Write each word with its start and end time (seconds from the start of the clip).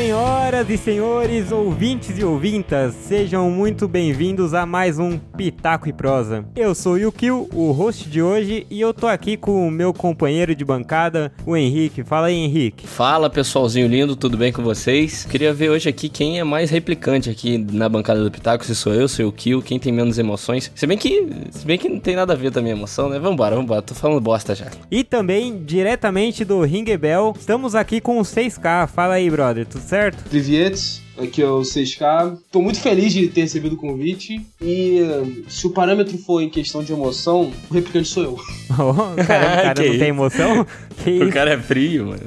Senhoras 0.00 0.70
e 0.70 0.78
senhores, 0.78 1.52
ouvintes 1.52 2.18
e 2.18 2.24
ouvintas, 2.24 2.94
sejam 2.94 3.50
muito 3.50 3.86
bem-vindos 3.86 4.54
a 4.54 4.64
mais 4.64 4.98
um 4.98 5.18
Pitaco 5.18 5.90
e 5.90 5.92
Prosa. 5.92 6.42
Eu 6.56 6.74
sou 6.74 6.94
o 6.94 6.98
Yukio, 6.98 7.46
o 7.52 7.70
host 7.70 8.08
de 8.08 8.22
hoje, 8.22 8.66
e 8.70 8.80
eu 8.80 8.94
tô 8.94 9.06
aqui 9.06 9.36
com 9.36 9.68
o 9.68 9.70
meu 9.70 9.92
companheiro 9.92 10.54
de 10.54 10.64
bancada, 10.64 11.30
o 11.44 11.54
Henrique. 11.54 12.02
Fala 12.02 12.28
aí, 12.28 12.34
Henrique. 12.34 12.86
Fala, 12.86 13.28
pessoalzinho 13.28 13.86
lindo, 13.86 14.16
tudo 14.16 14.38
bem 14.38 14.50
com 14.50 14.62
vocês? 14.62 15.26
Queria 15.26 15.52
ver 15.52 15.68
hoje 15.68 15.90
aqui 15.90 16.08
quem 16.08 16.40
é 16.40 16.44
mais 16.44 16.70
replicante 16.70 17.28
aqui 17.28 17.58
na 17.58 17.86
bancada 17.86 18.24
do 18.24 18.30
Pitaco, 18.30 18.64
se 18.64 18.74
sou 18.74 18.94
eu, 18.94 19.06
se 19.06 19.22
o 19.22 19.30
Kio, 19.30 19.60
quem 19.60 19.78
tem 19.78 19.92
menos 19.92 20.18
emoções. 20.18 20.72
Se 20.74 20.86
bem 20.86 20.96
que, 20.96 21.28
se 21.50 21.66
bem 21.66 21.76
que 21.76 21.90
não 21.90 22.00
tem 22.00 22.16
nada 22.16 22.32
a 22.32 22.36
ver 22.36 22.50
também 22.50 22.72
a 22.72 22.76
emoção, 22.76 23.10
né? 23.10 23.18
Vambora, 23.18 23.54
vambora, 23.54 23.82
tô 23.82 23.94
falando 23.94 24.18
bosta 24.18 24.54
já. 24.54 24.68
E 24.90 25.04
também, 25.04 25.62
diretamente 25.62 26.42
do 26.42 26.62
Ringebel, 26.62 27.34
estamos 27.38 27.74
aqui 27.74 28.00
com 28.00 28.18
o 28.18 28.22
6K. 28.22 28.86
Fala 28.86 29.14
aí, 29.14 29.28
brother, 29.28 29.66
tudo 29.66 29.89
certo? 29.90 30.22
Privietes, 30.28 31.02
aqui 31.18 31.42
é 31.42 31.46
o 31.46 31.62
6K. 31.62 32.38
Tô 32.52 32.62
muito 32.62 32.80
feliz 32.80 33.12
de 33.12 33.26
ter 33.28 33.40
recebido 33.42 33.74
o 33.74 33.76
convite. 33.76 34.40
E 34.62 35.00
uh, 35.02 35.50
se 35.50 35.66
o 35.66 35.70
parâmetro 35.70 36.16
for 36.16 36.40
em 36.40 36.48
questão 36.48 36.82
de 36.84 36.92
emoção, 36.92 37.52
o 37.68 37.74
replicante 37.74 38.08
sou 38.08 38.22
eu. 38.22 38.36
Oh, 38.78 39.16
caramba, 39.16 39.20
o 39.22 39.26
cara 39.26 39.74
não 39.76 39.84
isso? 39.84 39.98
tem 39.98 40.08
emoção? 40.08 40.66
Que 41.02 41.10
O 41.10 41.24
isso? 41.24 41.32
cara 41.32 41.50
é 41.54 41.58
frio, 41.58 42.06
mano. 42.06 42.22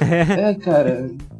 É, 0.00 0.54
cara. 0.54 1.06
é 1.06 1.08
que 1.38 1.39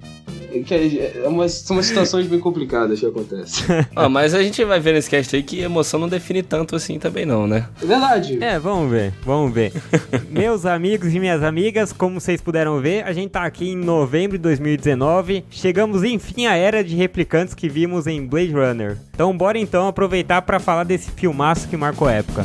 é- 0.52 1.22
é 1.24 1.28
umas- 1.28 1.52
são 1.52 1.76
umas 1.76 1.86
situações 1.86 2.26
bem 2.26 2.38
complicadas 2.40 3.00
que 3.00 3.06
acontecem. 3.06 3.64
Ó, 3.96 4.08
mas 4.08 4.34
a 4.34 4.42
gente 4.42 4.64
vai 4.64 4.80
ver 4.80 4.94
nesse 4.94 5.08
cast 5.08 5.34
aí 5.36 5.42
que 5.42 5.60
emoção 5.60 6.00
não 6.00 6.08
define 6.08 6.42
tanto 6.42 6.74
assim 6.76 6.98
também 6.98 7.24
não, 7.24 7.46
né? 7.46 7.66
É 7.82 7.86
verdade. 7.86 8.38
É, 8.42 8.58
vamos 8.58 8.90
ver, 8.90 9.12
vamos 9.24 9.52
ver. 9.52 9.72
Meus 10.30 10.66
amigos 10.66 11.14
e 11.14 11.20
minhas 11.20 11.42
amigas, 11.42 11.92
como 11.92 12.20
vocês 12.20 12.40
puderam 12.40 12.80
ver, 12.80 13.04
a 13.04 13.12
gente 13.12 13.30
tá 13.30 13.44
aqui 13.44 13.70
em 13.70 13.76
novembro 13.76 14.36
de 14.36 14.42
2019. 14.42 15.44
Chegamos 15.50 16.02
enfim 16.04 16.46
à 16.46 16.56
era 16.56 16.82
de 16.82 16.94
replicantes 16.96 17.54
que 17.54 17.68
vimos 17.68 18.06
em 18.06 18.26
Blade 18.26 18.52
Runner. 18.52 18.96
Então 19.14 19.36
bora 19.36 19.58
então 19.58 19.86
aproveitar 19.88 20.42
pra 20.42 20.58
falar 20.58 20.84
desse 20.84 21.10
filmaço 21.10 21.68
que 21.68 21.76
marcou 21.76 22.08
a 22.08 22.12
época. 22.12 22.44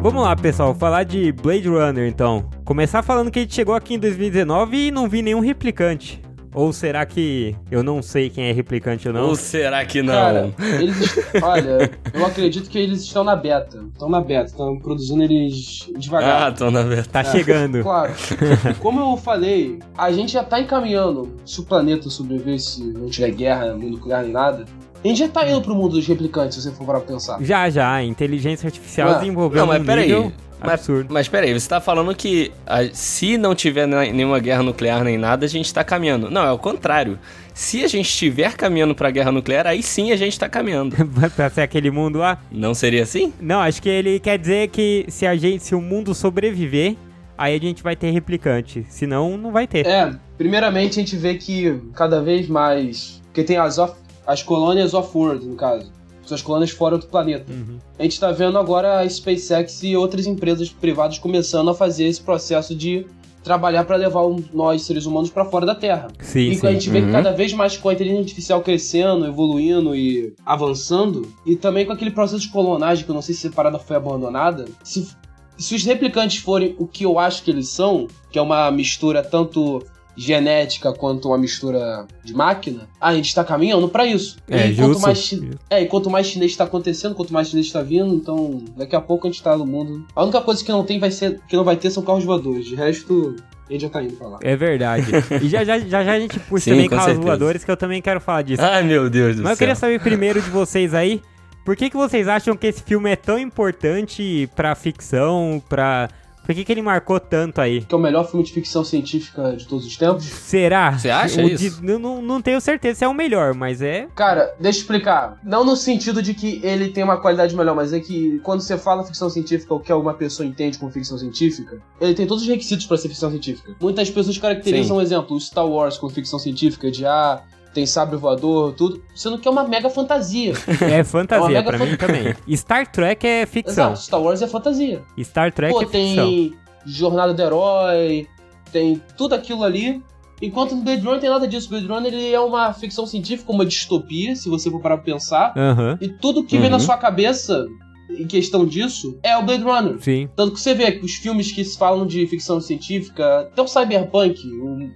Vamos 0.00 0.22
lá, 0.22 0.36
pessoal, 0.36 0.74
falar 0.74 1.02
de 1.04 1.32
Blade 1.32 1.68
Runner 1.68 2.08
então. 2.08 2.48
Começar 2.68 3.02
falando 3.02 3.30
que 3.30 3.38
a 3.38 3.42
gente 3.42 3.54
chegou 3.54 3.74
aqui 3.74 3.94
em 3.94 3.98
2019 3.98 4.76
e 4.76 4.90
não 4.90 5.08
vi 5.08 5.22
nenhum 5.22 5.40
replicante. 5.40 6.20
Ou 6.52 6.70
será 6.70 7.06
que 7.06 7.56
eu 7.70 7.82
não 7.82 8.02
sei 8.02 8.28
quem 8.28 8.44
é 8.44 8.52
replicante 8.52 9.08
ou 9.08 9.14
não? 9.14 9.28
Ou 9.28 9.34
será 9.34 9.82
que 9.86 10.02
não? 10.02 10.12
Cara, 10.12 10.54
eles. 10.78 11.18
Olha, 11.42 11.90
eu 12.12 12.26
acredito 12.26 12.68
que 12.68 12.78
eles 12.78 13.00
estão 13.00 13.24
na 13.24 13.34
beta. 13.34 13.82
Estão 13.90 14.10
na 14.10 14.20
beta, 14.20 14.50
estão 14.50 14.78
produzindo 14.78 15.22
eles 15.22 15.88
ah, 15.88 15.98
devagar. 15.98 16.54
tô 16.54 16.70
na 16.70 16.82
verdade. 16.82 17.08
Tá 17.08 17.24
chegando. 17.24 17.82
Claro. 17.82 18.12
Como 18.80 19.00
eu 19.00 19.16
falei, 19.16 19.78
a 19.96 20.12
gente 20.12 20.32
já 20.32 20.44
tá 20.44 20.60
encaminhando. 20.60 21.36
Se 21.46 21.60
o 21.60 21.64
planeta 21.64 22.10
sobreviver, 22.10 22.60
se 22.60 22.84
não 22.84 23.06
tiver 23.08 23.30
guerra, 23.30 23.72
mundo 23.72 23.92
nuclear 23.92 24.24
nem 24.24 24.32
nada, 24.32 24.66
a 25.02 25.08
gente 25.08 25.20
já 25.20 25.28
tá 25.28 25.48
indo 25.48 25.62
pro 25.62 25.74
mundo 25.74 25.92
dos 25.92 26.06
replicantes, 26.06 26.58
se 26.58 26.64
você 26.64 26.70
for 26.76 26.84
parar 26.84 27.00
pra 27.00 27.14
pensar. 27.14 27.42
Já, 27.42 27.70
já, 27.70 28.02
inteligência 28.02 28.66
artificial 28.66 29.08
Ah, 29.08 29.14
desenvolveu 29.14 29.60
Não, 29.60 29.68
mas 29.68 29.80
um 29.80 29.86
peraí. 29.86 30.08
nível 30.08 30.32
absurdo. 30.60 31.12
mas 31.12 31.28
peraí, 31.28 31.52
você 31.58 31.68
tá 31.68 31.80
falando 31.80 32.14
que 32.14 32.50
ah, 32.66 32.80
se 32.92 33.36
não 33.38 33.54
tiver 33.54 33.86
ne- 33.86 34.12
nenhuma 34.12 34.38
guerra 34.38 34.62
nuclear 34.62 35.02
nem 35.04 35.16
nada, 35.18 35.44
a 35.46 35.48
gente 35.48 35.72
tá 35.72 35.82
caminhando. 35.84 36.30
Não, 36.30 36.42
é 36.44 36.52
o 36.52 36.58
contrário. 36.58 37.18
Se 37.54 37.82
a 37.84 37.88
gente 37.88 38.06
estiver 38.08 38.54
caminhando 38.54 38.94
pra 38.94 39.10
guerra 39.10 39.32
nuclear, 39.32 39.66
aí 39.66 39.82
sim 39.82 40.12
a 40.12 40.16
gente 40.16 40.38
tá 40.38 40.48
caminhando. 40.48 40.96
pra 41.34 41.50
ser 41.50 41.62
aquele 41.62 41.90
mundo 41.90 42.18
lá. 42.18 42.38
Não 42.52 42.72
seria 42.74 43.02
assim? 43.02 43.32
Não, 43.40 43.60
acho 43.60 43.82
que 43.82 43.88
ele 43.88 44.20
quer 44.20 44.38
dizer 44.38 44.68
que 44.68 45.04
se 45.08 45.26
a 45.26 45.34
gente, 45.34 45.64
se 45.64 45.74
o 45.74 45.80
mundo 45.80 46.14
sobreviver, 46.14 46.94
aí 47.36 47.56
a 47.56 47.58
gente 47.60 47.82
vai 47.82 47.96
ter 47.96 48.10
replicante. 48.10 48.86
Senão, 48.88 49.36
não 49.36 49.50
vai 49.50 49.66
ter. 49.66 49.84
É, 49.86 50.12
primeiramente 50.36 51.00
a 51.00 51.02
gente 51.02 51.16
vê 51.16 51.34
que 51.34 51.80
cada 51.94 52.22
vez 52.22 52.48
mais. 52.48 53.20
Porque 53.26 53.42
tem 53.42 53.56
as, 53.56 53.76
off- 53.78 53.98
as 54.26 54.42
colônias 54.42 54.94
off-world, 54.94 55.44
no 55.44 55.56
caso. 55.56 55.92
São 56.28 56.34
as 56.36 56.42
colônias 56.42 56.70
fora 56.70 56.98
do 56.98 57.06
planeta. 57.06 57.50
Uhum. 57.50 57.78
A 57.98 58.02
gente 58.02 58.20
tá 58.20 58.30
vendo 58.30 58.58
agora 58.58 59.00
a 59.00 59.08
SpaceX 59.08 59.82
e 59.82 59.96
outras 59.96 60.26
empresas 60.26 60.68
privadas 60.68 61.18
começando 61.18 61.70
a 61.70 61.74
fazer 61.74 62.04
esse 62.04 62.20
processo 62.20 62.74
de 62.74 63.06
trabalhar 63.42 63.84
para 63.84 63.96
levar 63.96 64.22
nós, 64.52 64.82
seres 64.82 65.06
humanos, 65.06 65.30
para 65.30 65.44
fora 65.44 65.64
da 65.64 65.74
Terra. 65.74 66.08
Sim, 66.20 66.50
E 66.50 66.54
sim. 66.56 66.66
a 66.66 66.72
gente 66.72 66.90
vê 66.90 67.00
que 67.00 67.06
Uhum. 67.06 67.12
cada 67.12 67.32
vez 67.32 67.52
mais 67.54 67.76
com 67.78 67.88
a 67.88 67.94
inteligência 67.94 68.22
artificial 68.22 68.60
crescendo, 68.60 69.24
evoluindo 69.26 69.94
e 69.96 70.34
avançando, 70.44 71.32
e 71.46 71.56
também 71.56 71.86
com 71.86 71.92
aquele 71.92 72.10
processo 72.10 72.42
de 72.42 72.50
clonagem, 72.52 73.04
que 73.04 73.10
eu 73.10 73.14
não 73.14 73.22
sei 73.22 73.34
se 73.34 73.46
essa 73.46 73.56
parada 73.56 73.78
foi 73.78 73.96
abandonada, 73.96 74.66
se, 74.84 75.08
se 75.56 75.74
os 75.74 75.82
replicantes 75.84 76.42
forem 76.42 76.74
o 76.78 76.86
que 76.86 77.04
eu 77.04 77.18
acho 77.18 77.42
que 77.42 77.50
eles 77.50 77.68
são, 77.68 78.06
que 78.30 78.38
é 78.38 78.42
uma 78.42 78.70
mistura 78.70 79.22
tanto 79.22 79.82
genética 80.18 80.92
quanto 80.92 81.28
uma 81.28 81.38
mistura 81.38 82.06
de 82.24 82.34
máquina, 82.34 82.88
a 83.00 83.14
gente 83.14 83.34
tá 83.34 83.44
caminhando 83.44 83.88
para 83.88 84.04
isso. 84.04 84.36
É, 84.48 84.66
e 84.68 84.74
quanto 84.74 84.88
justo. 84.88 85.02
mais 85.02 85.18
chi- 85.18 85.50
é, 85.70 85.82
e 85.82 85.86
quanto 85.86 86.10
mais 86.10 86.26
chinês 86.26 86.56
tá 86.56 86.64
acontecendo, 86.64 87.14
quanto 87.14 87.32
mais 87.32 87.48
chinês 87.48 87.70
tá 87.70 87.80
vindo, 87.82 88.14
então 88.14 88.62
daqui 88.76 88.96
a 88.96 89.00
pouco 89.00 89.26
a 89.26 89.30
gente 89.30 89.42
tá 89.42 89.56
no 89.56 89.64
mundo. 89.64 90.04
A 90.14 90.22
única 90.24 90.40
coisa 90.40 90.64
que 90.64 90.72
não 90.72 90.84
tem 90.84 90.98
vai 90.98 91.10
ser 91.10 91.40
que 91.48 91.56
não 91.56 91.64
vai 91.64 91.76
ter 91.76 91.90
são 91.90 92.02
carros 92.02 92.24
voadores. 92.24 92.66
De 92.66 92.74
resto, 92.74 93.36
a 93.68 93.72
gente 93.72 93.82
já 93.82 93.88
tá 93.88 94.02
indo 94.02 94.14
pra 94.14 94.26
lá. 94.28 94.38
É 94.42 94.56
verdade. 94.56 95.06
e 95.40 95.48
já 95.48 95.62
já, 95.64 95.78
já, 95.78 96.02
já 96.04 96.12
a 96.12 96.18
gente 96.20 96.40
puxa 96.40 96.64
Sim, 96.64 96.70
também 96.72 96.88
carros 96.88 97.04
certeza. 97.04 97.26
voadores, 97.26 97.64
que 97.64 97.70
eu 97.70 97.76
também 97.76 98.02
quero 98.02 98.20
falar 98.20 98.42
disso. 98.42 98.62
Ai, 98.62 98.82
meu 98.82 99.08
Deus 99.08 99.36
do 99.36 99.42
Mas 99.42 99.52
eu 99.52 99.56
céu. 99.56 99.58
queria 99.66 99.74
saber 99.76 100.00
primeiro 100.00 100.42
de 100.42 100.50
vocês 100.50 100.94
aí, 100.94 101.22
por 101.64 101.76
que, 101.76 101.90
que 101.90 101.96
vocês 101.96 102.26
acham 102.26 102.56
que 102.56 102.66
esse 102.66 102.82
filme 102.82 103.10
é 103.10 103.16
tão 103.16 103.38
importante 103.38 104.48
pra 104.56 104.74
ficção, 104.74 105.62
pra... 105.68 106.08
Por 106.48 106.54
que, 106.54 106.64
que 106.64 106.72
ele 106.72 106.80
marcou 106.80 107.20
tanto 107.20 107.60
aí? 107.60 107.82
que 107.82 107.94
é 107.94 107.98
o 107.98 108.00
melhor 108.00 108.24
filme 108.26 108.42
de 108.42 108.50
ficção 108.54 108.82
científica 108.82 109.54
de 109.54 109.66
todos 109.66 109.84
os 109.84 109.94
tempos. 109.98 110.24
Será? 110.24 110.98
Você 110.98 111.10
acha 111.10 111.42
O 111.42 111.46
isso? 111.46 111.78
de- 111.82 111.98
não, 111.98 112.22
não 112.22 112.40
tenho 112.40 112.58
certeza 112.58 113.00
se 113.00 113.04
é 113.04 113.08
o 113.08 113.12
melhor, 113.12 113.52
mas 113.52 113.82
é... 113.82 114.08
Cara, 114.14 114.54
deixa 114.58 114.78
eu 114.78 114.80
explicar. 114.80 115.38
Não 115.44 115.62
no 115.62 115.76
sentido 115.76 116.22
de 116.22 116.32
que 116.32 116.58
ele 116.64 116.88
tem 116.88 117.04
uma 117.04 117.18
qualidade 117.20 117.54
melhor, 117.54 117.76
mas 117.76 117.92
é 117.92 118.00
que 118.00 118.38
quando 118.42 118.62
você 118.62 118.78
fala 118.78 119.04
ficção 119.04 119.28
científica, 119.28 119.74
o 119.74 119.78
que 119.80 119.92
uma 119.92 120.14
pessoa 120.14 120.46
entende 120.46 120.78
como 120.78 120.90
ficção 120.90 121.18
científica, 121.18 121.82
ele 122.00 122.14
tem 122.14 122.26
todos 122.26 122.42
os 122.44 122.48
requisitos 122.48 122.86
pra 122.86 122.96
ser 122.96 123.08
ficção 123.10 123.30
científica. 123.30 123.76
Muitas 123.78 124.08
pessoas 124.10 124.38
caracterizam, 124.38 124.96
um 124.96 125.00
exemplo, 125.02 125.36
o 125.36 125.40
Star 125.40 125.66
Wars 125.68 125.98
como 125.98 126.10
ficção 126.10 126.38
científica, 126.38 126.90
de 126.90 127.04
ah, 127.04 127.42
tem 127.74 127.84
sabre 127.86 128.16
voador, 128.16 128.72
tudo, 128.74 129.02
sendo 129.14 129.38
que 129.38 129.46
é 129.46 129.50
uma 129.50 129.64
mega 129.64 129.88
fantasia. 129.90 130.52
É 130.82 131.04
fantasia, 131.04 131.48
mega 131.48 131.62
pra 131.70 131.78
mim 131.78 131.96
também. 131.96 132.34
Star 132.56 132.90
Trek 132.90 133.26
é 133.26 133.46
ficção. 133.46 133.92
Exato, 133.92 134.02
Star 134.06 134.20
Wars 134.22 134.42
é 134.42 134.46
fantasia. 134.48 135.02
Star 135.22 135.52
Trek 135.52 135.72
Pô, 135.72 135.82
é 135.82 135.86
ficção. 135.86 136.26
tem 136.26 136.54
Jornada 136.86 137.34
do 137.34 137.42
Herói, 137.42 138.26
tem 138.72 139.00
tudo 139.16 139.34
aquilo 139.34 139.62
ali. 139.64 140.02
Enquanto 140.40 140.74
no 140.76 140.82
Blade 140.82 141.02
Runner 141.02 141.20
tem 141.20 141.28
nada 141.30 141.48
disso. 141.48 141.68
Blade 141.68 141.86
Runner 141.88 142.12
ele 142.14 142.32
é 142.32 142.38
uma 142.40 142.72
ficção 142.72 143.04
científica, 143.06 143.50
uma 143.50 143.66
distopia, 143.66 144.36
se 144.36 144.48
você 144.48 144.70
for 144.70 144.80
parar 144.80 144.96
pra 144.98 145.04
pensar. 145.04 145.52
Aham, 145.56 145.98
E 146.00 146.08
tudo 146.08 146.44
que 146.44 146.56
vem 146.56 146.70
na 146.70 146.76
Uhum. 146.76 146.80
sua 146.82 146.96
cabeça 146.96 147.66
em 148.10 148.26
questão 148.26 148.64
disso 148.66 149.18
é 149.22 149.36
o 149.36 149.42
Blade 149.42 149.62
Runner. 149.62 149.96
sim. 150.00 150.28
Tanto 150.34 150.54
que 150.54 150.60
você 150.60 150.74
vê 150.74 150.92
que 150.92 151.04
os 151.04 151.14
filmes 151.14 151.52
que 151.52 151.64
se 151.64 151.76
falam 151.78 152.06
de 152.06 152.26
ficção 152.26 152.60
científica, 152.60 153.40
até 153.40 153.62
o 153.62 153.66
Cyberpunk, 153.66 154.40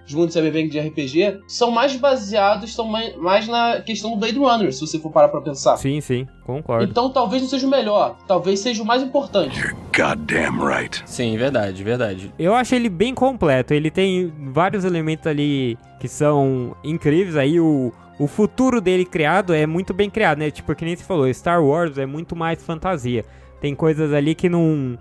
os 0.06 0.14
mundos 0.14 0.32
Cyberpunk 0.34 0.68
de 0.68 0.80
RPG, 0.80 1.40
são 1.46 1.70
mais 1.70 1.94
baseados, 1.96 2.74
são 2.74 2.86
mais, 2.86 3.16
mais 3.16 3.48
na 3.48 3.80
questão 3.80 4.10
do 4.10 4.16
Blade 4.16 4.38
Runner, 4.38 4.72
se 4.72 4.80
você 4.80 4.98
for 4.98 5.10
parar 5.10 5.28
pra 5.28 5.40
pensar. 5.40 5.76
Sim, 5.76 6.00
sim, 6.00 6.26
concordo. 6.44 6.84
Então 6.90 7.10
talvez 7.10 7.42
não 7.42 7.48
seja 7.48 7.66
o 7.66 7.70
melhor, 7.70 8.16
talvez 8.26 8.60
seja 8.60 8.82
o 8.82 8.86
mais 8.86 9.02
importante. 9.02 9.60
Goddamn 9.94 10.64
right. 10.64 11.02
Sim, 11.04 11.36
verdade, 11.36 11.84
verdade. 11.84 12.32
Eu 12.38 12.54
acho 12.54 12.74
ele 12.74 12.88
bem 12.88 13.14
completo. 13.14 13.74
Ele 13.74 13.90
tem 13.90 14.32
vários 14.52 14.84
elementos 14.84 15.26
ali 15.26 15.76
que 16.00 16.08
são 16.08 16.74
incríveis. 16.82 17.36
Aí 17.36 17.60
o, 17.60 17.92
o 18.22 18.28
futuro 18.28 18.80
dele 18.80 19.04
criado 19.04 19.52
é 19.52 19.66
muito 19.66 19.92
bem 19.92 20.08
criado, 20.08 20.38
né? 20.38 20.50
Tipo, 20.50 20.74
que 20.76 20.84
nem 20.84 20.94
você 20.94 21.02
falou, 21.02 21.32
Star 21.34 21.62
Wars 21.62 21.98
é 21.98 22.06
muito 22.06 22.36
mais 22.36 22.62
fantasia. 22.62 23.24
Tem 23.60 23.74
coisas 23.74 24.12
ali 24.12 24.34
que 24.34 24.48
não. 24.48 24.96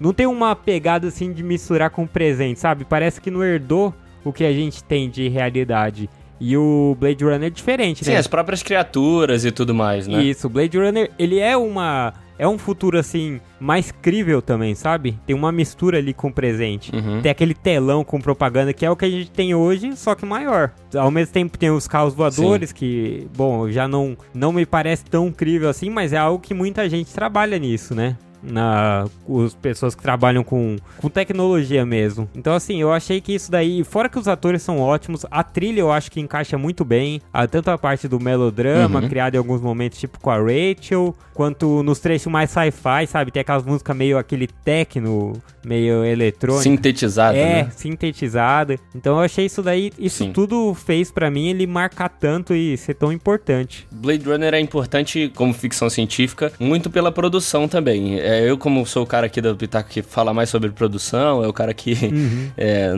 Não 0.00 0.12
tem 0.12 0.26
uma 0.26 0.56
pegada 0.56 1.08
assim 1.08 1.32
de 1.32 1.42
misturar 1.42 1.90
com 1.90 2.04
o 2.04 2.08
presente, 2.08 2.58
sabe? 2.58 2.84
Parece 2.84 3.20
que 3.20 3.30
não 3.30 3.44
herdou 3.44 3.94
o 4.24 4.32
que 4.32 4.42
a 4.42 4.52
gente 4.52 4.82
tem 4.82 5.10
de 5.10 5.28
realidade. 5.28 6.08
E 6.40 6.56
o 6.56 6.96
Blade 6.98 7.22
Runner 7.22 7.44
é 7.44 7.50
diferente, 7.50 8.04
Sim, 8.04 8.12
né? 8.12 8.16
as 8.16 8.26
próprias 8.26 8.62
criaturas 8.62 9.44
e 9.44 9.52
tudo 9.52 9.74
mais, 9.74 10.08
né? 10.08 10.22
Isso, 10.22 10.46
o 10.46 10.50
Blade 10.50 10.76
Runner, 10.76 11.10
ele 11.18 11.38
é 11.38 11.56
uma. 11.56 12.14
É 12.38 12.48
um 12.48 12.58
futuro 12.58 12.98
assim, 12.98 13.40
mais 13.60 13.92
crível 13.92 14.42
também, 14.42 14.74
sabe? 14.74 15.18
Tem 15.26 15.34
uma 15.36 15.52
mistura 15.52 15.98
ali 15.98 16.12
com 16.12 16.28
o 16.28 16.32
presente. 16.32 16.94
Uhum. 16.94 17.20
Tem 17.20 17.30
aquele 17.30 17.54
telão 17.54 18.04
com 18.04 18.20
propaganda 18.20 18.72
que 18.72 18.84
é 18.84 18.90
o 18.90 18.96
que 18.96 19.04
a 19.04 19.10
gente 19.10 19.30
tem 19.30 19.54
hoje, 19.54 19.96
só 19.96 20.14
que 20.14 20.26
maior. 20.26 20.72
Ao 20.94 21.10
mesmo 21.10 21.32
tempo 21.32 21.58
tem 21.58 21.70
os 21.70 21.86
carros 21.86 22.14
voadores, 22.14 22.72
que, 22.72 23.28
bom, 23.36 23.70
já 23.70 23.86
não, 23.86 24.16
não 24.34 24.52
me 24.52 24.66
parece 24.66 25.04
tão 25.04 25.30
crível 25.30 25.68
assim, 25.68 25.90
mas 25.90 26.12
é 26.12 26.18
algo 26.18 26.42
que 26.42 26.54
muita 26.54 26.88
gente 26.88 27.12
trabalha 27.12 27.58
nisso, 27.58 27.94
né? 27.94 28.16
Na 28.42 29.06
os 29.26 29.54
pessoas 29.54 29.94
que 29.94 30.02
trabalham 30.02 30.42
com, 30.42 30.76
com 30.98 31.08
tecnologia 31.08 31.86
mesmo. 31.86 32.28
Então 32.34 32.54
assim, 32.54 32.80
eu 32.80 32.92
achei 32.92 33.20
que 33.20 33.34
isso 33.34 33.50
daí, 33.50 33.84
fora 33.84 34.08
que 34.08 34.18
os 34.18 34.26
atores 34.28 34.62
são 34.62 34.80
ótimos, 34.80 35.24
a 35.30 35.42
trilha 35.42 35.80
eu 35.80 35.92
acho 35.92 36.10
que 36.10 36.20
encaixa 36.20 36.58
muito 36.58 36.84
bem, 36.84 37.20
a, 37.32 37.46
tanto 37.46 37.70
a 37.70 37.78
parte 37.78 38.08
do 38.08 38.18
melodrama, 38.20 39.00
Uhum. 39.00 39.08
criada 39.08 39.36
em 39.36 39.38
alguns 39.38 39.60
momentos, 39.60 39.98
tipo 39.98 40.18
com 40.20 40.30
a 40.30 40.36
Rachel, 40.38 41.14
quanto 41.34 41.82
nos 41.82 41.98
trechos 42.00 42.30
mais 42.30 42.50
sci-fi, 42.50 43.06
sabe? 43.06 43.30
Tem 43.30 43.40
aquelas 43.40 43.64
músicas 43.64 43.96
meio 43.96 44.18
aquele 44.18 44.46
techno, 44.46 45.32
meio 45.64 46.04
eletrônico. 46.04 46.62
Sintetizado, 46.62 47.36
É, 47.38 47.64
né? 47.64 47.70
sintetizada. 47.74 48.78
Então 48.94 49.16
eu 49.18 49.20
achei 49.24 49.46
isso 49.46 49.62
daí, 49.62 49.92
isso 49.98 50.24
Sim. 50.24 50.32
tudo 50.32 50.74
fez 50.74 51.10
pra 51.10 51.30
mim 51.30 51.48
ele 51.48 51.66
marcar 51.66 52.08
tanto 52.08 52.54
e 52.54 52.76
ser 52.76 52.94
tão 52.94 53.12
importante. 53.12 53.86
Blade 53.90 54.24
Runner 54.28 54.54
é 54.54 54.60
importante 54.60 55.30
como 55.34 55.52
ficção 55.54 55.88
científica, 55.88 56.52
muito 56.58 56.90
pela 56.90 57.12
produção 57.12 57.68
também. 57.68 58.18
É, 58.20 58.48
eu, 58.48 58.58
como 58.58 58.84
sou 58.86 59.02
o 59.04 59.06
cara 59.06 59.26
aqui 59.26 59.40
do 59.40 59.54
Pitaco 59.56 59.88
que 59.88 60.02
fala 60.02 60.32
mais 60.34 60.48
sobre 60.50 60.70
produção, 60.70 61.44
é 61.44 61.48
o 61.48 61.52
cara 61.52 61.72
que 61.74 61.96
é, 62.56 62.94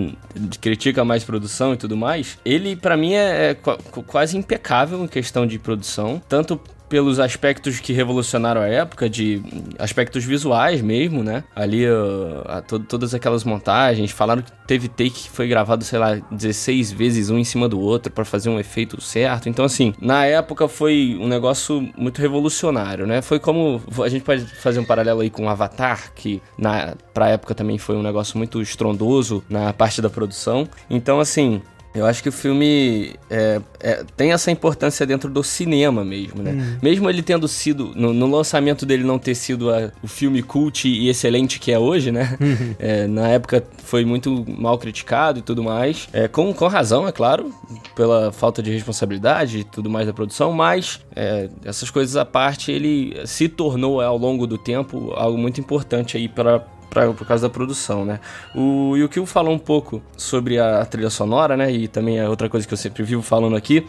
critica 0.60 1.04
mais 1.04 1.24
produção 1.24 1.74
e 1.74 1.76
tudo 1.76 1.96
mais, 1.96 2.38
ele, 2.44 2.76
pra 2.76 2.96
mim, 2.96 3.12
é, 3.14 3.50
é 3.50 3.54
qua- 3.54 3.78
quase 4.06 4.36
impecável 4.36 5.02
em 5.04 5.06
questão 5.08 5.46
de 5.46 5.58
produção, 5.58 6.20
tanto 6.28 6.60
pelos 6.88 7.18
aspectos 7.18 7.80
que 7.80 7.92
revolucionaram 7.92 8.60
a 8.60 8.66
época, 8.68 9.08
de 9.08 9.42
aspectos 9.78 10.24
visuais 10.24 10.80
mesmo, 10.82 11.22
né? 11.22 11.42
Ali, 11.54 11.84
a- 12.46 12.60
to- 12.62 12.78
todas 12.80 13.14
aquelas 13.14 13.42
montagens, 13.44 14.10
falaram 14.10 14.42
que 14.42 14.52
teve 14.66 14.88
take 14.88 15.10
que 15.10 15.30
foi 15.30 15.48
gravado, 15.48 15.84
sei 15.84 15.98
lá, 15.98 16.16
16 16.30 16.92
vezes 16.92 17.30
um 17.30 17.38
em 17.38 17.44
cima 17.44 17.68
do 17.68 17.80
outro 17.80 18.12
pra 18.12 18.24
fazer 18.24 18.48
um 18.50 18.58
efeito 18.60 19.00
certo. 19.00 19.48
Então, 19.48 19.64
assim, 19.64 19.94
na 20.00 20.24
época 20.26 20.68
foi 20.68 21.16
um 21.20 21.26
negócio 21.28 21.88
muito 21.96 22.20
revolucionário, 22.20 23.06
né? 23.06 23.22
Foi 23.22 23.38
como, 23.38 23.82
a 24.02 24.08
gente 24.08 24.22
pode 24.24 24.44
fazer 24.44 24.78
um 24.80 24.84
paralelo 24.84 25.20
aí 25.20 25.30
com 25.30 25.48
Avatar, 25.48 26.12
que 26.14 26.42
na, 26.58 26.94
pra 27.12 27.28
época 27.28 27.54
também 27.54 27.78
foi 27.78 27.96
um 27.96 28.02
negócio 28.02 28.36
muito 28.38 28.60
estrondoso 28.60 29.42
na 29.48 29.72
parte 29.72 30.00
da 30.02 30.10
produção. 30.10 30.68
Então, 30.90 31.18
assim, 31.20 31.62
eu 31.94 32.04
acho 32.06 32.22
que 32.22 32.28
o 32.28 32.32
filme 32.32 33.14
é, 33.30 33.60
é, 33.80 34.04
tem 34.16 34.32
essa 34.32 34.50
importância 34.50 35.06
dentro 35.06 35.30
do 35.30 35.42
cinema 35.44 36.04
mesmo, 36.04 36.42
né? 36.42 36.78
Mesmo 36.82 37.08
ele 37.08 37.22
tendo 37.22 37.46
sido, 37.46 37.92
no, 37.94 38.12
no 38.12 38.26
lançamento 38.26 38.84
dele 38.84 39.04
não 39.04 39.18
ter 39.18 39.34
sido 39.34 39.70
a- 39.72 39.90
o 40.02 40.08
filme 40.08 40.42
cult 40.42 40.88
e 40.88 41.08
excelente 41.08 41.58
que 41.60 41.70
é 41.72 41.78
hoje, 41.78 42.10
né? 42.10 42.36
É, 42.78 43.06
na 43.06 43.28
época 43.28 43.62
foi 43.84 44.04
muito 44.04 44.44
mal 44.58 44.76
criticado 44.78 45.38
e 45.38 45.42
tudo 45.42 45.62
mais. 45.62 46.08
É, 46.12 46.26
com, 46.28 46.52
com 46.52 46.66
razão, 46.66 47.06
é 47.06 47.12
claro, 47.12 47.52
pela 47.94 48.32
falta 48.32 48.62
de 48.62 48.70
responsabilidade 48.72 49.58
e 49.58 49.64
tudo 49.64 49.88
mais 49.88 50.06
da 50.06 50.12
produção, 50.12 50.52
mas 50.52 51.00
é, 51.14 51.48
essas 51.64 51.90
coisas 51.90 52.16
à 52.16 52.24
parte, 52.24 52.72
ele 52.72 53.16
se 53.26 53.48
tornou 53.48 54.00
ao 54.00 54.18
longo 54.18 54.46
do 54.46 54.58
tempo 54.58 55.12
algo 55.14 55.38
muito 55.38 55.60
importante 55.60 56.16
aí 56.16 56.28
para 56.28 56.64
pra, 56.94 57.12
por 57.12 57.26
causa 57.26 57.48
da 57.48 57.52
produção, 57.52 58.04
né? 58.04 58.20
O 58.54 58.96
Yukio 58.96 59.26
falou 59.26 59.52
um 59.52 59.58
pouco 59.58 60.00
sobre 60.16 60.58
a 60.58 60.84
trilha 60.86 61.10
sonora, 61.10 61.56
né? 61.56 61.70
E 61.70 61.88
também 61.88 62.18
é 62.18 62.28
outra 62.28 62.48
coisa 62.48 62.66
que 62.66 62.72
eu 62.72 62.78
sempre 62.78 63.02
vivo 63.02 63.20
falando 63.20 63.56
aqui. 63.56 63.84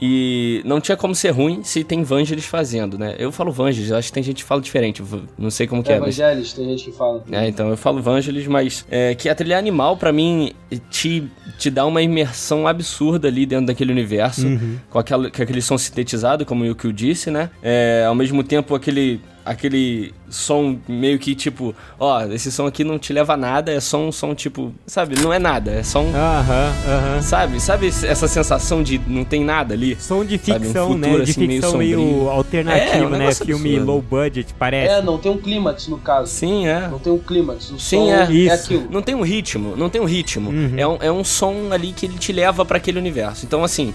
E 0.00 0.62
não 0.64 0.80
tinha 0.80 0.96
como 0.96 1.14
ser 1.14 1.30
ruim 1.30 1.62
se 1.62 1.84
tem 1.84 2.02
Vangelis 2.02 2.46
fazendo, 2.46 2.98
né? 2.98 3.14
Eu 3.18 3.30
falo 3.30 3.52
Vangelis, 3.52 3.90
eu 3.90 3.96
acho 3.96 4.08
que 4.08 4.14
tem 4.14 4.22
gente 4.22 4.42
que 4.42 4.44
fala 4.44 4.60
diferente, 4.60 5.02
não 5.38 5.50
sei 5.50 5.66
como 5.66 5.82
que 5.82 5.92
é, 5.92 6.00
mas... 6.00 6.18
Evangelis, 6.18 6.52
tem 6.54 6.64
gente 6.64 6.84
que 6.84 6.92
fala. 6.92 7.22
É, 7.30 7.46
então 7.46 7.68
eu 7.68 7.76
falo 7.76 8.00
Vangelis, 8.00 8.46
mas 8.46 8.86
é, 8.90 9.14
que 9.14 9.28
a 9.28 9.34
trilha 9.34 9.58
animal, 9.58 9.96
pra 9.96 10.12
mim, 10.12 10.52
te, 10.90 11.30
te 11.58 11.70
dá 11.70 11.84
uma 11.84 12.00
imersão 12.00 12.66
absurda 12.66 13.28
ali 13.28 13.44
dentro 13.44 13.66
daquele 13.66 13.92
universo, 13.92 14.46
com, 14.90 14.98
aquela, 14.98 15.30
com 15.30 15.42
aquele 15.42 15.62
som 15.62 15.76
sintetizado, 15.76 16.44
como 16.46 16.64
o 16.64 16.66
Yukio 16.66 16.92
disse, 16.92 17.30
né? 17.30 17.50
É, 17.62 18.04
ao 18.08 18.14
mesmo 18.14 18.42
tempo, 18.42 18.74
aquele, 18.74 19.20
aquele 19.44 20.12
som 20.30 20.78
meio 20.88 21.18
que 21.18 21.34
tipo, 21.34 21.74
ó, 21.98 22.22
esse 22.26 22.50
som 22.50 22.66
aqui 22.66 22.82
não 22.84 22.98
te 22.98 23.12
leva 23.12 23.34
a 23.34 23.36
nada, 23.36 23.70
é 23.72 23.80
só 23.80 23.98
um 23.98 24.10
som 24.10 24.34
tipo, 24.34 24.72
sabe, 24.86 25.18
não 25.20 25.32
é 25.32 25.38
nada, 25.38 25.70
é 25.72 25.82
só 25.82 26.00
um. 26.00 26.10
Aham, 26.14 26.72
aham. 26.88 27.22
Sabe? 27.22 27.60
Sabe 27.60 27.86
essa 27.88 28.26
sensação 28.28 28.82
de 28.82 29.00
não 29.06 29.24
tem 29.24 29.44
nada 29.44 29.74
ali? 29.74 29.96
Som 30.00 30.24
de 30.24 30.38
Sabe, 30.38 30.52
um 30.66 30.70
ficção, 30.70 30.96
né? 30.96 31.06
futuro, 31.08 31.24
De 31.24 31.30
assim, 31.30 31.46
meio 31.46 31.60
ficção 31.62 31.78
meio, 31.78 31.98
sombrio. 31.98 32.30
alternativo, 32.30 32.92
É, 33.04 33.06
um 33.06 33.10
né? 33.10 33.34
Filme 33.34 33.70
absurdo. 33.70 33.86
low 33.92 34.02
budget, 34.02 34.54
parece. 34.58 34.94
É, 34.94 35.02
não 35.02 35.18
tem 35.18 35.30
um 35.32 35.38
clímax 35.38 35.88
no 35.88 35.98
caso. 35.98 36.30
Sim, 36.32 36.66
é. 36.66 36.88
Não 36.88 36.98
tem 36.98 37.12
um 37.12 37.18
clímax. 37.18 37.70
O 37.70 37.78
Sim, 37.78 38.06
som 38.06 38.12
é. 38.12 38.46
é, 38.46 38.50
aquilo. 38.52 38.88
Não 38.90 39.02
tem 39.02 39.14
um 39.14 39.22
ritmo, 39.22 39.76
não 39.76 39.88
tem 39.90 40.00
um 40.00 40.04
ritmo. 40.06 40.50
Uhum. 40.50 40.72
É, 40.76 40.86
um, 40.86 40.96
é 41.00 41.12
um 41.12 41.24
som 41.24 41.68
ali 41.72 41.92
que 41.92 42.06
ele 42.06 42.16
te 42.18 42.32
leva 42.32 42.64
pra 42.64 42.76
aquele 42.78 42.98
universo. 42.98 43.44
Então, 43.44 43.62
assim, 43.64 43.92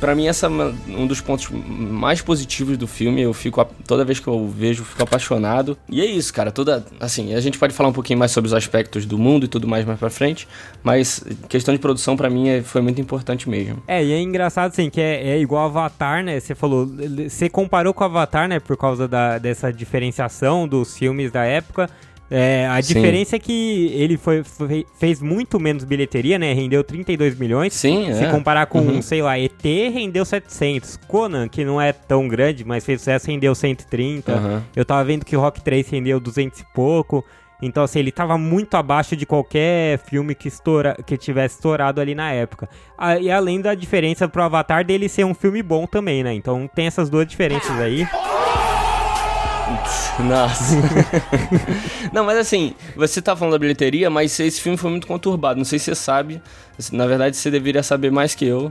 pra 0.00 0.14
mim, 0.14 0.26
essa 0.28 0.46
é 0.46 0.50
um 0.88 1.06
dos 1.06 1.20
pontos 1.20 1.48
mais 1.50 2.20
positivos 2.20 2.76
do 2.76 2.86
filme. 2.86 3.22
Eu 3.22 3.32
fico, 3.32 3.64
toda 3.86 4.04
vez 4.04 4.18
que 4.20 4.28
eu 4.28 4.48
vejo, 4.48 4.82
eu 4.82 4.86
fico 4.86 5.02
apaixonado. 5.02 5.76
E 5.88 6.00
é 6.00 6.04
isso, 6.04 6.32
cara. 6.32 6.50
Toda, 6.50 6.84
assim, 7.00 7.34
a 7.34 7.40
gente 7.40 7.58
pode 7.58 7.72
falar 7.74 7.88
um 7.88 7.92
pouquinho 7.92 8.18
mais 8.18 8.30
sobre 8.30 8.46
os 8.48 8.54
aspectos 8.54 9.04
do 9.06 9.18
mundo 9.18 9.44
e 9.44 9.48
tudo 9.48 9.66
mais 9.66 9.84
mais 9.84 9.98
pra 9.98 10.10
frente. 10.10 10.46
Mas 10.82 11.22
questão 11.48 11.74
de 11.74 11.80
produção, 11.80 12.16
pra 12.16 12.28
mim, 12.30 12.48
é- 12.48 12.62
foi 12.62 12.80
muito 12.80 13.00
importante 13.00 13.48
mesmo. 13.48 13.82
É, 13.86 14.04
e 14.04 14.12
é 14.12 14.20
engraçado, 14.20 14.70
assim, 14.70 14.88
que 14.90 15.00
é, 15.00 15.30
é 15.30 15.38
igual 15.40 15.66
Avatar, 15.66 16.22
né? 16.22 16.38
Você 16.40 16.54
falou, 16.54 16.88
você 17.28 17.48
comparou 17.48 17.92
com 17.94 18.04
Avatar, 18.04 18.48
né? 18.48 18.60
Por 18.60 18.76
causa 18.76 19.06
da, 19.08 19.38
dessa 19.38 19.72
diferenciação 19.72 20.66
dos 20.68 20.96
filmes 20.96 21.30
da 21.32 21.44
época. 21.44 21.88
É, 22.30 22.66
a 22.66 22.82
Sim. 22.82 22.94
diferença 22.94 23.36
é 23.36 23.38
que 23.38 23.92
ele 23.94 24.16
foi, 24.16 24.42
foi- 24.42 24.84
fez 24.98 25.20
muito 25.22 25.60
menos 25.60 25.84
bilheteria, 25.84 26.38
né? 26.38 26.52
Rendeu 26.52 26.82
32 26.82 27.38
milhões. 27.38 27.72
Sim, 27.74 28.12
Se 28.12 28.24
é. 28.24 28.30
comparar 28.30 28.66
com, 28.66 28.80
Uhum. 28.80 29.00
sei 29.02 29.22
lá, 29.22 29.38
ET, 29.38 29.62
rendeu 29.90 30.24
700. 30.24 30.96
Conan, 31.06 31.46
que 31.48 31.64
não 31.64 31.80
é 31.80 31.92
tão 31.92 32.26
grande, 32.26 32.64
mas 32.64 32.84
fez 32.84 33.00
sucesso, 33.00 33.28
rendeu 33.28 33.54
130. 33.54 34.32
Aham. 34.32 34.62
Eu 34.74 34.84
tava 34.84 35.04
vendo 35.04 35.24
que 35.24 35.36
Rock 35.36 35.60
3 35.62 35.88
rendeu 35.88 36.18
200 36.18 36.60
e 36.60 36.64
pouco. 36.74 37.24
Então, 37.62 37.84
assim, 37.84 38.00
ele 38.00 38.12
tava 38.12 38.36
muito 38.36 38.74
abaixo 38.76 39.16
de 39.16 39.24
qualquer 39.24 39.98
filme 40.00 40.34
que, 40.34 40.46
estoura, 40.48 40.94
que 41.06 41.16
tivesse 41.16 41.54
estourado 41.54 42.02
ali 42.02 42.14
na 42.14 42.30
época. 42.32 42.68
Ah, 42.98 43.18
e 43.18 43.30
além 43.30 43.62
da 43.62 43.74
diferença 43.74 44.28
pro 44.28 44.42
Avatar 44.42 44.84
dele 44.84 45.08
ser 45.08 45.24
um 45.24 45.32
filme 45.32 45.62
bom 45.62 45.86
também, 45.86 46.22
né? 46.22 46.34
Então 46.34 46.68
tem 46.74 46.86
essas 46.86 47.08
duas 47.08 47.26
diferenças 47.26 47.78
aí. 47.80 48.06
Nossa. 50.22 50.76
não, 52.12 52.24
mas 52.24 52.38
assim, 52.38 52.74
você 52.94 53.20
tá 53.20 53.34
falando 53.34 53.52
da 53.52 53.58
bilheteria, 53.58 54.08
mas 54.08 54.38
esse 54.38 54.60
filme 54.60 54.78
foi 54.78 54.90
muito 54.90 55.06
conturbado. 55.06 55.58
Não 55.58 55.64
sei 55.64 55.78
se 55.78 55.86
você 55.86 55.94
sabe. 55.94 56.40
Na 56.92 57.06
verdade, 57.06 57.36
você 57.36 57.50
deveria 57.50 57.82
saber 57.82 58.12
mais 58.12 58.34
que 58.34 58.44
eu, 58.44 58.70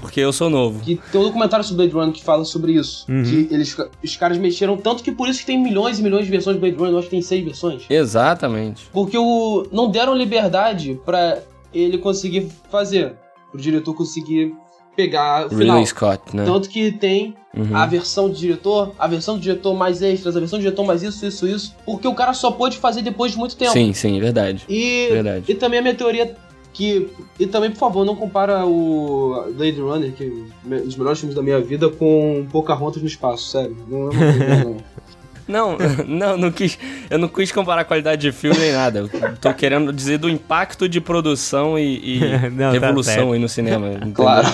porque 0.00 0.20
eu 0.20 0.32
sou 0.32 0.50
novo. 0.50 0.80
Que 0.80 1.00
tem 1.10 1.20
um 1.20 1.24
documentário 1.24 1.64
sobre 1.64 1.84
Blade 1.86 1.94
Runner 1.94 2.12
que 2.12 2.24
fala 2.24 2.44
sobre 2.44 2.72
isso. 2.72 3.06
Uhum. 3.08 3.22
Que 3.22 3.48
eles, 3.50 3.76
os 4.02 4.16
caras 4.16 4.36
mexeram 4.38 4.76
tanto 4.76 5.02
que 5.02 5.12
por 5.12 5.28
isso 5.28 5.40
que 5.40 5.46
tem 5.46 5.62
milhões 5.62 5.98
e 5.98 6.02
milhões 6.02 6.24
de 6.24 6.30
versões 6.30 6.56
de 6.56 6.60
Blade 6.60 6.76
Runner. 6.76 6.92
Eu 6.92 6.98
acho 6.98 7.06
que 7.06 7.12
tem 7.12 7.22
seis 7.22 7.44
versões. 7.44 7.84
Exatamente. 7.88 8.88
Porque 8.92 9.16
o, 9.16 9.66
não 9.72 9.90
deram 9.90 10.14
liberdade 10.14 11.00
pra 11.04 11.38
ele 11.72 11.98
conseguir 11.98 12.48
fazer. 12.70 13.14
Pro 13.50 13.60
diretor 13.60 13.94
conseguir 13.94 14.52
pegar 14.98 15.46
o 15.46 15.50
final. 15.50 15.76
Ridley 15.76 15.86
Scott, 15.86 16.34
né? 16.34 16.44
Tanto 16.44 16.68
que 16.68 16.90
tem 16.90 17.36
Uhum. 17.56 17.74
a 17.74 17.86
versão 17.86 18.28
do 18.28 18.34
diretor, 18.36 18.92
a 18.98 19.06
versão 19.08 19.36
do 19.36 19.40
diretor 19.40 19.74
mais 19.74 20.02
extras, 20.02 20.36
a 20.36 20.38
versão 20.40 20.58
do 20.58 20.62
diretor 20.62 20.84
mais 20.84 21.02
isso, 21.02 21.24
isso, 21.24 21.46
isso. 21.48 21.74
Porque 21.86 22.06
o 22.06 22.14
cara 22.14 22.32
só 22.34 22.50
pôde 22.50 22.76
fazer 22.76 23.00
depois 23.02 23.32
de 23.32 23.38
muito 23.38 23.56
tempo. 23.56 23.72
Sim, 23.72 23.92
sim, 23.92 24.20
verdade. 24.20 24.64
E, 24.68 25.08
Verdade. 25.10 25.44
e 25.48 25.54
também 25.54 25.78
a 25.78 25.82
minha 25.82 25.94
teoria 25.94 26.36
que. 26.72 27.08
E 27.40 27.46
também, 27.46 27.70
por 27.70 27.78
favor, 27.78 28.04
não 28.04 28.14
compara 28.14 28.64
o 28.66 29.44
Blade 29.56 29.80
Runner, 29.80 30.12
que 30.12 30.24
é 30.70 30.74
um 30.76 30.84
dos 30.84 30.96
melhores 30.96 31.18
filmes 31.18 31.34
da 31.34 31.42
minha 31.42 31.60
vida, 31.60 31.88
com 31.88 32.46
Pocahontas 32.52 33.00
no 33.02 33.08
espaço, 33.08 33.48
sério. 33.50 33.76
Não 33.88 33.98
é 33.98 34.02
uma 34.02 34.10
coisa, 34.10 34.64
não. 34.64 34.76
Não, 35.48 35.76
não, 36.06 36.36
não 36.36 36.52
quis. 36.52 36.78
Eu 37.08 37.18
não 37.18 37.26
quis 37.26 37.50
comparar 37.50 37.80
a 37.80 37.84
qualidade 37.84 38.20
de 38.22 38.30
filme 38.32 38.58
nem 38.58 38.72
nada. 38.72 38.98
Eu 39.00 39.36
tô 39.40 39.52
querendo 39.54 39.92
dizer 39.92 40.18
do 40.18 40.28
impacto 40.28 40.88
de 40.88 41.00
produção 41.00 41.78
e, 41.78 42.18
e 42.18 42.20
Não, 42.52 42.66
tá 42.66 42.70
revolução 42.72 43.14
certo. 43.14 43.32
aí 43.32 43.38
no 43.38 43.48
cinema. 43.48 43.88
entendeu? 43.92 44.12
Claro. 44.14 44.48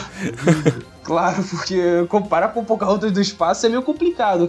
claro, 1.03 1.43
porque 1.51 2.05
comparar 2.09 2.49
com 2.49 2.65
Pocahontas 2.65 3.11
do 3.13 3.21
espaço 3.21 3.67
é 3.67 3.69
meio 3.69 3.83
complicado. 3.83 4.49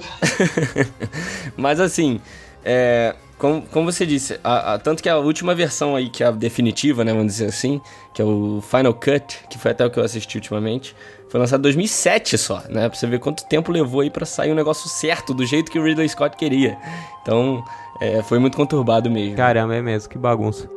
Mas 1.58 1.80
assim, 1.80 2.20
é, 2.64 3.16
como, 3.38 3.62
como 3.64 3.92
você 3.92 4.06
disse, 4.06 4.40
a- 4.44 4.74
a- 4.74 4.80
tanto 4.80 5.02
que 5.04 5.10
a 5.10 5.18
última 5.18 5.54
versão 5.56 5.96
aí, 5.96 6.10
que 6.10 6.24
é 6.24 6.28
a 6.28 6.32
definitiva, 6.32 7.04
né, 7.04 7.12
vamos 7.12 7.34
dizer 7.34 7.48
assim, 7.48 7.82
que 8.14 8.22
é 8.22 8.26
o 8.26 8.62
Final 8.62 8.94
Cut, 8.94 9.40
que 9.50 9.58
foi 9.58 9.72
até 9.72 9.86
o 9.86 9.90
que 9.90 10.00
eu 10.00 10.04
assisti 10.04 10.38
ultimamente, 10.38 10.96
foi 11.36 11.40
lançado 11.42 11.60
em 11.60 11.64
2007 11.64 12.38
só, 12.38 12.64
né, 12.70 12.88
pra 12.88 12.98
você 12.98 13.06
ver 13.06 13.20
quanto 13.20 13.44
tempo 13.44 13.70
levou 13.70 14.00
aí 14.00 14.10
pra 14.10 14.26
sair 14.26 14.54
um 14.54 14.56
negócio 14.56 14.88
certo, 14.88 15.34
do 15.34 15.46
jeito 15.46 15.70
que 15.70 15.78
o 15.78 15.84
Ridley 15.84 16.08
Scott 16.08 16.38
queria. 16.38 16.78
Então, 17.22 17.62
é, 18.00 18.24
foi 18.24 18.40
muito 18.40 18.56
conturbado 18.56 19.12
mesmo. 19.12 19.36
Caramba, 19.36 19.76
é 19.76 19.82
mesmo, 19.82 20.10
que 20.10 20.18
bagunça. 20.18 20.70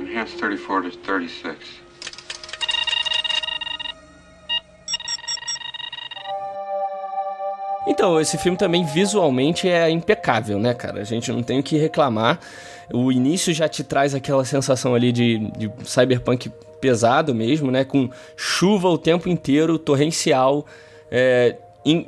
Enhanced 0.00 0.38
34 0.38 0.90
to 0.90 0.98
36. 1.04 1.56
Então, 7.86 8.18
esse 8.18 8.38
filme 8.38 8.56
também 8.56 8.86
visualmente 8.86 9.68
é 9.68 9.90
impecável, 9.90 10.58
né, 10.58 10.72
cara? 10.72 11.02
A 11.02 11.04
gente 11.04 11.30
não 11.30 11.42
tem 11.42 11.60
o 11.60 11.62
que 11.62 11.76
reclamar. 11.76 12.40
O 12.90 13.12
início 13.12 13.52
já 13.52 13.68
te 13.68 13.84
traz 13.84 14.14
aquela 14.14 14.46
sensação 14.46 14.94
ali 14.94 15.12
de, 15.12 15.50
de 15.58 15.70
cyberpunk 15.84 16.50
pesado 16.86 17.34
mesmo, 17.34 17.70
né? 17.70 17.84
Com 17.84 18.08
chuva 18.36 18.88
o 18.88 18.96
tempo 18.96 19.28
inteiro, 19.28 19.76
torrencial. 19.76 20.64
É, 21.10 21.56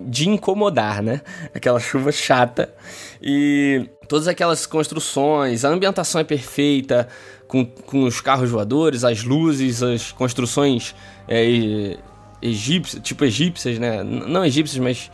de 0.00 0.28
incomodar, 0.28 1.02
né? 1.02 1.20
Aquela 1.54 1.78
chuva 1.78 2.10
chata. 2.10 2.74
E 3.22 3.88
todas 4.08 4.26
aquelas 4.26 4.66
construções, 4.66 5.64
a 5.64 5.68
ambientação 5.68 6.20
é 6.20 6.24
perfeita, 6.24 7.08
com, 7.46 7.64
com 7.64 8.02
os 8.02 8.20
carros 8.20 8.50
voadores, 8.50 9.04
as 9.04 9.22
luzes, 9.22 9.82
as 9.82 10.10
construções 10.10 10.94
é, 11.28 11.96
egípcias, 12.40 13.02
tipo 13.02 13.24
egípcias, 13.24 13.78
né? 13.78 14.02
Não 14.02 14.44
egípcias, 14.44 14.82
mas 14.82 15.10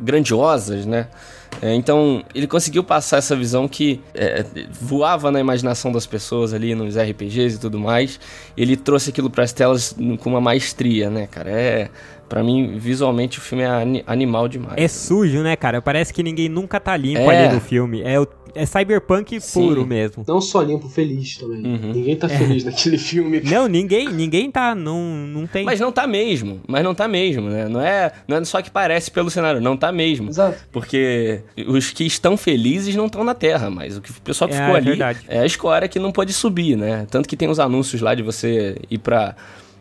grandiosas, 0.00 0.86
né? 0.86 1.08
É, 1.60 1.74
então, 1.74 2.22
ele 2.34 2.46
conseguiu 2.46 2.84
passar 2.84 3.16
essa 3.16 3.34
visão 3.34 3.66
que 3.66 4.00
é, 4.14 4.44
voava 4.70 5.30
na 5.30 5.40
imaginação 5.40 5.90
das 5.90 6.06
pessoas 6.06 6.52
ali 6.52 6.74
nos 6.74 6.96
RPGs 6.96 7.56
e 7.56 7.58
tudo 7.58 7.78
mais. 7.80 8.20
Ele 8.56 8.76
trouxe 8.76 9.10
aquilo 9.10 9.28
para 9.28 9.44
as 9.44 9.52
telas 9.52 9.94
com 10.20 10.30
uma 10.30 10.40
maestria, 10.40 11.10
né, 11.10 11.26
cara? 11.26 11.50
É, 11.50 11.90
para 12.28 12.42
mim, 12.42 12.76
visualmente, 12.78 13.38
o 13.38 13.40
filme 13.40 13.64
é 13.64 13.66
ani- 13.68 14.04
animal 14.06 14.48
demais. 14.48 14.74
É 14.76 14.86
sujo, 14.88 15.42
né, 15.42 15.56
cara? 15.56 15.80
Parece 15.80 16.12
que 16.12 16.22
ninguém 16.22 16.48
nunca 16.48 16.78
tá 16.78 16.96
limpo 16.96 17.30
É. 17.30 17.46
ali 17.46 17.54
no 17.54 17.60
filme. 17.60 18.02
É, 18.02 18.20
o- 18.20 18.26
é 18.54 18.64
cyberpunk 18.66 19.40
Sim. 19.40 19.60
puro 19.68 19.86
mesmo. 19.86 20.24
Não 20.26 20.40
só 20.40 20.62
limpo, 20.62 20.88
feliz 20.88 21.36
também. 21.36 21.64
Uhum. 21.64 21.92
Ninguém 21.92 22.16
tá 22.16 22.28
feliz 22.28 22.64
naquele 22.64 22.98
filme. 22.98 23.40
Não, 23.42 23.68
ninguém, 23.68 24.08
ninguém 24.08 24.50
tá, 24.50 24.74
não, 24.74 25.00
não 25.02 25.46
tem. 25.46 25.64
Mas 25.64 25.78
não 25.80 25.92
tá 25.92 26.06
mesmo, 26.06 26.60
mas 26.66 26.82
não 26.82 26.94
tá 26.94 27.06
mesmo, 27.06 27.48
né? 27.48 27.68
Não 27.68 27.80
é, 27.80 28.10
não 28.26 28.36
é 28.38 28.44
só 28.44 28.60
que 28.62 28.70
parece 28.70 29.10
pelo 29.10 29.30
cenário, 29.30 29.60
não 29.60 29.76
tá 29.76 29.92
mesmo. 29.92 30.28
Exato. 30.30 30.58
Porque 30.72 31.40
os 31.66 31.90
que 31.90 32.04
estão 32.04 32.36
felizes 32.36 32.96
não 32.96 33.06
estão 33.06 33.22
na 33.22 33.34
Terra, 33.34 33.70
mas 33.70 33.96
o, 33.98 34.00
que, 34.00 34.10
o 34.10 34.14
pessoal 34.22 34.48
que 34.48 34.54
É, 34.56 34.58
ficou 34.60 34.74
é 34.74 34.78
ali 34.78 34.88
verdade. 34.88 35.20
é 35.28 35.40
a 35.40 35.46
escória 35.46 35.86
que 35.86 35.98
não 35.98 36.10
pode 36.10 36.32
subir, 36.32 36.76
né? 36.76 37.06
Tanto 37.10 37.28
que 37.28 37.36
tem 37.36 37.48
os 37.48 37.60
anúncios 37.60 38.00
lá 38.00 38.14
de 38.14 38.22
você 38.22 38.76
ir 38.90 38.98
pra, 38.98 39.36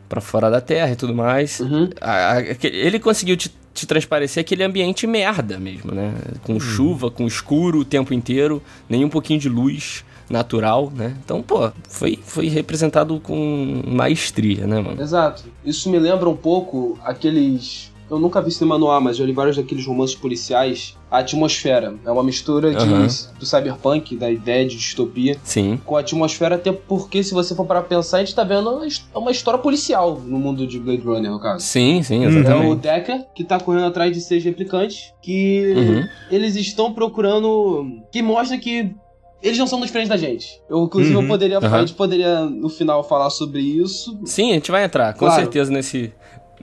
pra 0.09 0.21
fora 0.21 0.49
da 0.49 0.61
Terra 0.61 0.91
e 0.91 0.95
tudo 0.95 1.13
mais. 1.13 1.59
Uhum. 1.59 1.89
A- 2.01 2.33
a- 2.37 2.41
ele 2.63 2.99
conseguiu 2.99 3.35
te, 3.37 3.51
te 3.73 3.85
transparecer 3.85 4.41
aquele 4.41 4.63
ambiente 4.63 5.05
merda 5.07 5.59
mesmo, 5.59 5.91
né? 5.93 6.13
Com 6.43 6.53
Uhum. 6.53 6.59
chuva, 6.59 7.11
com 7.11 7.25
escuro 7.27 7.79
o 7.79 7.85
tempo 7.85 8.13
inteiro, 8.13 8.61
nem 8.89 9.03
um 9.05 9.09
pouquinho 9.09 9.39
de 9.39 9.49
luz 9.49 10.03
natural, 10.29 10.91
né? 10.93 11.15
Então, 11.23 11.41
pô, 11.41 11.71
foi, 11.87 12.19
foi 12.23 12.47
representado 12.49 13.19
com 13.19 13.81
maestria, 13.87 14.67
né, 14.67 14.81
mano? 14.81 15.01
Exato. 15.01 15.43
Isso 15.63 15.89
me 15.89 15.97
lembra 15.99 16.27
um 16.27 16.35
pouco 16.35 16.99
aqueles. 17.03 17.91
Eu 18.09 18.17
nunca 18.19 18.41
vi 18.41 18.51
cinema 18.51 18.77
no 18.77 18.89
ar, 18.89 19.01
mas 19.01 19.17
já 19.17 19.25
li 19.25 19.33
vários 19.33 19.57
daqueles 19.57 19.85
romances 19.85 20.15
policiais. 20.15 20.95
A 21.11 21.19
atmosfera. 21.19 21.95
É 22.05 22.11
uma 22.11 22.23
mistura 22.23 22.71
de, 22.71 22.77
Aham. 22.77 23.07
do 23.39 23.45
cyberpunk, 23.45 24.15
da 24.17 24.29
ideia 24.29 24.65
de 24.67 24.75
distopia, 24.75 25.37
Sim. 25.43 25.79
com 25.85 25.95
a 25.95 26.01
atmosfera, 26.01 26.55
até 26.55 26.71
porque, 26.71 27.23
se 27.23 27.33
você 27.33 27.55
for 27.55 27.65
para 27.65 27.81
pensar, 27.81 28.17
a 28.17 28.19
gente 28.21 28.35
tá 28.35 28.43
vendo 28.43 28.69
uma 28.69 28.85
his- 28.87 29.05
uma 29.15 29.31
história 29.31 29.57
policial 29.59 30.19
no 30.25 30.37
mundo 30.39 30.67
de 30.67 30.79
Blade 30.79 31.01
Runner, 31.01 31.31
no 31.31 31.39
caso. 31.39 31.63
Sim, 31.65 32.01
sim, 32.03 32.17
Uhum. 32.19 32.23
É 32.23 32.27
o 32.27 32.29
exatamente. 32.39 32.75
Decker 32.81 33.25
que 33.35 33.43
tá 33.43 33.59
correndo 33.59 33.85
atrás 33.85 34.11
de 34.13 34.19
seis 34.21 34.43
replicantes 34.43 35.13
que 35.21 35.73
Uhum. 35.75 36.03
eles 36.31 36.55
estão 36.55 36.93
procurando. 36.93 37.85
que 38.11 38.21
mostra 38.21 38.57
que 38.57 38.93
eles 39.41 39.57
não 39.57 39.67
são 39.67 39.79
diferentes 39.81 40.09
da 40.09 40.17
gente. 40.17 40.61
Eu, 40.69 40.83
inclusive, 40.83 41.15
Uhum. 41.15 41.21
eu 41.23 41.27
poderia, 41.27 41.57
Aham. 41.59 41.75
a 41.75 41.79
gente 41.81 41.93
poderia 41.93 42.41
no 42.45 42.69
final 42.69 43.03
falar 43.03 43.29
sobre 43.29 43.61
isso. 43.61 44.17
Sim, 44.25 44.51
a 44.51 44.53
gente 44.55 44.71
vai 44.71 44.83
entrar, 44.83 45.13
com 45.13 45.19
Claro. 45.19 45.35
certeza, 45.41 45.71
nesse, 45.71 46.11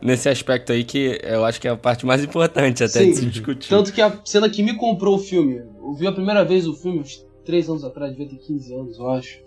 nesse 0.03 0.29
aspecto 0.29 0.73
aí 0.73 0.85
que 0.85 1.21
eu 1.23 1.45
acho 1.45 1.61
que 1.61 1.69
é 1.69 1.71
a 1.71 1.77
parte 1.77 2.05
mais 2.05 2.23
importante 2.23 2.83
até 2.85 3.01
Sim. 3.01 3.11
de 3.11 3.17
se 3.17 3.27
discutir. 3.27 3.69
Tanto 3.69 3.93
que 3.93 4.01
a 4.01 4.13
cena 4.25 4.49
que 4.49 4.63
me 4.63 4.77
comprou 4.77 5.17
o 5.17 5.19
filme, 5.19 5.63
eu 5.79 5.95
vi 5.95 6.07
a 6.07 6.13
primeira 6.13 6.45
vez 6.45 6.67
o 6.67 6.75
filme 6.75 7.01
uns 7.01 7.25
3 7.45 7.69
anos 7.69 7.85
atrás, 7.85 8.13
devia 8.13 8.29
ter 8.29 8.37
15 8.37 8.75
anos, 8.75 8.99
eu 8.99 9.11
acho. 9.11 9.39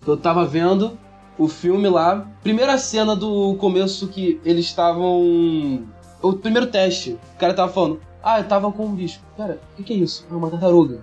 Que 0.00 0.08
eu 0.08 0.16
tava 0.16 0.44
vendo 0.44 0.98
o 1.38 1.48
filme 1.48 1.88
lá. 1.88 2.30
Primeira 2.42 2.76
cena 2.78 3.16
do 3.16 3.54
começo 3.56 4.08
que 4.08 4.40
eles 4.44 4.66
estavam. 4.66 5.86
O 6.22 6.32
primeiro 6.34 6.66
teste. 6.66 7.18
O 7.34 7.38
cara 7.38 7.54
tava 7.54 7.72
falando, 7.72 8.00
ah, 8.22 8.40
eu 8.40 8.44
tava 8.44 8.70
com 8.72 8.86
um 8.86 8.94
bicho. 8.94 9.20
Cara, 9.36 9.60
o 9.72 9.76
que, 9.76 9.82
que 9.82 9.92
é 9.92 9.96
isso? 9.96 10.26
É 10.30 10.34
uma 10.34 10.50
tartaruga. 10.50 11.00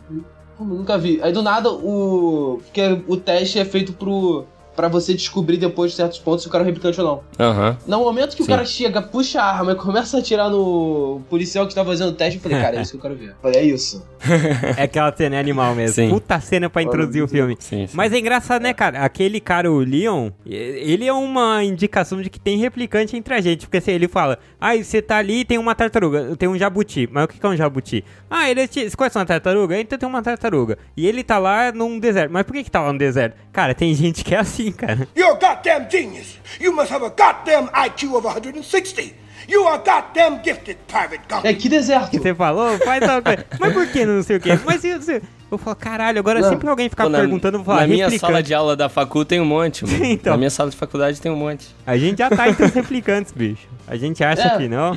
Eu 0.59 0.65
nunca 0.65 0.97
vi. 0.97 1.19
Aí 1.21 1.31
do 1.31 1.41
nada 1.41 1.71
o. 1.71 2.59
Porque 2.63 2.81
o 3.07 3.17
teste 3.17 3.59
é 3.59 3.65
feito 3.65 3.93
pro. 3.93 4.45
Pra 4.75 4.87
você 4.87 5.13
descobrir 5.13 5.57
depois 5.57 5.91
de 5.91 5.97
certos 5.97 6.17
pontos 6.19 6.43
se 6.43 6.47
o 6.47 6.51
cara 6.51 6.63
é 6.63 6.67
replicante 6.67 6.99
ou 7.01 7.07
não. 7.07 7.45
Aham. 7.45 7.77
No 7.85 7.99
momento 7.99 8.35
que 8.35 8.43
Sim. 8.43 8.43
o 8.43 8.47
cara 8.47 8.65
chega, 8.65 9.01
puxa 9.01 9.41
a 9.41 9.45
arma 9.45 9.73
e 9.73 9.75
começa 9.75 10.17
a 10.17 10.19
atirar 10.19 10.49
no 10.49 11.21
policial 11.29 11.67
que 11.67 11.75
tá 11.75 11.83
fazendo 11.83 12.09
o 12.09 12.13
teste, 12.13 12.37
eu 12.37 12.41
falei, 12.41 12.61
cara, 12.61 12.77
é 12.77 12.81
isso 12.81 12.91
que 12.91 12.97
eu 12.97 13.01
quero 13.01 13.15
ver. 13.15 13.29
Eu 13.29 13.35
falei, 13.41 13.61
é 13.61 13.63
isso. 13.65 14.03
É 14.77 14.83
aquela 14.83 15.13
cena 15.15 15.39
animal 15.39 15.75
mesmo. 15.75 15.95
Sim. 15.95 16.09
Puta 16.09 16.39
cena 16.39 16.69
pra 16.69 16.81
introduzir 16.81 17.23
o 17.23 17.27
filme. 17.27 17.57
Sim, 17.59 17.87
sim. 17.87 17.93
Mas 17.95 18.13
é 18.13 18.19
engraçado, 18.19 18.61
né, 18.61 18.73
cara? 18.73 18.99
Aquele 18.99 19.39
cara, 19.39 19.71
o 19.71 19.79
Leon, 19.79 20.29
ele 20.45 21.05
é 21.05 21.13
uma 21.13 21.63
indicação 21.63 22.21
de 22.21 22.29
que 22.29 22.39
tem 22.39 22.57
replicante 22.57 23.17
entre 23.17 23.33
a 23.33 23.41
gente. 23.41 23.65
Porque 23.65 23.77
assim, 23.77 23.91
ele 23.91 24.07
fala, 24.07 24.37
ah, 24.59 24.75
você 24.75 25.01
tá 25.01 25.17
ali 25.17 25.39
e 25.39 25.45
tem 25.45 25.57
uma 25.57 25.75
tartaruga, 25.75 26.35
tem 26.37 26.47
um 26.47 26.57
jabuti. 26.57 27.09
Mas 27.11 27.25
o 27.25 27.27
que 27.27 27.39
que 27.39 27.45
é 27.45 27.49
um 27.49 27.55
jabuti? 27.55 28.03
Ah, 28.29 28.49
ele 28.49 28.61
é... 28.61 28.67
Você 28.67 28.91
conhece 28.95 29.17
uma 29.17 29.25
tartaruga? 29.25 29.79
Então 29.79 29.97
tem 29.97 30.07
uma 30.07 30.21
tartaruga. 30.21 30.77
E 30.95 31.07
ele 31.07 31.23
tá 31.23 31.37
lá 31.37 31.71
num 31.71 31.99
deserto. 31.99 32.31
Mas 32.31 32.43
por 32.43 32.53
que 32.53 32.63
que 32.63 32.71
tá 32.71 32.81
lá 32.81 32.93
no 32.93 32.99
deserto? 32.99 33.35
Cara, 33.51 33.73
tem 33.73 33.93
gente 33.93 34.23
que 34.23 34.35
é 34.35 34.39
assim, 34.39 34.60
cara. 34.71 35.07
You're 35.15 35.31
a 35.31 35.39
goddamn 35.39 35.87
genius. 35.89 36.37
You 36.59 36.73
must 36.73 36.91
have 36.91 37.05
a 37.05 37.09
goddamn 37.09 37.69
IQ 37.73 38.15
of 38.17 38.25
160. 38.27 39.15
You 39.49 39.67
are 39.67 39.79
goddamn 39.83 40.39
gifted, 40.43 40.77
Private 40.87 41.21
Gump. 41.27 41.43
É, 41.45 41.53
que 41.53 41.67
deserto. 41.67 42.11
Que 42.11 42.19
você 42.19 42.33
falou, 42.33 42.77
faz 42.79 43.03
tal 43.03 43.21
coisa. 43.23 43.45
Mas 43.59 43.73
por 43.73 43.87
que 43.87 44.05
não 44.05 44.21
sei 44.21 44.37
o 44.37 44.39
quê? 44.39 44.51
Mas 44.63 44.83
eu, 44.85 44.99
eu, 45.07 45.21
eu 45.51 45.57
falo, 45.57 45.75
caralho, 45.75 46.19
agora 46.19 46.39
Não. 46.39 46.47
sempre 46.49 46.61
que 46.65 46.69
alguém 46.69 46.87
ficar 46.87 47.03
Pô, 47.05 47.09
na, 47.09 47.17
perguntando, 47.19 47.57
eu 47.57 47.63
vou 47.63 47.65
falar 47.65 47.81
na 47.81 47.87
minha 47.87 48.05
replicante. 48.05 48.31
sala 48.31 48.43
de 48.43 48.53
aula 48.53 48.75
da 48.77 48.87
facu 48.87 49.25
tem 49.25 49.41
um 49.41 49.45
monte, 49.45 49.83
mano. 49.83 50.05
Então. 50.05 50.31
Na 50.33 50.37
minha 50.37 50.49
sala 50.51 50.69
de 50.69 50.77
faculdade 50.77 51.19
tem 51.19 51.31
um 51.31 51.35
monte. 51.35 51.67
A 51.87 51.97
gente 51.97 52.19
já 52.19 52.29
tá 52.29 52.47
entre 52.49 52.65
os 52.65 52.71
replicantes, 52.71 53.33
bicho. 53.33 53.67
A 53.87 53.97
gente 53.97 54.23
acha 54.23 54.43
É. 54.43 54.57
que 54.57 54.67
não. 54.69 54.95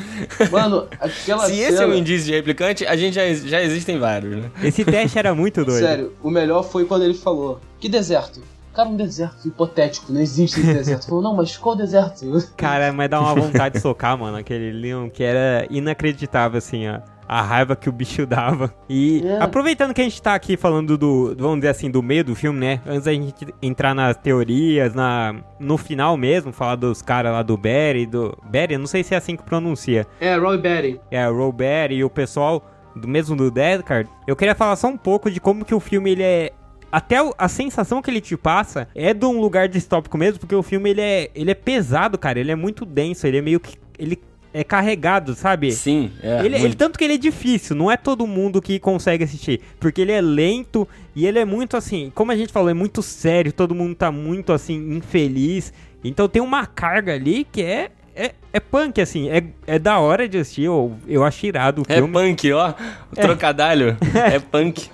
Mano, 0.53 0.87
aquela 1.01 1.47
Se 1.47 1.55
cena... 1.57 1.69
esse 1.71 1.83
é 1.83 1.87
um 1.87 1.95
indício 1.95 2.27
de 2.27 2.33
replicante, 2.35 2.87
a 2.87 2.95
gente 2.97 3.15
já, 3.15 3.23
já 3.33 3.63
existem 3.63 3.99
vários, 3.99 4.37
né? 4.37 4.51
Esse 4.63 4.85
teste 4.85 5.19
era 5.19 5.35
muito 5.35 5.65
doido. 5.65 5.85
Sério, 5.85 6.13
o 6.23 6.31
melhor 6.31 6.63
foi 6.63 6.85
quando 6.85 7.03
ele 7.03 7.15
falou, 7.15 7.61
que 7.81 7.89
deserto? 7.89 8.41
Cara, 8.75 8.89
um 8.89 8.97
deserto 8.97 9.47
hipotético, 9.47 10.13
não 10.13 10.21
existe 10.21 10.59
esse 10.61 10.73
deserto. 10.75 11.07
Falou, 11.07 11.23
não, 11.23 11.35
mas 11.37 11.57
qual 11.57 11.77
deserto? 11.77 12.25
Cara, 12.57 12.93
mas 12.93 13.09
dá 13.09 13.21
uma 13.21 13.35
vontade 13.35 13.77
de 13.77 13.81
socar, 13.81 14.19
mano, 14.19 14.37
aquele 14.37 14.73
Leon 14.73 15.09
que 15.09 15.23
era 15.23 15.67
inacreditável, 15.71 16.59
assim, 16.59 16.87
a, 16.87 17.03
a 17.29 17.41
raiva 17.41 17.77
que 17.77 17.89
o 17.89 17.93
bicho 17.93 18.27
dava. 18.27 18.75
E 18.89 19.23
É. 19.25 19.41
aproveitando 19.43 19.95
que 19.95 20.01
a 20.01 20.05
gente 20.05 20.21
tá 20.21 20.35
aqui 20.35 20.57
falando 20.57 20.99
do, 20.99 21.35
vamos 21.39 21.57
dizer 21.59 21.69
assim, 21.69 21.91
do 21.91 22.03
meio 22.03 22.25
do 22.25 22.35
filme, 22.35 22.59
né? 22.59 22.81
Antes 22.87 23.05
da 23.05 23.13
gente 23.13 23.47
entrar 23.63 23.95
nas 23.95 24.17
teorias, 24.17 24.93
na, 24.93 25.37
no 25.61 25.79
final 25.79 26.17
mesmo, 26.17 26.53
falar 26.53 26.75
dos 26.77 27.01
caras 27.01 27.33
lá 27.33 27.43
do 27.43 27.57
Barry, 27.57 28.07
do... 28.07 28.37
Barry, 28.45 28.75
eu 28.75 28.79
não 28.81 28.87
sei 28.89 29.05
se 29.05 29.15
é 29.15 29.17
assim 29.19 29.37
que 29.37 29.43
pronuncia. 29.45 30.07
É, 30.21 30.37
Roy 30.37 30.59
Batty. 30.59 31.01
É, 31.11 31.29
o 31.29 31.37
Robert 31.37 31.93
e 31.93 32.03
o 32.03 32.11
pessoal 32.11 32.63
do 32.97 33.09
mesmo 33.09 33.35
do 33.37 33.51
Deadcard, 33.51 34.09
eu 34.27 34.37
queria 34.37 34.55
falar 34.55 34.77
só 34.77 34.87
um 34.89 34.97
pouco 34.97 35.29
de 35.31 35.41
como 35.41 35.65
que 35.65 35.75
o 35.75 35.81
filme 35.81 36.11
ele 36.13 36.23
é 36.23 36.53
até 36.97 37.17
a 37.37 37.49
sensação 37.49 38.01
que 38.01 38.11
ele 38.11 38.21
te 38.21 38.37
passa 38.37 38.89
é 38.95 39.13
de 39.13 39.27
um 39.27 39.41
lugar 39.41 39.69
distópico 39.69 40.17
mesmo, 40.17 40.39
porque 40.39 40.55
o 40.55 40.63
filme 40.63 40.91
ele 40.91 41.01
é, 41.01 41.31
ele 41.35 41.51
é 41.51 41.55
pesado, 41.55 42.17
cara, 42.17 42.39
ele 42.39 42.51
é 42.53 42.57
muito 42.57 42.85
denso, 42.85 43.27
ele 43.27 43.39
é 43.39 43.43
meio 43.43 43.59
que 43.59 43.77
ele 43.99 44.19
é 44.53 44.63
carregado, 44.63 45.35
sabe? 45.35 45.73
Sim, 45.73 46.13
é. 46.23 46.45
Ele, 46.45 46.55
ele- 46.57 46.75
tanto 46.77 46.97
que 46.97 47.05
ele 47.05 47.15
é 47.15 47.19
difícil, 47.19 47.75
não 47.75 47.91
é 47.91 47.97
todo 47.97 48.25
mundo 48.27 48.63
que 48.63 48.79
consegue 48.79 49.25
assistir, 49.25 49.61
porque 49.81 50.01
ele 50.01 50.13
é 50.13 50.21
lento 50.21 50.87
e 51.17 51.27
ele 51.27 51.41
é 51.41 51.45
muito 51.45 51.77
assim, 51.77 52.13
como 52.15 52.31
a 52.31 52.37
gente 52.37 52.53
falou, 52.53 52.69
é 52.71 52.75
muito 52.75 53.03
sério, 53.03 53.53
todo 53.53 53.75
mundo 53.75 53.97
tá 53.97 54.13
muito 54.13 54.53
assim 54.53 54.77
infeliz. 54.97 55.73
Então 56.05 56.29
tem 56.29 56.41
uma 56.41 56.67
carga 56.67 57.15
ali 57.15 57.45
que 57.51 57.63
é 57.63 57.91
é, 58.15 58.33
é 58.53 58.61
punk 58.61 59.01
assim, 59.01 59.29
é, 59.29 59.43
é 59.67 59.79
da 59.79 59.99
hora 59.99 60.29
de 60.29 60.39
assistir, 60.39 60.65
eu, 60.65 60.95
eu 61.07 61.25
acho 61.25 61.45
irado 61.47 61.83
o 61.83 61.85
É 61.89 61.97
filme. 61.97 62.13
punk, 62.13 62.53
ó. 62.53 62.73
O 63.13 63.17
trocadalho. 63.17 63.97
É 64.15 64.39
punk. 64.39 64.89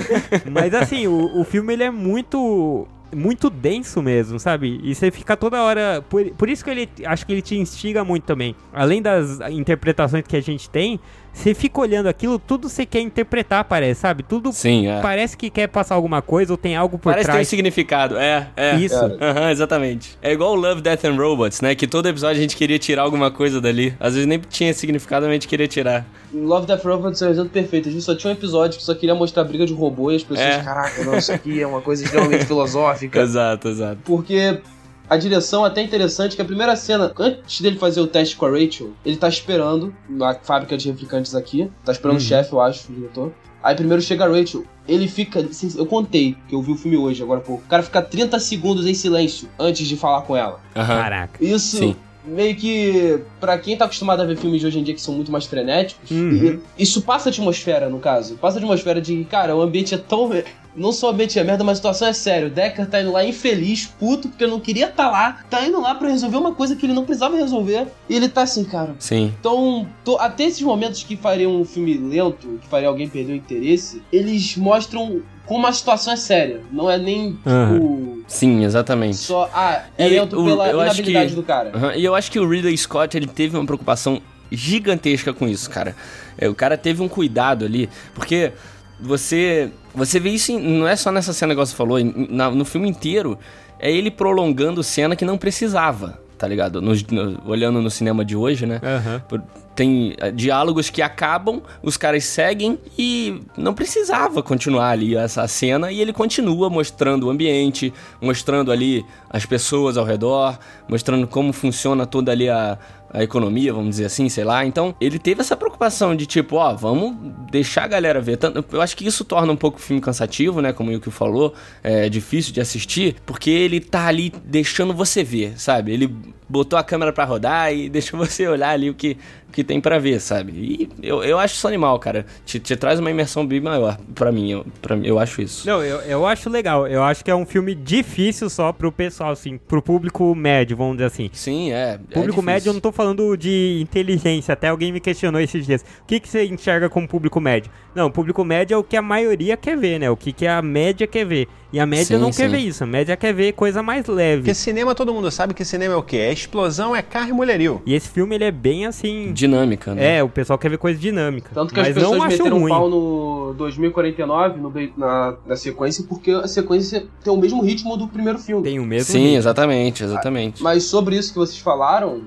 Mas 0.50 0.74
assim, 0.74 1.06
o, 1.06 1.40
o 1.40 1.44
filme 1.44 1.72
ele 1.72 1.84
é 1.84 1.90
muito 1.90 2.86
muito 3.14 3.48
denso 3.48 4.02
mesmo, 4.02 4.38
sabe? 4.38 4.80
E 4.82 4.94
você 4.94 5.10
fica 5.10 5.36
toda 5.36 5.62
hora. 5.62 6.04
Por, 6.08 6.28
por 6.32 6.48
isso 6.50 6.64
que 6.64 6.70
ele 6.70 6.88
acho 7.04 7.24
que 7.24 7.32
ele 7.32 7.40
te 7.42 7.56
instiga 7.56 8.04
muito 8.04 8.24
também. 8.24 8.54
Além 8.72 9.00
das 9.00 9.40
interpretações 9.50 10.24
que 10.26 10.36
a 10.36 10.42
gente 10.42 10.68
tem, 10.68 10.98
você 11.36 11.54
fica 11.54 11.80
olhando 11.80 12.06
aquilo, 12.08 12.38
tudo 12.38 12.68
você 12.68 12.86
quer 12.86 13.00
interpretar, 13.00 13.64
parece, 13.64 14.00
sabe? 14.00 14.22
Tudo 14.22 14.52
Sim, 14.52 14.88
é. 14.88 15.00
parece 15.00 15.36
que 15.36 15.50
quer 15.50 15.66
passar 15.68 15.94
alguma 15.94 16.22
coisa 16.22 16.52
ou 16.52 16.56
tem 16.56 16.74
algo 16.76 16.98
por 16.98 17.10
Parece 17.12 17.20
que 17.20 17.26
tem 17.26 17.34
um 17.34 17.36
trás. 17.38 17.48
significado. 17.48 18.16
É, 18.16 18.48
é. 18.56 18.76
Isso. 18.76 18.96
Aham, 19.20 19.50
exatamente. 19.50 20.16
É 20.22 20.32
igual 20.32 20.52
o 20.52 20.54
Love, 20.54 20.80
Death 20.80 21.04
and 21.04 21.16
Robots, 21.16 21.60
né? 21.60 21.74
Que 21.74 21.86
todo 21.86 22.08
episódio 22.08 22.38
a 22.38 22.40
gente 22.40 22.56
queria 22.56 22.78
tirar 22.78 23.02
alguma 23.02 23.30
coisa 23.30 23.60
dali. 23.60 23.94
Às 24.00 24.14
vezes 24.14 24.26
nem 24.26 24.38
tinha 24.38 24.72
significado, 24.72 25.22
mas 25.26 25.30
a 25.30 25.34
gente 25.34 25.48
queria 25.48 25.68
tirar. 25.68 26.06
Love 26.32 26.66
Death 26.66 26.84
Robots 26.84 27.20
é 27.22 27.26
um 27.28 27.30
exemplo 27.30 27.50
perfeito. 27.50 27.88
A 27.88 27.92
gente 27.92 28.02
só 28.04 28.14
tinha 28.16 28.32
um 28.32 28.36
episódio 28.36 28.78
que 28.78 28.84
só 28.84 28.94
queria 28.94 29.14
mostrar 29.14 29.42
a 29.42 29.44
briga 29.44 29.66
de 29.66 29.74
robô 29.74 30.10
e 30.10 30.16
as 30.16 30.22
pessoas, 30.24 30.46
É. 30.48 30.62
caraca, 30.62 31.04
não, 31.04 31.16
isso 31.16 31.32
aqui 31.32 31.60
é 31.62 31.66
uma 31.66 31.80
coisa 31.82 32.02
extremamente 32.02 32.44
filosófica. 32.46 33.20
Exato, 33.20 33.68
exato. 33.68 33.98
Porque 34.04 34.58
a 35.08 35.16
direção 35.16 35.64
é 35.64 35.68
até 35.68 35.82
interessante 35.82 36.36
que 36.36 36.42
a 36.42 36.44
primeira 36.44 36.74
cena, 36.76 37.12
antes 37.18 37.60
dele 37.60 37.78
fazer 37.78 38.00
o 38.00 38.06
teste 38.06 38.36
com 38.36 38.46
a 38.46 38.50
Rachel, 38.50 38.92
ele 39.04 39.16
tá 39.16 39.28
esperando 39.28 39.94
na 40.08 40.34
fábrica 40.34 40.76
de 40.76 40.88
replicantes 40.88 41.34
aqui. 41.34 41.70
Tá 41.84 41.92
esperando 41.92 42.16
o 42.16 42.20
chefe, 42.20 42.52
eu 42.52 42.60
acho, 42.60 42.90
o 42.90 42.94
diretor. 42.94 43.32
Aí 43.62 43.74
primeiro 43.74 44.02
chega 44.02 44.24
a 44.24 44.28
Rachel. 44.28 44.64
Ele 44.86 45.08
fica. 45.08 45.44
Eu 45.76 45.86
contei, 45.86 46.36
que 46.48 46.54
eu 46.54 46.62
vi 46.62 46.72
o 46.72 46.76
filme 46.76 46.96
hoje, 46.96 47.22
agora 47.22 47.40
há 47.40 47.42
pouco. 47.42 47.64
O 47.64 47.68
cara 47.68 47.82
fica 47.82 48.00
30 48.00 48.38
segundos 48.38 48.86
em 48.86 48.94
silêncio 48.94 49.48
antes 49.58 49.86
de 49.88 49.96
falar 49.96 50.22
com 50.22 50.36
ela. 50.36 50.60
Aham. 50.74 50.96
Caraca. 51.02 51.44
Isso 51.44 51.78
Sim. 51.78 51.96
Meio 52.26 52.56
que, 52.56 53.20
pra 53.40 53.56
quem 53.58 53.76
tá 53.76 53.84
acostumado 53.84 54.20
a 54.22 54.24
ver 54.24 54.36
filmes 54.36 54.60
de 54.60 54.66
hoje 54.66 54.78
em 54.78 54.82
dia 54.82 54.94
que 54.94 55.00
são 55.00 55.14
muito 55.14 55.30
mais 55.30 55.46
frenéticos, 55.46 56.10
Uhum. 56.10 56.60
isso 56.78 57.02
passa 57.02 57.28
a 57.28 57.30
atmosfera, 57.30 57.88
no 57.88 57.98
caso. 57.98 58.36
Passa 58.36 58.58
a 58.58 58.60
atmosfera 58.60 59.00
de, 59.00 59.24
cara, 59.24 59.54
o 59.56 59.60
ambiente 59.62 59.94
é 59.94 59.98
tão. 59.98 60.30
Não 60.74 60.92
só 60.92 61.06
o 61.06 61.10
ambiente 61.10 61.38
é 61.38 61.42
merda, 61.44 61.64
mas 61.64 61.72
a 61.72 61.76
situação 61.76 62.06
é 62.08 62.12
séria. 62.12 62.48
O 62.48 62.50
Decker 62.50 62.86
tá 62.86 63.00
indo 63.00 63.10
lá 63.10 63.24
infeliz, 63.24 63.86
puto, 63.98 64.28
porque 64.28 64.46
não 64.46 64.60
queria 64.60 64.88
estar 64.88 65.10
lá. 65.10 65.42
Tá 65.48 65.66
indo 65.66 65.80
lá 65.80 65.94
pra 65.94 66.08
resolver 66.10 66.36
uma 66.36 66.52
coisa 66.54 66.76
que 66.76 66.84
ele 66.84 66.92
não 66.92 67.04
precisava 67.06 67.34
resolver. 67.34 67.86
E 68.10 68.14
ele 68.14 68.28
tá 68.28 68.42
assim, 68.42 68.62
cara. 68.62 68.94
Sim. 68.98 69.32
Então, 69.40 69.88
tô- 70.04 70.18
até 70.18 70.44
esses 70.44 70.60
momentos 70.60 71.02
que 71.02 71.16
fariam 71.16 71.58
um 71.58 71.64
filme 71.64 71.96
lento, 71.96 72.58
que 72.60 72.68
faria 72.68 72.88
alguém 72.88 73.08
perder 73.08 73.32
o 73.32 73.36
interesse, 73.36 74.02
eles 74.12 74.54
mostram 74.58 75.22
como 75.46 75.66
a 75.66 75.72
situação 75.72 76.12
é 76.12 76.16
séria. 76.16 76.60
Não 76.72 76.90
é 76.90 76.98
nem, 76.98 77.32
tipo, 77.32 77.48
Aham. 77.48 78.16
Sim, 78.26 78.64
exatamente. 78.64 79.16
só, 79.16 79.48
ah, 79.54 79.84
é 79.96 80.08
lento 80.08 80.36
pela 80.44 80.68
eu 80.68 80.80
acho 80.80 80.96
inabilidade 80.96 81.30
que- 81.30 81.36
do 81.36 81.42
cara. 81.42 81.70
Aham, 81.74 81.94
E 81.94 82.04
eu 82.04 82.14
acho 82.14 82.30
que 82.30 82.38
o 82.40 82.48
Ridley 82.48 82.76
Scott 82.76 83.16
ele 83.16 83.26
teve 83.26 83.56
uma 83.56 83.64
preocupação 83.64 84.20
gigantesca 84.50 85.32
com 85.32 85.46
isso, 85.48 85.70
cara. 85.70 85.94
É, 86.38 86.48
o 86.48 86.54
cara 86.54 86.76
teve 86.76 87.02
um 87.02 87.08
cuidado 87.08 87.64
ali, 87.64 87.88
porque 88.14 88.52
você 89.00 89.70
você 89.94 90.20
vê 90.20 90.30
isso 90.30 90.52
em- 90.52 90.60
não 90.60 90.86
é 90.86 90.94
só 90.94 91.10
nessa 91.10 91.32
cena 91.32 91.54
que 91.54 91.58
você 91.60 91.74
falou, 91.74 91.98
em- 91.98 92.26
na- 92.30 92.50
no 92.50 92.64
filme 92.66 92.86
inteiro 92.88 93.38
é 93.78 93.90
ele 93.90 94.10
prolongando 94.10 94.82
cena 94.82 95.16
que 95.16 95.24
não 95.24 95.38
precisava, 95.38 96.20
tá 96.36 96.46
ligado? 96.46 96.82
Nos- 96.82 97.02
no- 97.04 97.40
olhando 97.46 97.80
no 97.80 97.90
cinema 97.90 98.22
de 98.24 98.36
hoje, 98.36 98.66
né? 98.66 98.78
Aham. 98.82 99.22
Por- 99.26 99.42
Tem 99.76 100.14
eh, 100.18 100.32
diálogos 100.32 100.90
que 100.90 101.02
acabam, 101.02 101.62
os 101.82 101.96
caras 101.96 102.24
seguem 102.24 102.78
e 102.98 103.40
não 103.56 103.74
precisava 103.74 104.42
continuar 104.42 104.90
ali 104.90 105.14
essa 105.14 105.46
cena 105.46 105.92
e 105.92 106.00
ele 106.00 106.12
continua 106.12 106.68
mostrando 106.68 107.26
o 107.26 107.30
ambiente, 107.30 107.92
mostrando 108.20 108.72
ali 108.72 109.04
as 109.30 109.46
pessoas 109.46 109.96
ao 109.96 110.04
redor, 110.04 110.58
mostrando 110.88 111.26
como 111.26 111.52
funciona 111.52 112.06
toda 112.06 112.32
ali 112.32 112.48
a, 112.48 112.78
a 113.16 113.22
economia, 113.22 113.72
vamos 113.72 113.90
dizer 113.90 114.06
assim, 114.06 114.28
sei 114.28 114.44
lá. 114.44 114.64
Então, 114.64 114.94
ele 115.00 115.18
teve 115.18 115.40
essa 115.40 115.56
preocupação 115.56 116.14
de 116.14 116.26
tipo, 116.26 116.56
ó, 116.56 116.74
vamos 116.74 117.16
deixar 117.50 117.84
a 117.84 117.88
galera 117.88 118.20
ver. 118.20 118.38
Eu 118.70 118.82
acho 118.82 118.96
que 118.96 119.06
isso 119.06 119.24
torna 119.24 119.52
um 119.52 119.56
pouco 119.56 119.78
o 119.78 119.80
filme 119.80 120.00
cansativo, 120.02 120.60
né? 120.60 120.72
Como 120.72 120.90
o 120.90 120.92
Yuki 120.92 121.10
falou, 121.10 121.54
é 121.82 122.08
difícil 122.08 122.52
de 122.52 122.60
assistir, 122.60 123.16
porque 123.24 123.50
ele 123.50 123.80
tá 123.80 124.06
ali 124.06 124.32
deixando 124.44 124.92
você 124.92 125.22
ver, 125.24 125.58
sabe? 125.58 125.92
Ele 125.92 126.14
botou 126.48 126.78
a 126.78 126.84
câmera 126.84 127.12
pra 127.12 127.24
rodar 127.24 127.72
e 127.72 127.88
deixou 127.90 128.18
você 128.18 128.46
olhar 128.46 128.70
ali 128.70 128.90
o 128.90 128.94
que, 128.94 129.16
que 129.56 129.64
tem 129.64 129.80
pra 129.80 129.98
ver, 129.98 130.20
sabe? 130.20 130.52
E 130.52 130.88
eu, 131.02 131.24
eu 131.24 131.38
acho 131.38 131.54
isso 131.54 131.66
animal, 131.66 131.98
cara. 131.98 132.26
Te, 132.44 132.60
te 132.60 132.76
traz 132.76 133.00
uma 133.00 133.10
imersão 133.10 133.46
bem 133.46 133.58
maior 133.58 133.96
pra 134.14 134.30
mim, 134.30 134.50
eu, 134.50 134.66
pra, 134.82 134.94
mim, 134.94 135.06
eu 135.06 135.18
acho 135.18 135.40
isso. 135.40 135.66
Não, 135.66 135.82
eu, 135.82 135.98
eu 136.02 136.26
acho 136.26 136.50
legal. 136.50 136.86
Eu 136.86 137.02
acho 137.02 137.24
que 137.24 137.30
é 137.30 137.34
um 137.34 137.46
filme 137.46 137.74
difícil 137.74 138.50
só 138.50 138.70
pro 138.70 138.92
pessoal, 138.92 139.30
assim, 139.30 139.56
pro 139.56 139.80
público 139.80 140.34
médio, 140.34 140.76
vamos 140.76 140.96
dizer 140.98 141.06
assim. 141.06 141.30
Sim, 141.32 141.72
é. 141.72 141.98
Público 142.12 142.40
é 142.40 142.42
médio, 142.42 142.68
eu 142.68 142.74
não 142.74 142.82
tô 142.82 142.92
falando 142.92 143.34
de 143.34 143.78
inteligência. 143.80 144.52
Até 144.52 144.68
alguém 144.68 144.92
me 144.92 145.00
questionou 145.00 145.40
esses 145.40 145.64
dias. 145.64 145.80
O 146.02 146.04
que, 146.06 146.20
que 146.20 146.28
você 146.28 146.44
enxerga 146.44 146.90
como 146.90 147.08
público 147.08 147.40
médio? 147.40 147.72
Não, 147.94 148.10
público 148.10 148.44
médio 148.44 148.74
é 148.74 148.76
o 148.76 148.84
que 148.84 148.94
a 148.94 149.00
maioria 149.00 149.56
quer 149.56 149.74
ver, 149.78 149.98
né? 149.98 150.10
O 150.10 150.16
que, 150.18 150.32
que 150.32 150.46
a 150.46 150.60
média 150.60 151.06
quer 151.06 151.24
ver. 151.24 151.48
E 151.72 151.80
a 151.80 151.86
média 151.86 152.16
Sim, 152.16 152.18
não 152.18 152.30
quer 152.30 152.44
sim. 152.44 152.48
ver 152.48 152.58
isso. 152.58 152.84
A 152.84 152.86
média 152.86 153.16
quer 153.16 153.32
ver 153.34 153.52
coisa 153.52 153.82
mais 153.82 154.06
leve. 154.06 154.42
Porque 154.42 154.54
cinema, 154.54 154.94
todo 154.94 155.12
mundo 155.12 155.30
sabe 155.30 155.52
que 155.52 155.64
cinema 155.64 155.94
é 155.94 155.96
o 155.96 156.02
quê? 156.02 156.18
É 156.18 156.32
explosão, 156.32 156.94
é 156.94 157.02
carro 157.02 157.30
e 157.30 157.32
mulherio. 157.32 157.82
E 157.84 157.94
esse 157.94 158.08
filme, 158.08 158.34
ele 158.34 158.44
é 158.44 158.50
bem 158.50 158.86
assim. 158.86 159.32
Dinâmica, 159.46 159.94
né? 159.94 160.18
É, 160.18 160.22
o 160.22 160.28
pessoal 160.28 160.58
quer 160.58 160.68
ver 160.68 160.78
coisa 160.78 160.98
dinâmica. 160.98 161.50
Tanto 161.54 161.72
que 161.72 161.80
as 161.80 161.86
mas 161.86 161.94
pessoas 161.94 162.18
não 162.18 162.24
acho 162.24 162.38
meteram 162.38 162.58
ruim. 162.58 162.70
pau 162.70 162.88
no 162.88 163.54
2049, 163.56 164.60
no, 164.60 164.72
na, 164.96 165.34
na 165.46 165.56
sequência, 165.56 166.04
porque 166.08 166.30
a 166.30 166.46
sequência 166.48 167.06
tem 167.22 167.32
o 167.32 167.36
mesmo 167.36 167.62
ritmo 167.62 167.96
do 167.96 168.08
primeiro 168.08 168.38
filme. 168.38 168.62
Tem 168.62 168.78
o 168.78 168.84
mesmo. 168.84 169.12
Sim, 169.12 169.20
ritmo. 169.20 169.36
exatamente, 169.38 170.04
exatamente. 170.04 170.62
Mas 170.62 170.84
sobre 170.84 171.16
isso 171.16 171.32
que 171.32 171.38
vocês 171.38 171.58
falaram, 171.58 172.22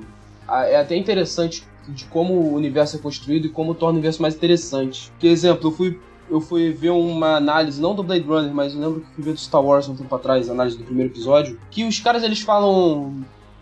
é 0.48 0.78
até 0.78 0.96
interessante 0.96 1.64
de 1.88 2.06
como 2.06 2.34
o 2.34 2.54
universo 2.54 2.98
é 2.98 3.00
construído 3.00 3.48
e 3.48 3.50
como 3.50 3.74
torna 3.74 3.94
o 3.94 3.98
universo 3.98 4.22
mais 4.22 4.36
interessante. 4.36 5.12
Por 5.20 5.28
exemplo, 5.28 5.70
eu 5.70 5.72
fui, 5.72 6.00
eu 6.30 6.42
fui 6.42 6.72
ver 6.72 6.92
uma 6.92 7.36
análise, 7.36 7.82
não 7.82 7.96
do 7.96 8.04
Blade 8.04 8.26
Runner, 8.26 8.54
mas 8.54 8.74
eu 8.74 8.80
lembro 8.80 9.02
que 9.02 9.08
fui 9.16 9.24
ver 9.24 9.34
do 9.34 9.40
Star 9.40 9.64
Wars 9.64 9.88
um 9.88 9.96
tempo 9.96 10.14
atrás, 10.14 10.50
a 10.50 10.54
análise 10.54 10.78
do 10.78 10.84
primeiro 10.84 11.12
episódio, 11.12 11.60
que 11.72 11.84
os 11.84 12.00
caras 12.00 12.24
eles 12.24 12.42
falam. 12.42 13.14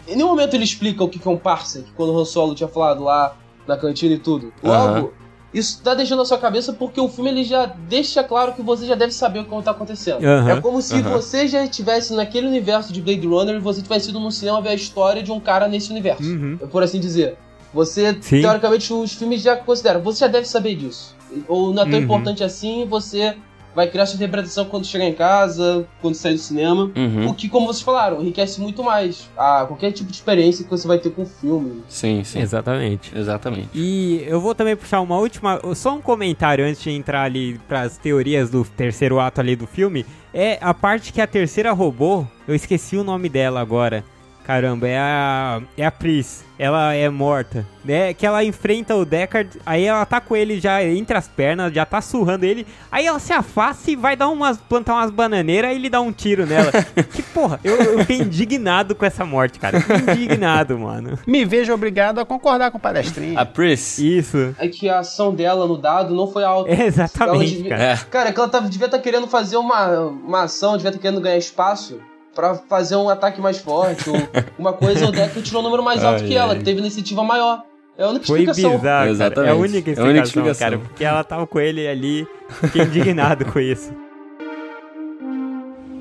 Em 0.08 0.16
nenhum 0.16 0.30
momento 0.30 0.54
ele 0.54 0.64
explica 0.64 1.04
o 1.04 1.10
que 1.10 1.20
que 1.20 1.28
é 1.28 1.32
um 1.32 1.38
parsec, 1.38 1.86
quando 1.96 2.14
o 2.14 2.20
Han 2.20 2.26
Solo 2.26 2.56
tinha 2.56 2.70
falado 2.70 3.04
lá 3.04 3.36
na 3.68 3.78
cantina 3.78 4.16
e 4.16 4.20
tudo. 4.20 4.54
Logo, 4.64 4.98
Aham. 4.98 5.10
isso 5.54 5.82
tá 5.84 5.94
deixando 5.94 6.20
na 6.20 6.26
sua 6.26 6.38
cabeça 6.38 6.74
porque 6.74 7.00
o 7.02 7.10
filme 7.10 7.30
ele 7.30 7.44
já 7.44 7.66
deixa 7.66 8.24
claro 8.24 8.54
que 8.54 8.62
você 8.62 8.86
já 8.86 8.96
deve 8.96 9.12
saber 9.14 9.40
o 9.40 9.46
que 9.46 9.62
tá 9.64 9.72
acontecendo. 9.72 10.24
Aham. 10.26 10.50
É 10.52 10.62
como 10.62 10.82
se 10.82 10.96
Aham. 10.96 11.10
você 11.12 11.48
já 11.48 11.64
estivesse 11.64 12.14
naquele 12.14 12.48
universo 12.48 12.94
de 12.94 13.02
Blade 13.02 13.28
Runner 13.28 13.56
e 13.56 13.60
você 13.60 13.82
tivesse 13.82 14.10
ido 14.10 14.20
no 14.20 14.32
cinema 14.32 14.62
ver 14.62 14.70
a 14.70 14.76
história 14.76 15.22
de 15.22 15.32
um 15.32 15.40
cara 15.40 15.68
nesse 15.68 15.92
universo. 15.92 16.24
Uhum. 16.24 16.58
Por 16.72 16.82
assim 16.84 17.00
dizer. 17.00 17.38
Você, 17.74 18.18
Sim. 18.22 18.42
teoricamente, 18.42 18.92
os 18.94 19.14
filmes 19.14 19.42
já 19.42 19.56
consideram. 19.58 20.02
Você 20.02 20.20
já 20.20 20.28
deve 20.28 20.48
saber 20.48 20.76
disso. 20.76 21.14
Ou 21.48 21.74
não 21.74 21.84
é 21.84 21.86
tão 21.86 22.00
Uhum. 22.00 22.06
importante 22.06 22.44
assim, 22.44 22.86
você 22.86 23.36
vai 23.78 23.88
criar 23.88 24.08
sua 24.08 24.16
interpretação 24.16 24.66
quando 24.66 24.88
chegar 24.88 25.06
em 25.06 25.14
casa, 25.14 25.86
quando 26.02 26.16
sair 26.16 26.34
do 26.34 26.40
cinema. 26.40 26.92
Uhum. 26.96 27.28
O 27.28 27.34
que, 27.36 27.48
como 27.48 27.68
vocês 27.68 27.84
falaram, 27.84 28.20
enriquece 28.20 28.60
muito 28.60 28.84
mais 28.84 29.30
a 29.38 29.66
qualquer 29.68 29.92
tipo 29.92 30.10
de 30.10 30.16
experiência 30.16 30.66
que 30.66 30.72
você 30.72 30.88
vai 30.88 30.98
ter 30.98 31.12
com 31.12 31.22
o 31.22 31.26
filme. 31.28 31.84
Sim, 31.88 32.24
sim. 32.24 32.40
Exatamente. 32.40 33.16
Exatamente. 33.16 33.70
E 33.76 34.24
eu 34.26 34.42
vou 34.42 34.56
também 34.56 34.76
puxar 34.76 35.00
uma 35.00 35.20
última, 35.20 35.62
só 35.76 35.94
um 35.94 36.02
comentário 36.02 36.66
antes 36.66 36.82
de 36.82 36.90
entrar 36.90 37.22
ali 37.22 37.60
pras 37.68 38.00
teorias 38.00 38.50
do 38.50 38.66
terceiro 38.66 39.20
ato 39.20 39.42
ali 39.42 39.56
do 39.56 39.68
filme. 39.68 40.04
É 40.34 40.58
a 40.60 40.74
parte 40.74 41.14
que 41.14 41.22
a 41.22 41.28
terceira 41.28 41.72
roubou, 41.72 42.28
eu 42.48 42.56
esqueci 42.56 42.98
o 42.98 43.04
nome 43.04 43.30
dela 43.30 43.62
agora. 43.62 44.04
Caramba, 44.48 44.88
é 44.88 44.98
a. 44.98 45.62
É 45.78 45.86
a 45.86 45.92
Pris. 45.92 46.46
Ela 46.58 46.94
é 46.94 47.10
morta. 47.10 47.66
Né? 47.84 48.14
Que 48.14 48.26
ela 48.26 48.46
enfrenta 48.46 48.96
o 48.96 49.04
Deckard, 49.04 49.60
aí 49.66 49.84
ela 49.84 50.06
tá 50.06 50.22
com 50.22 50.36
ele 50.38 50.58
já 50.58 50.82
entre 50.82 51.18
as 51.18 51.28
pernas, 51.28 51.74
já 51.74 51.86
tá 51.86 52.02
surrando 52.02 52.46
ele. 52.46 52.66
Aí 52.90 53.06
ela 53.06 53.20
se 53.20 53.34
afasta 53.34 53.92
e 53.92 53.96
vai 53.98 54.16
dar 54.16 54.30
umas. 54.30 54.58
plantar 54.58 54.94
umas 54.94 55.12
bananeiras 55.12 55.72
e 55.72 55.76
ele 55.76 55.90
dá 55.90 56.00
um 56.00 56.14
tiro 56.14 56.46
nela. 56.46 56.72
que 57.14 57.22
porra, 57.22 57.60
eu, 57.62 57.76
eu 57.76 58.00
fiquei 58.00 58.20
indignado 58.20 58.96
com 58.96 59.06
essa 59.06 59.26
morte, 59.26 59.60
cara. 59.60 59.80
Indignado, 60.14 60.80
mano. 60.80 61.20
Me 61.28 61.44
vejo 61.44 61.74
obrigado 61.74 62.20
a 62.20 62.26
concordar 62.26 62.72
com 62.72 62.78
o 62.78 62.82
palestrinha. 62.82 63.38
A 63.38 63.46
Pris. 63.46 64.00
Isso. 64.00 64.56
É 64.58 64.70
que 64.70 64.88
a 64.88 65.00
ação 65.00 65.36
dela 65.36 65.68
no 65.68 65.78
dado 65.78 66.16
não 66.16 66.32
foi 66.32 66.46
alta. 66.46 66.72
Exatamente, 66.82 67.58
devia- 67.58 67.70
cara. 67.72 67.84
É. 67.84 67.98
Cara, 68.10 68.30
é 68.30 68.32
que 68.32 68.40
ela 68.40 68.48
tava, 68.50 68.70
devia 68.70 68.86
estar 68.86 69.00
querendo 69.00 69.28
fazer 69.28 69.58
uma, 69.58 70.00
uma 70.00 70.44
ação, 70.44 70.78
devia 70.78 70.90
estar 70.90 71.02
querendo 71.02 71.20
ganhar 71.20 71.38
espaço 71.38 72.00
pra 72.38 72.54
fazer 72.54 72.96
um 72.96 73.10
ataque 73.10 73.42
mais 73.42 73.58
forte, 73.58 74.08
ou 74.10 74.16
uma 74.60 74.72
coisa, 74.74 75.08
o 75.08 75.12
deck 75.12 75.42
tirou 75.42 75.60
um 75.62 75.64
número 75.64 75.82
mais 75.84 76.04
alto 76.04 76.22
Ai, 76.22 76.28
que 76.28 76.36
ela, 76.36 76.54
ai. 76.54 76.60
que 76.60 76.64
teve 76.64 76.80
iniciativa 76.80 77.24
maior. 77.24 77.64
É 77.98 78.04
a 78.04 78.10
única 78.10 78.28
Foi 78.28 78.42
explicação. 78.44 78.78
bizarro, 78.78 78.84
cara. 78.84 79.06
É 79.06 79.08
a 79.08 79.12
Exatamente. 79.12 79.52
única 79.60 79.66
É 79.66 79.76
a 79.76 79.80
explicação, 79.80 80.06
única 80.06 80.24
explicação. 80.28 80.68
cara. 80.70 80.78
Porque 80.78 81.04
ela 81.04 81.24
tava 81.24 81.48
com 81.48 81.60
ele 81.60 81.88
ali, 81.88 82.28
fiquei 82.62 82.84
indignado 82.86 83.44
com 83.46 83.60
isso. 83.60 83.92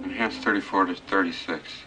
Enhanced 0.05 0.43
34 0.43 0.95
to 0.95 1.03
36. 1.09 1.86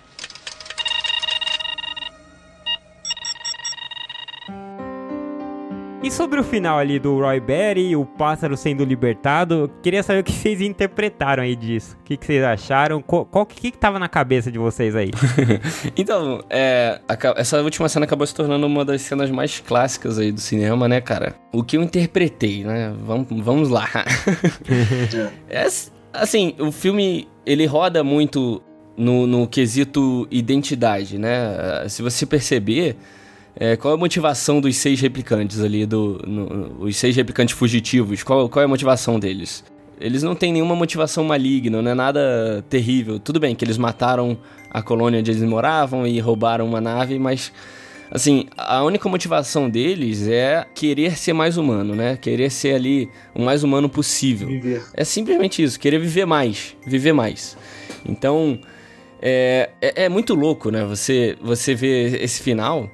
E 6.01 6.09
sobre 6.09 6.39
o 6.39 6.43
final 6.43 6.79
ali 6.79 6.97
do 6.97 7.19
Roy 7.19 7.41
Berry, 7.41 7.93
o 7.93 8.05
pássaro 8.05 8.55
sendo 8.55 8.85
libertado, 8.85 9.69
queria 9.83 10.01
saber 10.01 10.21
o 10.21 10.23
que 10.23 10.31
vocês 10.31 10.61
interpretaram 10.61 11.43
aí 11.43 11.57
disso. 11.57 11.97
O 11.99 12.03
que, 12.05 12.15
que 12.15 12.25
vocês 12.25 12.41
acharam? 12.41 13.01
Qual, 13.01 13.45
que, 13.45 13.69
que 13.69 13.77
tava 13.77 13.99
na 13.99 14.07
cabeça 14.07 14.49
de 14.49 14.57
vocês 14.57 14.95
aí? 14.95 15.11
Então, 15.97 16.41
é, 16.49 17.01
essa 17.35 17.61
última 17.61 17.89
cena 17.89 18.05
acabou 18.05 18.25
se 18.25 18.33
tornando 18.33 18.65
uma 18.65 18.85
das 18.85 19.01
cenas 19.01 19.29
mais 19.29 19.59
clássicas 19.59 20.17
aí 20.17 20.31
do 20.31 20.39
cinema, 20.39 20.87
né, 20.87 21.01
cara? 21.01 21.35
O 21.51 21.63
que 21.63 21.75
eu 21.75 21.83
interpretei, 21.83 22.63
né? 22.63 22.93
Vamos, 23.03 23.27
vamos 23.43 23.69
lá. 23.69 23.89
É, 25.49 25.67
assim, 26.13 26.55
o 26.59 26.71
filme, 26.71 27.27
ele 27.45 27.65
roda 27.65 28.03
muito 28.03 28.61
no, 28.95 29.27
no 29.27 29.47
quesito 29.47 30.27
identidade, 30.31 31.17
né? 31.17 31.87
Se 31.89 32.01
você 32.01 32.25
perceber, 32.25 32.95
é, 33.59 33.75
qual 33.75 33.93
é 33.93 33.97
a 33.97 33.99
motivação 33.99 34.61
dos 34.61 34.75
seis 34.77 35.01
replicantes 35.01 35.59
ali, 35.61 35.85
do, 35.85 36.21
no- 36.25 36.77
os 36.85 36.95
seis 36.95 37.15
replicantes 37.15 37.53
fugitivos, 37.55 38.23
qual, 38.23 38.47
qual 38.49 38.61
é 38.61 38.65
a 38.65 38.67
motivação 38.69 39.19
deles? 39.19 39.63
Eles 39.99 40.23
não 40.23 40.33
têm 40.33 40.53
nenhuma 40.53 40.75
motivação 40.75 41.25
maligna, 41.25 41.81
não 41.81 41.91
é 41.91 41.93
nada 41.93 42.63
terrível. 42.69 43.19
Tudo 43.19 43.37
bem 43.39 43.53
que 43.53 43.65
eles 43.65 43.77
mataram 43.77 44.37
a 44.71 44.81
colônia 44.81 45.19
onde 45.19 45.29
eles 45.29 45.43
moravam 45.43 46.07
e 46.07 46.17
roubaram 46.21 46.65
uma 46.65 46.79
nave, 46.79 47.19
mas 47.19 47.51
assim, 48.09 48.45
a 48.57 48.81
única 48.83 49.09
motivação 49.09 49.69
deles 49.69 50.25
é 50.27 50.65
querer 50.73 51.17
ser 51.17 51.33
mais 51.33 51.57
humano, 51.57 51.95
né? 51.95 52.15
Querer 52.15 52.49
ser 52.49 52.75
ali 52.75 53.09
o 53.35 53.41
mais 53.41 53.61
humano 53.61 53.89
possível. 53.89 54.47
Viver. 54.47 54.83
É 54.93 55.03
simplesmente 55.03 55.61
isso, 55.61 55.77
querer 55.77 55.99
viver 55.99 56.25
mais, 56.25 56.77
viver 56.87 57.11
mais. 57.11 57.57
Então, 58.07 58.57
é, 59.21 59.69
é, 59.81 60.05
é 60.05 60.09
muito 60.09 60.33
louco, 60.33 60.71
né? 60.71 60.85
Você, 60.85 61.37
você 61.41 61.75
vê 61.75 62.23
esse 62.23 62.41
final, 62.41 62.89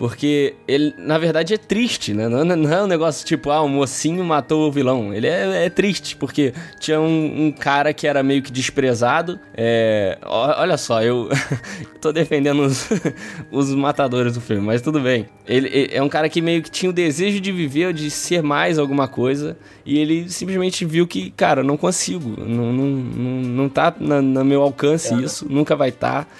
Porque 0.00 0.54
ele, 0.66 0.94
na 0.96 1.18
verdade, 1.18 1.52
é 1.52 1.58
triste, 1.58 2.14
né? 2.14 2.26
Não, 2.26 2.42
não 2.42 2.72
é 2.72 2.82
um 2.82 2.86
negócio 2.86 3.22
tipo, 3.26 3.50
ah, 3.50 3.60
o 3.60 3.68
mocinho 3.68 4.24
matou 4.24 4.66
o 4.66 4.72
vilão. 4.72 5.12
Ele 5.12 5.26
é, 5.26 5.66
é 5.66 5.68
triste, 5.68 6.16
porque 6.16 6.54
tinha 6.78 6.98
um, 6.98 7.48
um, 7.48 7.52
cara 7.52 7.92
que 7.92 8.06
era 8.06 8.22
meio 8.22 8.40
que 8.40 8.50
desprezado. 8.50 9.38
É, 9.52 10.16
olha 10.24 10.78
só, 10.78 11.02
eu 11.02 11.28
tô 12.00 12.12
defendendo 12.12 12.62
os, 12.62 12.88
os 13.52 13.74
matadores 13.74 14.32
do 14.32 14.40
filme, 14.40 14.62
mas 14.62 14.80
tudo 14.80 15.00
bem. 15.00 15.28
Ele, 15.46 15.68
ele, 15.68 15.90
é 15.92 16.02
um 16.02 16.08
cara 16.08 16.30
que 16.30 16.40
meio 16.40 16.62
que 16.62 16.70
tinha 16.70 16.88
o 16.88 16.94
desejo 16.94 17.38
de 17.38 17.52
viver, 17.52 17.92
de 17.92 18.10
ser 18.10 18.42
mais 18.42 18.78
alguma 18.78 19.06
coisa. 19.06 19.54
E 19.84 19.98
ele 19.98 20.30
simplesmente 20.30 20.82
viu 20.86 21.06
que, 21.06 21.30
cara, 21.32 21.62
não 21.62 21.76
consigo. 21.76 22.42
Não, 22.42 22.72
não, 22.72 22.86
não, 22.86 23.42
não 23.50 23.68
tá 23.68 23.94
no 24.00 24.44
meu 24.46 24.62
alcance 24.62 25.12
é. 25.12 25.18
isso, 25.18 25.46
nunca 25.46 25.76
vai 25.76 25.90
estar. 25.90 26.24
Tá 26.24 26.30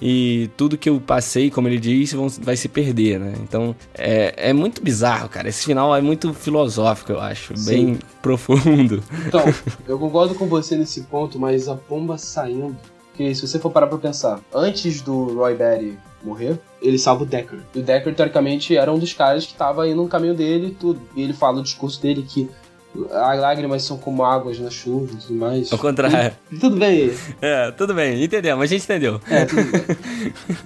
e 0.00 0.50
tudo 0.56 0.78
que 0.78 0.88
eu 0.88 1.00
passei, 1.00 1.50
como 1.50 1.68
ele 1.68 1.78
disse, 1.78 2.16
vão, 2.16 2.28
vai 2.28 2.56
se 2.56 2.68
perder, 2.68 3.18
né? 3.18 3.34
Então 3.42 3.74
é, 3.94 4.50
é 4.50 4.52
muito 4.52 4.82
bizarro, 4.82 5.28
cara. 5.28 5.48
Esse 5.48 5.64
final 5.64 5.94
é 5.94 6.00
muito 6.00 6.32
filosófico, 6.32 7.12
eu 7.12 7.20
acho, 7.20 7.56
Sim. 7.56 7.70
bem 7.70 7.98
profundo. 8.22 9.02
Então, 9.26 9.42
eu 9.86 9.98
concordo 9.98 10.34
com 10.34 10.46
você 10.46 10.76
nesse 10.76 11.02
ponto, 11.02 11.38
mas 11.38 11.68
a 11.68 11.74
pomba 11.74 12.16
saindo. 12.18 12.76
Que 13.14 13.34
se 13.34 13.46
você 13.46 13.58
for 13.58 13.70
parar 13.70 13.88
pra 13.88 13.98
pensar, 13.98 14.40
antes 14.54 15.00
do 15.00 15.34
Roy 15.34 15.56
Batty 15.56 15.98
morrer, 16.22 16.58
ele 16.80 16.98
salva 16.98 17.24
o 17.24 17.26
Decker. 17.26 17.58
E 17.74 17.80
o 17.80 17.82
Decker, 17.82 18.14
teoricamente, 18.14 18.76
era 18.76 18.92
um 18.92 18.98
dos 18.98 19.12
caras 19.12 19.44
que 19.44 19.54
tava 19.54 19.88
indo 19.88 20.02
no 20.02 20.08
caminho 20.08 20.34
dele 20.34 20.68
e 20.68 20.74
tudo. 20.74 21.00
E 21.16 21.22
ele 21.22 21.32
fala 21.32 21.56
no 21.56 21.62
discurso 21.64 22.00
dele 22.00 22.24
que 22.26 22.48
as 23.12 23.40
lágrimas 23.40 23.82
são 23.82 23.96
como 23.96 24.24
águas 24.24 24.58
na 24.58 24.70
chuva 24.70 25.12
e 25.12 25.16
tudo 25.16 25.34
mais. 25.34 25.72
Ao 25.72 25.78
contrário. 25.78 26.34
Tudo, 26.50 26.60
tudo 26.60 26.76
bem. 26.76 27.12
É, 27.40 27.70
tudo 27.70 27.94
bem, 27.94 28.24
entendemos, 28.24 28.62
a 28.62 28.66
gente 28.66 28.84
entendeu. 28.84 29.20
É, 29.28 29.44
tudo 29.44 29.62
bem. 29.70 29.82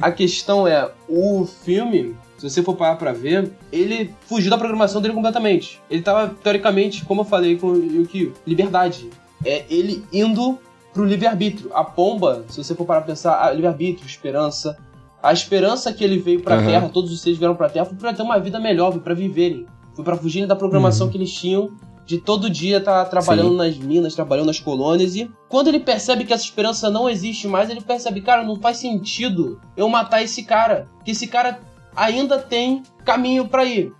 a 0.00 0.11
questão 0.11 0.66
é, 0.66 0.90
o 1.08 1.46
filme, 1.64 2.16
se 2.38 2.48
você 2.48 2.62
for 2.62 2.74
parar 2.74 2.96
pra 2.96 3.12
ver, 3.12 3.52
ele 3.70 4.14
fugiu 4.26 4.50
da 4.50 4.56
programação 4.56 5.00
dele 5.00 5.14
completamente. 5.14 5.80
Ele 5.90 6.02
tava, 6.02 6.35
teoricamente, 6.42 7.04
como 7.04 7.22
eu 7.22 7.24
falei 7.24 7.56
com 7.56 7.68
o 7.68 7.85
Yukio, 7.85 8.32
liberdade. 8.46 9.11
É 9.44 9.64
ele 9.68 10.04
indo 10.12 10.58
pro 10.92 11.04
livre-arbítrio. 11.04 11.70
A 11.74 11.85
pomba, 11.85 12.44
se 12.48 12.62
você 12.62 12.74
for 12.74 12.87
parar 12.87 13.00
pra 13.00 13.08
pensar, 13.08 13.52
livre-arbítrio, 13.52 14.06
esperança. 14.06 14.78
A 15.22 15.32
esperança 15.32 15.92
que 15.92 16.02
ele 16.02 16.18
veio 16.18 16.40
pra 16.40 16.58
uhum. 16.58 16.66
Terra, 16.66 16.88
todos 16.88 17.12
os 17.12 17.20
seres 17.20 17.38
vieram 17.38 17.54
pra 17.54 17.68
Terra, 17.68 17.87
foi 17.87 17.96
pra 17.96 18.12
ter 18.12 18.22
uma 18.22 18.38
vida 18.38 18.58
melhor, 18.58 18.92
foi 18.92 19.00
pra 19.00 19.14
viverem. 19.14 19.66
Foi 19.94 20.04
pra 20.04 20.16
fugirem 20.16 20.48
da 20.48 20.56
programação 20.56 21.06
uhum. 21.06 21.12
que 21.12 21.18
eles 21.18 21.32
tinham 21.32 21.72
de 22.05 22.19
todo 22.19 22.51
dia 22.51 22.79
estar 22.79 23.05
tá 23.05 23.11
trabalhando 23.11 23.51
Sim. 23.51 23.57
nas 23.57 23.77
minas, 23.79 24.15
trabalhando 24.15 24.47
nas 24.47 24.61
colônias. 24.61 25.15
E 25.17 25.31
quando 25.49 25.69
ele 25.69 25.81
percebe 25.81 26.25
que 26.25 26.33
essa 26.33 26.45
esperança 26.45 26.91
não 26.91 27.09
existe 27.09 27.47
mais, 27.47 27.71
ele 27.71 27.81
percebe, 27.81 28.21
cara, 28.21 28.43
não 28.43 28.57
faz 28.57 28.79
sentido 28.79 29.61
eu 29.77 29.88
matar 29.88 30.23
esse 30.23 30.43
cara. 30.43 30.88
Que 31.05 31.12
esse 31.12 31.27
cara 31.27 31.61
ainda 31.95 32.38
tem 32.38 32.83
caminho 33.05 33.47
para 33.47 33.65
ir. 33.65 33.93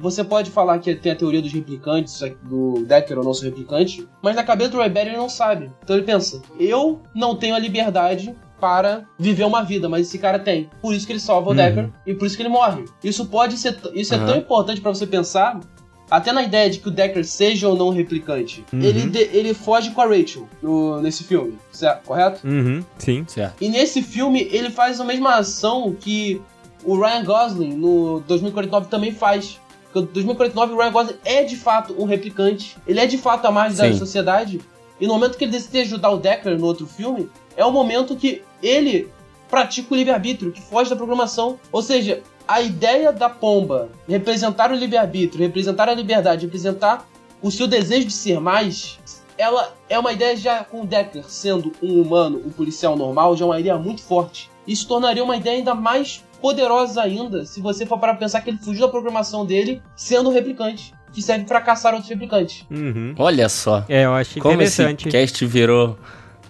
Você 0.00 0.24
pode 0.24 0.50
falar 0.50 0.80
que 0.80 0.94
tem 0.96 1.12
a 1.12 1.16
teoria 1.16 1.40
dos 1.40 1.52
replicantes, 1.52 2.20
do 2.42 2.84
Decker 2.84 3.16
ou 3.16 3.24
nosso 3.24 3.44
replicante, 3.44 4.06
mas 4.20 4.34
na 4.34 4.42
cabeça 4.42 4.70
do 4.70 4.80
Rebel 4.80 5.06
ele 5.06 5.16
não 5.16 5.28
sabe. 5.28 5.70
Então 5.82 5.94
ele 5.94 6.04
pensa: 6.04 6.42
eu 6.58 7.00
não 7.14 7.36
tenho 7.36 7.54
a 7.54 7.58
liberdade 7.58 8.34
para 8.60 9.04
viver 9.18 9.44
uma 9.44 9.62
vida, 9.62 9.88
mas 9.88 10.08
esse 10.08 10.18
cara 10.18 10.38
tem. 10.38 10.68
Por 10.82 10.92
isso 10.92 11.06
que 11.06 11.12
ele 11.12 11.20
salva 11.20 11.48
o 11.48 11.50
uhum. 11.50 11.56
Decker 11.56 11.90
e 12.06 12.14
por 12.14 12.26
isso 12.26 12.36
que 12.36 12.42
ele 12.42 12.48
morre. 12.48 12.84
Isso 13.02 13.26
pode 13.26 13.56
ser, 13.56 13.78
isso 13.94 14.14
uhum. 14.14 14.22
é 14.22 14.26
tão 14.26 14.36
importante 14.36 14.80
para 14.80 14.92
você 14.92 15.06
pensar 15.06 15.58
até 16.10 16.32
na 16.32 16.42
ideia 16.42 16.68
de 16.68 16.78
que 16.78 16.88
o 16.88 16.90
Decker 16.90 17.24
seja 17.24 17.68
ou 17.68 17.76
não 17.76 17.90
replicante, 17.90 18.64
uhum. 18.72 18.80
ele, 18.80 19.08
de, 19.08 19.20
ele 19.32 19.54
foge 19.54 19.90
com 19.92 20.00
a 20.00 20.06
Rachel 20.06 20.48
no, 20.60 21.00
nesse 21.00 21.22
filme, 21.24 21.56
certo? 21.70 22.04
correto? 22.04 22.46
Uhum, 22.46 22.82
sim. 22.98 23.24
Certo. 23.28 23.62
E 23.62 23.68
nesse 23.68 24.02
filme 24.02 24.48
ele 24.50 24.70
faz 24.70 25.00
a 25.00 25.04
mesma 25.04 25.36
ação 25.36 25.94
que 25.98 26.40
o 26.84 26.98
Ryan 26.98 27.24
Gosling 27.24 27.74
no 27.74 28.20
2049 28.26 28.88
também 28.88 29.12
faz. 29.12 29.60
Porque 29.92 30.10
em 30.10 30.12
2049 30.12 30.72
o 30.72 30.78
Ryan 30.78 30.92
Gosling 30.92 31.16
é 31.24 31.44
de 31.44 31.56
fato 31.56 31.94
um 31.96 32.04
replicante, 32.04 32.76
ele 32.86 33.00
é 33.00 33.06
de 33.06 33.18
fato 33.18 33.46
a 33.46 33.50
margem 33.50 33.76
da 33.76 33.96
sociedade. 33.96 34.60
E 35.00 35.06
no 35.06 35.14
momento 35.14 35.38
que 35.38 35.44
ele 35.44 35.52
decide 35.52 35.78
ajudar 35.80 36.10
o 36.10 36.18
Decker 36.18 36.58
no 36.58 36.66
outro 36.66 36.86
filme, 36.86 37.30
é 37.56 37.64
o 37.64 37.72
momento 37.72 38.16
que 38.16 38.42
ele 38.62 39.08
pratica 39.50 39.92
o 39.92 39.96
livre-arbítrio, 39.96 40.52
que 40.52 40.62
foge 40.62 40.88
da 40.88 40.96
programação. 40.96 41.58
Ou 41.72 41.82
seja, 41.82 42.22
a 42.46 42.60
ideia 42.60 43.12
da 43.12 43.28
pomba 43.28 43.88
representar 44.08 44.70
o 44.70 44.74
livre-arbítrio, 44.74 45.44
representar 45.44 45.88
a 45.88 45.94
liberdade, 45.94 46.46
representar 46.46 47.06
o 47.42 47.50
seu 47.50 47.66
desejo 47.66 48.06
de 48.06 48.12
ser 48.12 48.40
mais, 48.40 48.98
ela 49.36 49.72
é 49.88 49.98
uma 49.98 50.12
ideia 50.12 50.36
já 50.36 50.62
com 50.62 50.82
o 50.82 50.86
Decker 50.86 51.24
sendo 51.26 51.72
um 51.82 52.02
humano, 52.02 52.42
um 52.44 52.50
policial 52.50 52.96
normal, 52.96 53.36
já 53.36 53.44
é 53.44 53.48
uma 53.48 53.60
ideia 53.60 53.78
muito 53.78 54.02
forte. 54.02 54.50
Isso 54.66 54.86
tornaria 54.86 55.24
uma 55.24 55.36
ideia 55.36 55.56
ainda 55.56 55.74
mais 55.74 56.22
poderosa 56.40 57.02
ainda 57.02 57.44
se 57.44 57.60
você 57.60 57.86
for 57.86 57.98
para 57.98 58.14
pensar 58.14 58.40
que 58.40 58.50
ele 58.50 58.58
fugiu 58.58 58.82
da 58.82 58.88
programação 58.88 59.44
dele 59.44 59.82
sendo 59.96 60.30
um 60.30 60.32
replicante. 60.32 60.94
Que 61.12 61.20
serve 61.20 61.44
para 61.44 61.60
caçar 61.60 61.92
outros 61.92 62.08
replicantes. 62.08 62.64
Uhum. 62.70 63.16
Olha 63.18 63.48
só. 63.48 63.84
É, 63.88 64.04
eu 64.04 64.14
acho 64.14 64.38
Como 64.38 64.54
interessante. 64.54 65.02
Como 65.04 65.08
esse 65.08 65.32
cast 65.32 65.44
virou 65.44 65.98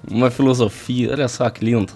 uma 0.08 0.30
filosofia, 0.30 1.10
olha 1.12 1.28
só 1.28 1.48
que 1.50 1.64
lindo. 1.64 1.92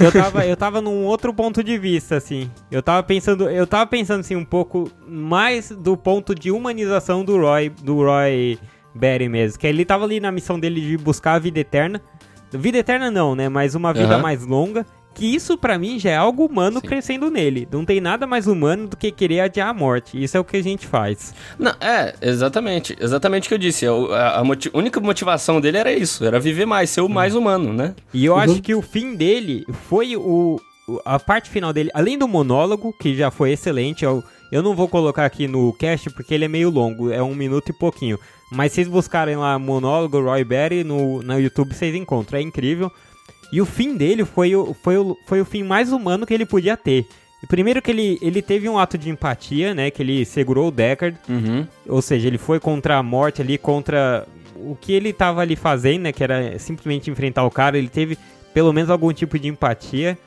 Eu 0.00 0.12
tava, 0.12 0.46
eu 0.46 0.56
tava 0.56 0.80
num 0.80 1.04
outro 1.04 1.32
ponto 1.32 1.62
de 1.62 1.78
vista, 1.78 2.16
assim. 2.16 2.50
Eu 2.70 2.82
tava 2.82 3.02
pensando, 3.02 3.48
eu 3.48 3.66
tava 3.66 3.86
pensando 3.86 4.20
assim 4.20 4.36
um 4.36 4.44
pouco 4.44 4.90
mais 5.06 5.70
do 5.70 5.96
ponto 5.96 6.34
de 6.34 6.50
humanização 6.50 7.24
do 7.24 7.36
Roy, 7.36 7.70
do 7.70 7.96
Roy 7.96 8.58
Berry 8.94 9.28
mesmo, 9.28 9.58
que 9.58 9.66
ele 9.66 9.84
tava 9.84 10.04
ali 10.04 10.20
na 10.20 10.30
missão 10.30 10.58
dele 10.58 10.80
de 10.80 10.96
buscar 10.96 11.34
a 11.34 11.38
vida 11.38 11.60
eterna. 11.60 12.00
Vida 12.52 12.78
eterna 12.78 13.10
não, 13.10 13.34
né? 13.34 13.48
Mas 13.48 13.74
uma 13.74 13.92
vida 13.92 14.16
uhum. 14.16 14.22
mais 14.22 14.44
longa 14.44 14.86
que 15.18 15.26
isso 15.34 15.58
para 15.58 15.76
mim 15.76 15.98
já 15.98 16.10
é 16.10 16.16
algo 16.16 16.46
humano 16.46 16.80
Sim. 16.80 16.86
crescendo 16.86 17.30
nele. 17.30 17.66
Não 17.70 17.84
tem 17.84 18.00
nada 18.00 18.26
mais 18.26 18.46
humano 18.46 18.86
do 18.86 18.96
que 18.96 19.10
querer 19.10 19.40
adiar 19.40 19.68
a 19.68 19.74
morte. 19.74 20.22
Isso 20.22 20.36
é 20.36 20.40
o 20.40 20.44
que 20.44 20.56
a 20.56 20.62
gente 20.62 20.86
faz. 20.86 21.34
Não, 21.58 21.72
é, 21.80 22.14
exatamente. 22.22 22.96
Exatamente 23.00 23.46
o 23.46 23.48
que 23.48 23.54
eu 23.54 23.58
disse. 23.58 23.86
A, 23.86 23.90
a, 23.90 24.38
a 24.38 24.44
motiv 24.44 24.70
única 24.72 25.00
motivação 25.00 25.60
dele 25.60 25.78
era 25.78 25.92
isso. 25.92 26.24
Era 26.24 26.38
viver 26.38 26.66
mais, 26.66 26.90
ser 26.90 27.00
o 27.00 27.08
mais 27.08 27.34
humano, 27.34 27.72
né? 27.72 27.94
E 28.14 28.24
eu 28.24 28.34
uhum. 28.34 28.38
acho 28.38 28.62
que 28.62 28.74
o 28.74 28.80
fim 28.80 29.16
dele 29.16 29.66
foi 29.88 30.16
o... 30.16 30.60
A 31.04 31.18
parte 31.18 31.50
final 31.50 31.72
dele, 31.72 31.90
além 31.92 32.16
do 32.16 32.26
monólogo, 32.26 32.94
que 32.98 33.14
já 33.14 33.30
foi 33.30 33.52
excelente, 33.52 34.04
eu, 34.04 34.24
eu 34.50 34.62
não 34.62 34.74
vou 34.74 34.88
colocar 34.88 35.26
aqui 35.26 35.46
no 35.46 35.72
cast 35.74 36.08
porque 36.10 36.32
ele 36.32 36.46
é 36.46 36.48
meio 36.48 36.70
longo, 36.70 37.12
é 37.12 37.22
um 37.22 37.34
minuto 37.34 37.68
e 37.68 37.72
pouquinho. 37.74 38.18
Mas 38.50 38.72
se 38.72 38.76
vocês 38.76 38.88
buscarem 38.88 39.36
lá 39.36 39.58
monólogo 39.58 40.18
Roy 40.22 40.42
Berry 40.44 40.84
no, 40.84 41.22
no 41.22 41.38
YouTube, 41.38 41.74
vocês 41.74 41.94
encontram. 41.94 42.38
É 42.38 42.42
incrível. 42.42 42.90
E 43.52 43.60
o 43.60 43.66
fim 43.66 43.96
dele 43.96 44.24
foi 44.24 44.54
o, 44.54 44.74
foi 44.74 44.98
o, 44.98 45.16
foi 45.26 45.40
o 45.40 45.44
fim 45.44 45.62
mais 45.62 45.92
humano 45.92 46.26
que 46.26 46.34
ele 46.34 46.46
podia 46.46 46.76
ter. 46.76 47.06
Primeiro 47.46 47.80
que 47.80 47.90
ele, 47.90 48.18
ele 48.20 48.42
teve 48.42 48.68
um 48.68 48.78
ato 48.78 48.98
de 48.98 49.08
empatia, 49.08 49.74
né? 49.74 49.90
Que 49.90 50.02
ele 50.02 50.24
segurou 50.24 50.68
o 50.68 50.70
Deckard. 50.72 51.16
Uhum. 51.28 51.66
Ou 51.86 52.02
seja, 52.02 52.26
ele 52.26 52.38
foi 52.38 52.58
contra 52.58 52.96
a 52.96 53.02
morte 53.02 53.40
ali, 53.40 53.56
contra 53.56 54.26
o 54.56 54.74
que 54.74 54.92
ele 54.92 55.10
estava 55.10 55.40
ali 55.40 55.54
fazendo, 55.54 56.02
né? 56.02 56.12
Que 56.12 56.24
era 56.24 56.58
simplesmente 56.58 57.10
enfrentar 57.10 57.44
o 57.44 57.50
cara. 57.50 57.78
Ele 57.78 57.88
teve 57.88 58.18
pelo 58.52 58.72
menos 58.72 58.90
algum 58.90 59.12
tipo 59.12 59.38
de 59.38 59.48
empatia. 59.48 60.18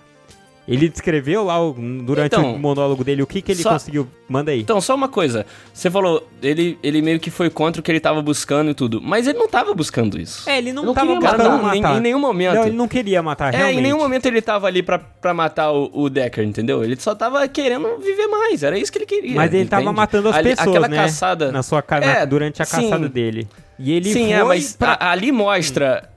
Ele 0.68 0.88
descreveu 0.88 1.44
lá 1.44 1.58
durante 2.06 2.36
então, 2.36 2.54
o 2.54 2.60
monólogo 2.60 3.04
dele 3.04 3.24
o 3.24 3.28
que, 3.28 3.42
que 3.42 3.52
ele 3.52 3.64
só, 3.64 3.72
conseguiu. 3.72 4.08
Manda 4.30 4.52
aí. 4.52 4.62
Então, 4.62 4.80
só 4.80 4.94
uma 4.94 5.08
coisa. 5.08 5.46
Você 5.74 5.90
falou, 5.90 6.28
ele, 6.42 6.78
ele 6.84 7.02
meio 7.02 7.20
que 7.20 7.32
foi 7.32 7.50
contra 7.50 7.80
o 7.80 7.84
que 7.84 7.92
ele 7.92 8.00
tava 8.00 8.22
buscando 8.22 8.72
e 8.72 8.74
tudo. 8.74 9.02
Mas 9.02 9.28
ele 9.28 9.40
não 9.40 9.48
tava 9.48 9.74
buscando 9.74 10.20
isso. 10.20 10.48
É, 10.50 10.60
ele 10.60 10.72
não, 10.72 10.86
não 10.86 10.94
tava 10.94 11.16
buscando. 11.16 11.76
Em, 11.76 11.84
em, 11.84 12.00
nenhum 12.00 12.20
momento. 12.20 12.56
Não, 12.56 12.68
ele 12.68 12.76
não 12.76 12.88
queria 12.88 13.24
matar, 13.24 13.52
realmente. 13.52 13.76
É, 13.76 13.80
em 13.80 13.82
nenhum 13.82 13.98
momento 13.98 14.26
ele 14.28 14.42
tava 14.42 14.68
ali 14.68 14.84
pra, 14.84 15.00
pra 15.00 15.34
matar 15.34 15.72
o, 15.72 15.90
o 15.94 16.10
Decker, 16.10 16.44
entendeu? 16.44 16.84
Ele 16.84 16.96
só 16.96 17.16
tava 17.16 17.48
querendo 17.48 17.98
viver 17.98 18.28
mais. 18.28 18.62
Era 18.62 18.78
isso 18.78 18.92
que 18.92 19.00
ele 19.00 19.06
queria. 19.08 19.36
Mas 19.36 19.52
ele 19.52 19.64
entende? 19.64 19.70
tava 19.70 19.92
matando 19.92 20.30
as 20.30 20.36
ali, 20.36 20.50
pessoas, 20.52 20.70
aquela 20.70 20.88
né? 20.88 20.96
caçada. 20.96 21.52
Na 21.52 21.64
sua, 21.64 21.84
na, 21.90 22.06
é, 22.06 22.26
durante 22.26 22.62
a 22.62 22.66
caçada 22.66 23.08
sim. 23.08 23.12
dele. 23.12 23.48
E 23.84 23.92
ele 23.94 24.14
Sim, 24.14 24.32
é, 24.32 24.44
mas 24.44 24.74
pra... 24.74 24.94
a, 24.94 25.12
ali 25.12 25.32
mostra 25.32 26.08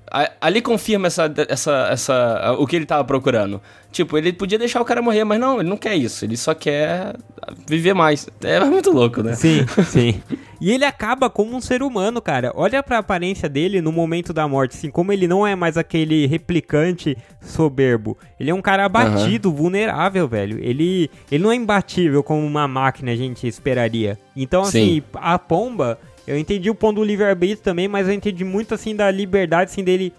ali 0.41 0.63
confirma 0.63 1.09
essa, 1.09 1.33
essa, 1.49 1.89
essa, 1.91 2.57
o 2.59 2.67
que 2.67 2.77
ele 2.77 2.87
tava 2.87 3.05
procurando. 3.05 3.61
Tipo, 3.91 4.17
ele 4.17 4.33
podia 4.33 4.59
deixar 4.59 4.81
o 4.81 4.85
cara 4.85 5.03
morrer, 5.03 5.25
mas 5.25 5.41
não, 5.41 5.61
ele 5.61 5.69
não 5.69 5.77
quer 5.77 5.97
isso. 5.97 6.25
Ele 6.25 6.37
só 6.37 6.55
quer 6.55 7.17
viver 7.67 7.95
mais. 7.95 8.29
É 8.43 8.61
muito 8.65 8.91
louco, 8.91 9.23
né? 9.23 9.35
Sim, 9.35 9.67
sim. 9.87 10.21
E 10.61 10.71
ele 10.71 10.85
acaba 10.85 11.29
como 11.29 11.57
um 11.57 11.61
ser 11.61 11.83
humano, 11.83 12.21
cara. 12.21 12.53
Olha 12.55 12.83
pra 12.83 12.99
aparência 12.99 13.49
dele 13.49 13.81
no 13.81 13.93
momento 13.93 14.33
da 14.33 14.47
morte, 14.47 14.77
assim, 14.77 14.91
como 14.91 15.13
ele 15.13 15.29
não 15.29 15.47
é 15.47 15.55
mais 15.55 15.77
aquele 15.77 16.27
replicante 16.27 17.17
soberbo. 17.41 18.17
Ele 18.39 18.51
é 18.51 18.55
um 18.55 18.63
cara 18.63 18.85
abatido, 18.85 19.49
uhum. 19.49 19.55
vulnerável, 19.55 20.27
velho. 20.29 20.59
Ele, 20.61 21.11
ele 21.31 21.43
não 21.43 21.53
é 21.53 21.57
imbatível 21.57 22.23
como 22.23 22.45
uma 22.45 22.67
máquina 22.67 23.13
a 23.13 23.17
gente 23.17 23.47
esperaria. 23.47 24.19
Então, 24.37 24.63
assim, 24.63 25.01
sim. 25.01 25.03
a 25.15 25.39
pomba 25.39 25.99
eu 26.27 26.39
entendi 26.39 26.71
o 26.71 26.75
ponto 26.75 26.97
do 26.97 27.05
livre-arbítrio 27.05 27.63
também, 27.63 27.89
mas 27.89 28.09
eu 28.09 28.15
entendi 28.15 28.45
muito, 28.45 28.75
assim, 28.75 28.95
da 28.95 29.11
liberdade, 29.11 29.71
assim, 29.71 29.85
dele... 29.85 30.13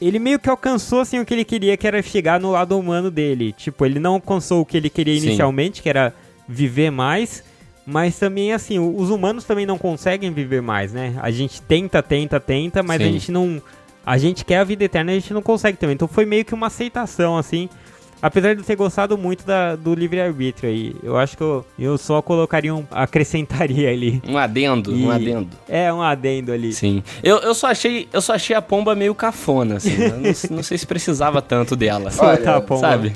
Ele 0.00 0.18
meio 0.18 0.38
que 0.38 0.50
alcançou, 0.50 1.00
assim, 1.00 1.18
o 1.18 1.24
que 1.24 1.32
ele 1.32 1.44
queria, 1.44 1.76
que 1.76 1.86
era 1.86 2.02
chegar 2.02 2.38
no 2.38 2.50
lado 2.50 2.78
humano 2.78 3.10
dele. 3.10 3.52
Tipo, 3.52 3.86
ele 3.86 3.98
não 3.98 4.14
alcançou 4.14 4.60
o 4.60 4.66
que 4.66 4.76
ele 4.76 4.90
queria 4.90 5.16
inicialmente, 5.16 5.78
Sim. 5.78 5.82
que 5.82 5.88
era 5.88 6.14
viver 6.46 6.90
mais, 6.90 7.42
mas 7.86 8.18
também, 8.18 8.52
assim, 8.52 8.78
os 8.78 9.08
humanos 9.08 9.44
também 9.44 9.64
não 9.64 9.78
conseguem 9.78 10.30
viver 10.30 10.60
mais, 10.60 10.92
né? 10.92 11.14
A 11.22 11.30
gente 11.30 11.62
tenta, 11.62 12.02
tenta, 12.02 12.38
tenta, 12.38 12.82
mas 12.82 12.98
Sim. 13.00 13.08
a 13.08 13.12
gente 13.12 13.32
não... 13.32 13.62
A 14.04 14.18
gente 14.18 14.44
quer 14.44 14.58
a 14.58 14.64
vida 14.64 14.84
eterna, 14.84 15.12
a 15.12 15.14
gente 15.14 15.32
não 15.32 15.42
consegue 15.42 15.78
também. 15.78 15.94
Então 15.94 16.08
foi 16.08 16.26
meio 16.26 16.44
que 16.44 16.52
uma 16.52 16.66
aceitação, 16.66 17.38
assim. 17.38 17.68
Apesar 18.22 18.54
de 18.54 18.60
eu 18.60 18.64
ter 18.64 18.76
gostado 18.76 19.18
muito 19.18 19.44
da, 19.44 19.74
do 19.74 19.94
livre-arbítrio 19.94 20.70
aí, 20.70 20.94
eu 21.02 21.16
acho 21.16 21.36
que 21.36 21.42
eu, 21.42 21.66
eu 21.76 21.98
só 21.98 22.22
colocaria 22.22 22.72
um. 22.72 22.84
acrescentaria 22.88 23.90
ali. 23.90 24.22
Um 24.26 24.38
adendo, 24.38 24.94
E- 24.94 25.04
um 25.04 25.10
adendo. 25.10 25.48
É, 25.68 25.92
um 25.92 26.00
adendo 26.00 26.52
ali. 26.52 26.72
Sim. 26.72 27.02
Eu, 27.22 27.38
eu, 27.38 27.52
só 27.52 27.66
achei, 27.66 28.08
eu 28.12 28.22
só 28.22 28.34
achei 28.34 28.54
a 28.54 28.62
pomba 28.62 28.94
meio 28.94 29.12
cafona, 29.12 29.76
assim. 29.78 30.00
Eu 30.00 30.10
não, 30.18 30.32
não 30.56 30.62
sei 30.62 30.78
se 30.78 30.86
precisava 30.86 31.42
tanto 31.42 31.74
dela. 31.74 32.12
Soltar 32.12 32.58
a 32.58 32.60
pomba. 32.60 32.80
Sabe? 32.80 33.12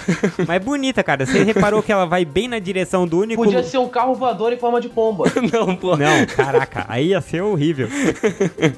Mas 0.46 0.62
bonita, 0.62 1.02
cara. 1.02 1.24
Você 1.24 1.42
reparou 1.42 1.82
que 1.82 1.90
ela 1.90 2.04
vai 2.04 2.26
bem 2.26 2.46
na 2.46 2.58
direção 2.58 3.06
do 3.06 3.20
único. 3.20 3.42
Podia 3.42 3.62
ser 3.62 3.78
um 3.78 3.88
carro 3.88 4.14
voador 4.14 4.52
em 4.52 4.58
forma 4.58 4.78
de 4.78 4.90
pomba. 4.90 5.24
Não, 5.52 5.74
pô. 5.74 5.96
Não, 5.96 6.26
caraca, 6.26 6.84
aí 6.86 7.08
ia 7.08 7.20
ser 7.22 7.40
horrível. 7.42 7.88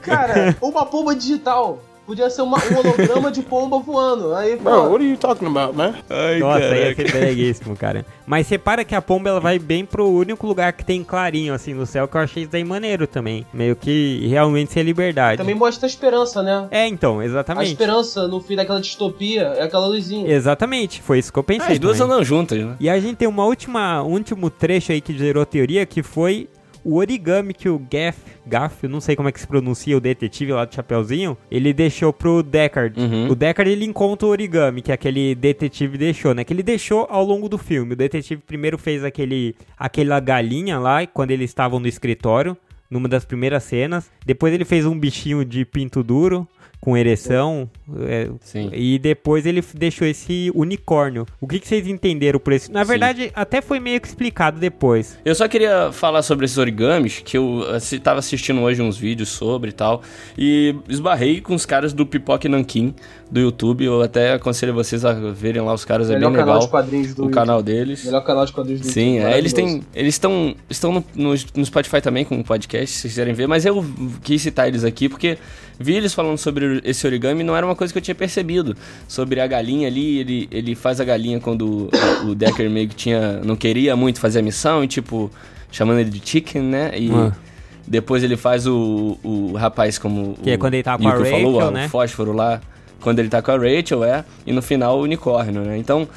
Cara, 0.01 0.57
uma 0.61 0.87
pomba 0.87 1.15
digital. 1.15 1.81
Podia 2.13 2.29
ser 2.29 2.43
uma- 2.43 2.59
um 2.59 2.77
holograma 2.79 3.31
de 3.33 3.41
pomba 3.41 3.79
voando. 3.79 4.35
Aí, 4.35 4.57
pô, 4.59 4.65
Bro, 4.65 4.83
what 4.91 4.97
are 4.97 5.11
you 5.11 5.17
talking 5.17 5.47
about, 5.47 5.75
man? 5.75 5.95
Ai, 6.11 6.41
Nossa, 6.41 6.59
aí 6.59 6.89
ia 6.89 6.95
caraca. 6.95 7.09
ser 7.11 7.19
breguíssimo, 7.19 7.75
cara. 7.75 8.05
Mas 8.27 8.47
repara 8.51 8.85
que 8.85 8.95
a 8.95 9.01
pomba 9.01 9.31
ela 9.31 9.41
vai 9.41 9.59
bem 9.59 9.83
pro 9.83 10.07
único 10.07 10.47
lugar 10.47 10.75
que 10.75 10.85
tem 10.85 11.03
clarinho 11.03 11.55
assim 11.55 11.73
no 11.73 11.87
céu, 11.87 12.07
que 12.07 12.15
eu 12.15 12.21
achei 12.21 12.43
isso 12.43 12.53
daí 12.53 12.63
maneiro 12.65 13.07
também. 13.07 13.47
Meio 13.51 13.75
que 13.75 14.27
realmente 14.29 14.73
ser 14.75 14.83
liberdade. 14.83 15.39
também 15.39 15.55
mostra 15.55 15.87
a 15.87 15.89
esperança, 15.89 16.43
né? 16.43 16.69
É, 16.71 16.87
então, 16.87 17.21
A 17.21 17.25
exatamente. 17.25 17.71
esperança 17.73 18.29
no 18.29 18.41
fim 18.41 18.57
daquela 18.57 18.79
distopia 18.81 19.55
é 19.57 19.63
aquela 19.63 19.87
luzinha. 19.87 20.31
Exatamente, 20.31 21.01
foi 21.01 21.19
isso 21.19 21.33
que 21.33 21.39
eu 21.39 21.43
pensei. 21.43 21.73
As 21.73 21.79
duas 21.79 21.97
também. 21.97 22.13
andam 22.13 22.25
juntas, 22.25 22.59
né? 22.59 22.77
E 22.79 22.91
a 22.91 23.01
gente 23.01 23.17
tem 23.17 23.27
uma 23.27 23.47
última, 23.47 24.03
um 24.03 24.13
último 24.13 24.51
trecho 24.51 24.93
aí 24.93 25.01
que 25.01 25.17
gerou 25.17 25.47
teoria, 25.47 25.87
que 25.87 26.03
foi 26.03 26.47
o 26.85 26.97
origami 26.97 27.55
que 27.55 27.69
o 27.69 27.79
Gaff, 27.79 28.19
Gaff, 28.47 28.77
eu 28.83 28.91
não 28.91 29.01
sei 29.01 29.15
como 29.15 29.29
é 29.29 29.33
que 29.33 29.41
se 29.41 29.47
pronuncia, 29.47 29.97
o 29.97 30.01
detetive 30.01 30.53
lá 30.53 30.65
do 30.65 30.75
Chapeuzinho, 30.75 31.37
ele 31.51 31.73
deixou 31.73 32.13
pro 32.13 32.43
Deckard. 32.43 32.99
Uhum. 33.01 33.31
O 33.31 33.35
Deckard, 33.35 33.71
ele 33.71 33.85
encontra 33.85 34.27
o 34.27 34.31
origami 34.31 34.83
que 34.83 34.93
aquele 34.93 35.35
detetive 35.35 35.97
deixou, 35.97 36.35
né? 36.35 36.45
Que 36.45 36.53
ele 36.53 36.63
deixou 36.63 37.07
ao 37.09 37.25
longo 37.25 37.49
do 37.49 37.59
filme. 37.59 37.93
O 37.93 37.97
detetive 37.97 38.43
primeiro 38.45 38.77
fez 38.79 39.05
aquele, 39.05 39.55
aquela 39.79 40.19
galinha 40.21 40.79
lá, 40.79 41.07
quando 41.07 41.31
eles 41.31 41.51
estavam 41.51 41.79
no 41.79 41.87
escritório, 41.87 42.57
numa 42.91 43.09
das 43.09 43.25
primeiras 43.25 43.63
cenas. 43.63 44.11
Depois 44.25 44.53
ele 44.53 44.65
fez 44.65 44.85
um 44.85 44.99
bichinho 44.99 45.45
de 45.45 45.65
pinto 45.65 46.03
duro, 46.03 46.47
com 46.85 46.97
ereção, 46.97 47.71
é, 48.09 48.29
Sim. 48.41 48.69
e 48.73 48.99
depois 48.99 49.47
ele 49.47 49.63
deixou 49.73 50.05
esse 50.05 50.51
unicórnio. 50.53 51.25
O 51.41 51.47
que, 51.47 51.61
que 51.61 51.69
vocês 51.69 51.87
entenderam 51.87 52.41
por 52.41 52.53
isso? 52.53 52.73
Na 52.73 52.83
verdade, 52.83 53.31
até 53.37 53.63
foi 53.63 53.79
meio 53.79 54.01
que 54.01 54.09
explicado 54.09 54.59
depois. 54.59 55.17
Eu 55.25 55.33
só 55.37 55.47
queria 55.47 55.93
falar 55.93 56.23
sobre 56.23 56.45
esses 56.45 56.59
origamis, 56.59 57.23
que 57.25 57.39
eu 57.39 57.63
assi- 57.73 58.01
tava 58.01 58.19
assistindo 58.19 58.61
hoje 58.63 58.83
uns 58.83 58.99
vídeos 58.99 59.29
sobre 59.29 59.71
e 59.71 59.73
tal, 59.73 60.03
e 60.37 60.75
esbarrei 60.89 61.41
com 61.41 61.55
os 61.55 61.65
caras 61.65 61.93
do 61.93 62.05
Pipoque 62.05 62.49
Nankin, 62.49 62.93
do 63.33 63.41
YouTube, 63.41 63.83
eu 63.83 64.03
até 64.03 64.35
aconselho 64.35 64.75
vocês 64.75 65.07
a 65.07 65.15
verem 65.15 65.63
lá 65.63 65.73
os 65.73 65.87
caras, 65.87 66.11
é 66.11 66.15
Melhor 66.15 66.29
bem 66.29 66.41
canal 66.41 66.55
legal 66.55 66.67
de 66.67 66.71
quadrinhos 66.71 67.15
do 67.15 67.25
o 67.25 67.31
canal 67.31 67.63
deles. 67.63 68.05
Melhor 68.05 68.21
canal 68.21 68.45
de 68.45 68.53
quadrinhos 68.53 68.83
do 68.83 68.89
Sim, 68.89 69.17
YouTube, 69.17 69.33
é, 69.33 69.39
eles 69.39 69.53
têm, 69.55 69.83
eles 69.95 70.15
estão 70.15 70.55
estão 70.69 70.93
no, 70.93 71.05
no, 71.15 71.35
no 71.57 71.65
Spotify 71.65 72.03
também 72.03 72.27
com 72.27 72.35
um 72.37 72.43
podcast, 72.43 72.89
se 72.95 73.01
vocês 73.01 73.13
quiserem 73.15 73.33
ver, 73.33 73.47
mas 73.49 73.65
eu 73.65 73.83
quis 74.23 74.43
citar 74.43 74.69
eles 74.69 74.85
aqui 74.85 75.09
porque 75.09 75.39
vi 75.81 75.95
eles 75.95 76.13
falando 76.13 76.37
sobre 76.37 76.83
esse 76.85 77.07
origami 77.07 77.41
e 77.41 77.45
não 77.45 77.57
era 77.57 77.65
uma 77.65 77.75
coisa 77.75 77.91
que 77.91 77.99
eu 77.99 78.03
tinha 78.03 78.15
percebido. 78.15 78.77
Sobre 79.09 79.41
a 79.41 79.47
galinha 79.47 79.89
ali, 79.89 80.19
ele, 80.19 80.49
ele 80.51 80.75
faz 80.75 81.01
a 81.01 81.05
galinha 81.05 81.41
quando 81.41 81.89
o, 82.23 82.29
o 82.29 82.35
Decker 82.35 82.69
meio 82.69 82.87
que 82.87 82.95
tinha, 82.95 83.41
não 83.43 83.57
queria 83.57 83.97
muito 83.97 84.21
fazer 84.21 84.41
a 84.41 84.43
missão 84.43 84.85
e 84.85 84.87
tipo, 84.87 85.31
chamando 85.71 86.01
ele 86.01 86.11
de 86.11 86.21
chicken, 86.23 86.61
né? 86.63 86.91
E 86.99 87.11
Ah. 87.11 87.33
depois 87.89 88.23
ele 88.23 88.37
faz 88.37 88.67
o, 88.67 89.19
o 89.25 89.55
rapaz 89.55 89.99
como 89.99 90.35
Que 90.43 90.51
o 90.51 90.53
é 90.53 90.59
quando 90.59 90.75
ele 90.75 90.83
tá 90.83 90.99
com 90.99 91.09
a 91.09 91.13
falou, 91.13 91.55
Rachel, 91.55 91.69
ó, 91.69 91.71
né? 91.71 91.87
o 91.87 91.89
fósforo 91.89 92.33
lá, 92.33 92.61
quando 93.03 93.19
ele 93.19 93.29
tá 93.29 93.43
com 93.43 93.51
a 93.51 93.57
Rachel, 93.59 94.05
é, 94.05 94.25
e 94.47 94.53
no 94.53 94.63
final 94.63 94.99
o 94.99 95.03
unicórnio, 95.03 95.63
né? 95.63 95.77
Então, 95.77 96.09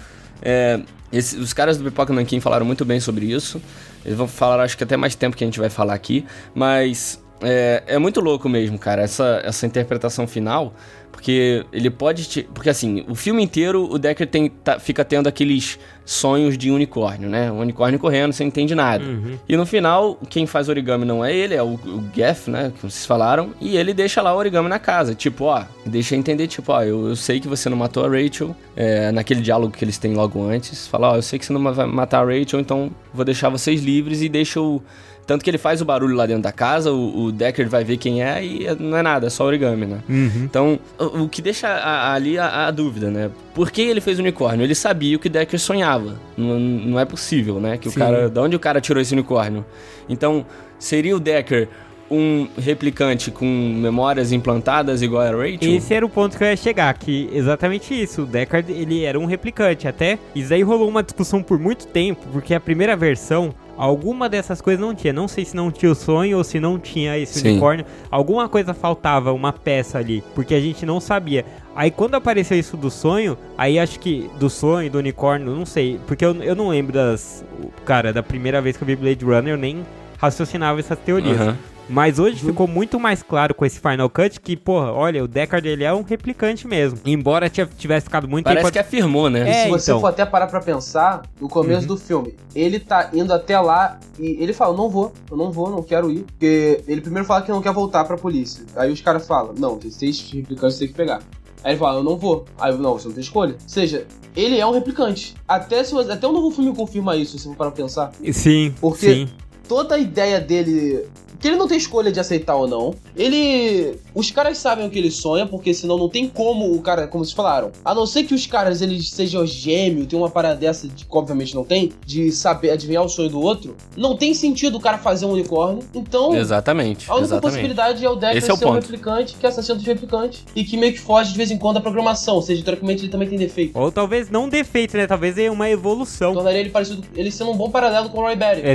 é, 0.41 0.80
esse- 1.12 1.38
os 1.38 1.52
caras 1.54 1.78
do 1.78 1.84
Pipoca 1.84 2.13
Nankin 2.13 2.39
falaram 2.39 2.65
muito 2.65 2.86
bem 2.86 3.00
sobre 3.00 3.26
isso. 3.26 3.62
Eles 4.06 4.17
vão 4.17 4.28
falar, 4.28 4.63
acho 4.63 4.78
que 4.78 4.84
até 4.84 4.95
mais 4.95 5.15
tempo 5.15 5.36
que 5.36 5.43
a 5.43 5.48
gente 5.48 5.60
vai 5.60 5.69
falar 5.69 5.93
aqui, 5.95 6.26
mas 6.54 7.19
é, 7.41 7.84
é 7.88 7.98
muito 8.00 8.21
louco 8.21 8.48
mesmo, 8.48 8.78
cara, 8.80 9.02
essa, 9.02 9.41
essa 9.43 9.65
interpretação 9.65 10.26
final, 10.28 10.74
porque 11.15 11.65
ele 11.71 11.89
pode 11.89 12.25
te, 12.25 12.43
porque 12.54 12.69
assim, 12.69 13.06
o 13.08 13.15
filme 13.15 13.41
inteiro 13.41 13.88
o 13.89 13.97
Decker 13.97 14.28
tem, 14.28 14.49
tá- 14.49 14.80
fica 14.80 15.04
tendo 15.06 15.28
aqueles 15.28 15.80
sonhos 16.04 16.58
de 16.58 16.69
unicórnio, 16.69 17.30
né? 17.30 17.49
Um 17.51 17.60
unicórnio 17.60 17.97
correndo, 17.97 18.34
você 18.34 18.43
não 18.43 18.49
entende 18.49 18.75
nada. 18.75 19.04
E 19.47 19.56
no 19.56 19.65
final, 19.65 20.19
quem 20.30 20.45
faz 20.45 20.67
origami 20.69 21.06
não 21.06 21.23
é 21.23 21.34
ele, 21.34 21.56
é 21.56 21.63
o, 21.63 21.75
o 21.75 22.04
Geff, 22.13 22.51
né? 22.51 22.71
Que 22.75 22.82
vocês 22.82 23.06
falaram. 23.06 23.51
E 23.62 23.78
ele 23.78 23.93
deixa 23.93 24.21
lá 24.21 24.36
o 24.36 24.38
origami 24.38 24.67
na 24.69 24.78
casa. 24.78 25.15
Tipo, 25.15 25.45
ó, 25.45 25.63
deixa 25.86 26.15
entender, 26.15 26.47
tipo, 26.47 26.71
ó, 26.71 26.84
eu, 26.84 27.08
eu 27.08 27.15
sei 27.15 27.39
que 27.39 27.47
você 27.47 27.69
não 27.69 27.78
matou 27.78 28.06
a 28.06 28.10
Rachel. 28.10 28.56
é, 28.75 29.12
naquele 29.12 29.39
diálogo 29.41 29.71
que 29.75 29.84
eles 29.84 29.97
têm 29.97 30.13
logo 30.13 30.43
antes. 30.43 30.86
Fala, 30.86 31.12
ó, 31.13 31.15
eu 31.15 31.21
sei 31.21 31.39
que 31.39 31.45
você 31.45 31.54
não 31.54 31.73
vai 31.73 31.88
matar 31.88 32.19
a 32.19 32.25
Rachel, 32.25 32.60
então 32.60 32.91
vou 33.13 33.23
deixar 33.25 33.47
vocês 33.49 33.82
livres 33.82 34.21
e 34.21 34.28
deixa 34.30 34.60
o. 34.62 34.84
Tanto 35.28 35.44
que 35.44 35.50
ele 35.50 35.58
faz 35.58 35.82
o 35.82 35.86
barulho 35.86 36.16
lá 36.16 36.26
dentro 36.28 36.44
da 36.44 36.52
casa, 36.52 36.92
o, 36.92 37.24
o 37.26 37.32
Decker 37.32 37.68
vai 37.68 37.84
ver 37.84 37.98
quem 37.98 38.24
é 38.24 38.46
e 38.46 38.68
é- 38.68 38.76
não 38.76 38.96
é 38.96 39.02
nada, 39.02 39.26
é 39.26 39.30
só 39.30 39.44
origami, 39.46 39.86
né? 39.88 40.00
Então, 40.44 40.80
o, 41.00 41.24
o 41.24 41.30
que 41.30 41.42
deixa 41.42 41.68
a- 41.68 42.14
ali 42.14 42.38
a, 42.38 42.68
a 42.68 42.72
dúvida, 42.72 43.10
né? 43.10 43.32
Por 43.54 43.72
que 43.72 43.82
ele 43.82 44.00
fez 44.02 44.20
o 44.20 44.22
unicórnio? 44.22 44.64
Ele 44.64 44.76
sabia 44.76 45.16
o 45.16 45.20
que 45.20 45.28
Decker 45.30 45.60
sonhava. 45.60 46.20
Não, 46.38 46.60
não 46.60 47.00
é 47.00 47.06
possível, 47.06 47.60
né? 47.60 47.78
Que 47.78 47.88
o 47.88 47.92
Sim. 47.92 48.00
cara. 48.00 48.30
Da 48.30 48.42
onde 48.42 48.56
o 48.56 48.60
cara 48.60 48.80
tirou 48.80 49.02
esse 49.02 49.14
unicórnio? 49.14 49.66
Então, 50.08 50.46
seria 50.78 51.16
o 51.16 51.20
Decker 51.20 51.68
um 52.12 52.48
replicante 52.56 53.32
com 53.32 53.46
memórias 53.46 54.32
implantadas 54.32 55.02
igual 55.02 55.24
a 55.24 55.32
Rachel? 55.32 55.58
Esse 55.76 55.92
era 55.92 56.06
o 56.06 56.10
ponto 56.10 56.38
que 56.38 56.44
eu 56.44 56.48
ia 56.48 56.56
chegar, 56.56 56.94
que 56.94 57.28
exatamente 57.34 58.00
isso, 58.00 58.22
o 58.22 58.26
Deckard, 58.28 58.72
ele 58.72 59.04
era 59.04 59.20
um 59.20 59.26
replicante, 59.26 59.88
até, 59.88 60.20
isso 60.36 60.54
aí 60.54 60.62
rolou 60.62 60.88
uma 60.88 61.02
discussão 61.02 61.42
por 61.42 61.58
muito 61.58 61.88
tempo, 61.88 62.22
porque 62.32 62.54
a 62.54 62.60
primeira 62.60 62.96
versão, 62.96 63.52
alguma 63.78 64.30
dessas 64.30 64.62
coisas 64.62 64.80
não 64.80 64.96
tinha, 64.96 65.14
não 65.14 65.28
sei 65.28 65.46
se 65.46 65.56
não 65.56 65.72
tinha 65.72 65.92
o 65.92 65.96
sonho 65.96 66.38
ou 66.38 66.44
se 66.44 66.60
não 66.60 66.80
tinha 66.80 67.18
esse 67.18 67.40
Sim. 67.40 67.52
unicórnio, 67.52 67.86
alguma 68.10 68.48
coisa 68.48 68.74
faltava, 68.74 69.34
uma 69.34 69.52
peça 69.52 69.98
ali, 69.98 70.24
porque 70.34 70.54
a 70.54 70.60
gente 70.60 70.86
não 70.86 71.00
sabia. 71.00 71.46
Aí 71.76 71.92
quando 71.92 72.16
apareceu 72.16 72.58
isso 72.58 72.78
do 72.78 72.90
sonho, 72.90 73.38
aí 73.58 73.78
acho 73.78 74.00
que 74.00 74.30
do 74.40 74.50
sonho, 74.50 74.90
do 74.90 74.98
unicórnio, 74.98 75.54
não 75.54 75.66
sei, 75.66 76.00
porque 76.08 76.26
eu, 76.26 76.34
eu 76.42 76.56
não 76.56 76.70
lembro 76.70 76.94
das, 76.94 77.44
cara, 77.84 78.14
da 78.14 78.24
primeira 78.24 78.62
vez 78.62 78.78
que 78.78 78.84
eu 78.84 78.88
vi 78.88 78.96
Blade 78.96 79.26
Runner, 79.26 79.54
eu 79.54 79.58
nem 79.58 79.86
raciocinava 80.18 80.80
essas 80.80 80.98
teorias. 81.00 81.40
Aham. 81.40 81.58
Mas 81.88 82.17
hoje 82.17 82.43
ficou 82.43 82.67
muito 82.67 83.00
mais 83.00 83.21
claro 83.21 83.54
com 83.54 83.63
esse 83.63 83.80
Final 83.80 84.10
Cut 84.10 84.39
que, 84.41 84.58
porra, 84.58 84.91
olha, 84.91 85.24
o 85.24 85.28
Deckard 85.28 85.67
ele 85.67 85.84
é 85.84 85.93
um 85.93 86.02
replicante 86.02 86.67
mesmo. 86.67 87.00
Embora 87.06 87.48
tivesse 87.50 88.06
ficado 88.06 88.28
muito 88.28 88.45
Parece 88.45 88.63
tempo. 88.63 88.74
que 88.74 88.80
afirmou, 88.80 89.30
né? 89.30 89.48
É, 89.48 89.63
Se 89.65 89.69
você 89.69 89.91
então. 89.91 90.02
for 90.02 90.08
até 90.08 90.26
parar 90.26 90.48
pra 90.48 90.60
pensar, 90.60 91.21
no 91.39 91.48
começo 91.48 91.82
Uhum. 91.82 91.88
do 91.88 91.98
filme, 91.98 92.36
ele 92.56 92.80
tá 92.80 93.12
indo 93.13 93.32
até 93.32 93.60
lá 93.60 94.00
e 94.19 94.41
ele 94.41 94.52
fala, 94.52 94.76
não 94.76 94.89
vou, 94.89 95.13
eu 95.30 95.38
não 95.38 95.52
vou, 95.52 95.69
não 95.69 95.84
quero 95.84 96.10
ir. 96.12 96.21
Porque 96.24 96.82
ele 96.88 97.02
primeiro 97.02 97.28
fala 97.28 97.43
que 97.43 97.52
não 97.52 97.62
quer 97.62 97.71
voltar 97.71 98.04
pra 98.04 98.17
polícia. 98.17 98.65
Aí 98.76 98.91
os 98.91 99.02
caras 99.02 99.28
falam, 99.28 99.54
não, 99.58 99.78
tem 99.78 99.91
seis 99.91 100.19
replicantes 100.32 100.78
que 100.78 100.80
você 100.80 100.86
tem 100.86 100.88
que 100.88 100.93
pegar. 100.95 101.21
Aí 101.63 101.71
ele 101.74 101.80
fala, 101.80 102.00
eu 102.00 102.04
não 102.04 102.17
vou. 102.17 102.45
Aí 102.60 102.71
eu, 102.71 102.78
não, 102.80 102.93
você 102.93 103.08
não 103.08 103.13
tem 103.15 103.21
escolha. 103.24 103.54
Ou 103.62 103.69
seja, 103.69 104.06
ele 104.36 104.58
é 104.60 104.65
um 104.65 104.71
replicante. 104.71 105.36
Até, 105.48 105.84
se, 105.84 105.93
você- 105.93 106.12
até 106.12 106.28
o 106.28 106.32
novo 106.32 106.50
filme 106.52 106.76
confirma 106.76 107.15
isso, 107.15 107.38
se 107.38 107.43
você 107.43 107.50
for 107.50 107.56
parar 107.56 107.71
pra 107.71 107.84
pensar. 107.84 108.12
Sim, 108.32 108.74
Porque- 108.82 109.13
sim. 109.13 109.30
Toda 109.67 109.95
a 109.95 109.99
ideia 109.99 110.39
dele. 110.39 111.08
Que 111.39 111.49
ele 111.49 111.58
não 111.58 111.67
tem 111.67 111.78
escolha 111.78 112.12
de 112.12 112.19
aceitar 112.19 112.56
ou 112.56 112.67
não. 112.67 112.95
Ele. 113.15 113.99
Os 114.13 114.32
caras 114.32 114.58
sabem 114.58 114.88
o 114.88 114.89
que 114.89 114.97
ele 114.97 115.12
sonha, 115.12 115.45
porque 115.45 115.73
senão 115.73 115.97
não 115.97 116.08
tem 116.08 116.28
como 116.28 116.73
o 116.73 116.82
cara, 116.82 117.08
como 117.08 117.23
vocês 117.23 117.36
falaram. 117.36 117.71
A 117.84 117.93
não 117.93 118.06
ser 118.06 118.23
que 118.23 118.34
os 118.34 118.47
caras 118.47 118.82
eles 118.82 119.10
sejam 119.10 119.45
gêmeos, 119.45 120.08
tem 120.08 120.17
uma 120.17 120.30
parada 120.30 120.56
dessa, 120.56 120.88
de, 120.88 121.06
que 121.06 121.17
obviamente 121.17 121.54
não 121.54 121.63
tem, 121.63 121.91
de 122.06 122.32
saber 122.32 122.71
adivinhar 122.71 123.04
o 123.04 123.10
sonho 123.10 123.30
do 123.30 123.41
outro. 123.41 123.75
Não 123.97 124.15
tem 124.15 124.34
sentido 124.34 124.78
o 124.78 124.80
cara 124.80 124.97
fazer 124.97 125.25
um 125.25 125.32
unicórnio. 125.32 125.84
Então. 125.93 126.36
Exatamente. 126.36 127.10
A 127.10 127.13
única 127.15 127.28
exatamente. 127.28 127.41
possibilidade 127.41 128.06
é 128.06 128.10
o 128.10 128.15
Decker 128.15 128.38
Esse 128.38 128.49
é 128.49 128.54
o 128.54 128.58
ser 128.58 128.65
um 128.65 128.71
replicante 128.71 129.36
que 129.36 129.45
é 129.45 129.49
assassino 129.49 129.75
dos 129.75 129.86
replicantes 129.86 130.45
e 130.56 130.63
que 130.63 130.78
meio 130.78 130.93
que 130.93 130.99
foge 130.99 131.32
de 131.32 131.38
vez 131.38 131.51
em 131.51 131.58
quando 131.58 131.75
da 131.75 131.82
programação. 131.82 132.36
Ou 132.36 132.41
seja, 132.41 132.63
teoricamente 132.63 133.04
ele 133.04 133.12
também 133.12 133.28
tem 133.28 133.38
defeito. 133.38 133.78
Ou 133.78 133.91
talvez 133.91 134.30
não 134.30 134.47
defeito, 134.47 134.95
né? 134.95 135.06
Talvez 135.06 135.38
é 135.38 135.51
uma 135.51 135.69
evolução. 135.69 136.34
Tornaria 136.34 136.60
ele 136.60 136.69
parecido. 136.69 137.04
Ele 137.15 137.30
sendo 137.30 137.51
um 137.51 137.58
bom 137.58 137.69
paralelo 137.69 138.10
com 138.10 138.19
o 138.19 138.21
Roy 138.21 138.36
Batty. 138.36 138.62
Porque 138.62 138.67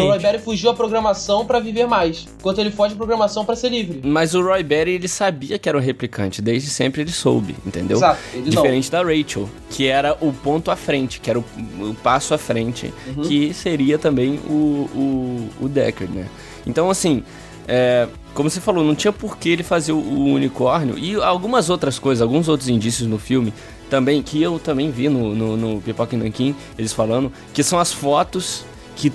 o 0.00 0.08
Roy 0.08 0.16
Exatamente. 0.16 0.37
Batty 0.38 0.44
fugiu 0.44 0.70
à 0.70 0.74
programação 0.74 1.44
pra 1.46 1.60
viver 1.60 1.86
mais, 1.86 2.26
enquanto 2.38 2.58
ele 2.58 2.70
foge 2.70 2.94
à 2.94 2.96
programação 2.96 3.44
pra 3.44 3.54
ser 3.56 3.68
livre. 3.70 4.00
Mas 4.04 4.34
o 4.34 4.42
Roy 4.42 4.62
Batty, 4.62 4.90
ele 4.90 5.08
sabia 5.08 5.58
que 5.58 5.68
era 5.68 5.76
um 5.76 5.80
replicante. 5.80 6.40
Desde 6.40 6.70
sempre 6.70 7.02
ele 7.02 7.12
soube, 7.12 7.54
entendeu? 7.66 7.96
Exato, 7.98 8.20
Diferente 8.44 8.90
da 8.90 9.02
Rachel, 9.02 9.48
que 9.70 9.86
era 9.86 10.16
o 10.20 10.32
ponto 10.32 10.70
à 10.70 10.76
frente, 10.76 11.20
que 11.20 11.28
era 11.30 11.38
o, 11.38 11.44
o 11.80 11.94
passo 12.02 12.34
à 12.34 12.38
frente, 12.38 12.92
Uhum. 13.08 13.22
que 13.22 13.52
seria 13.54 13.98
também 13.98 14.38
o, 14.48 14.52
o, 14.94 15.64
o 15.64 15.68
Deckard, 15.68 16.12
né? 16.14 16.26
Então, 16.66 16.90
assim, 16.90 17.22
é, 17.66 18.06
como 18.34 18.48
você 18.50 18.60
falou, 18.60 18.84
não 18.84 18.94
tinha 18.94 19.12
por 19.12 19.36
que 19.36 19.48
ele 19.48 19.62
fazer 19.62 19.92
o, 19.92 19.98
o 19.98 20.24
unicórnio 20.34 20.98
e 20.98 21.14
algumas 21.16 21.70
outras 21.70 21.98
coisas, 21.98 22.22
alguns 22.22 22.48
outros 22.48 22.68
indícios 22.68 23.08
no 23.08 23.18
filme 23.18 23.52
também, 23.90 24.22
que 24.22 24.42
eu 24.42 24.58
também 24.58 24.90
vi 24.90 25.08
no, 25.08 25.34
no, 25.34 25.56
no 25.56 25.80
Pipoca 25.80 26.14
e 26.14 26.18
Nankin, 26.18 26.54
eles 26.78 26.92
falando, 26.92 27.32
que 27.54 27.62
são 27.62 27.78
as 27.78 27.92
fotos 27.92 28.64
que, 28.96 29.10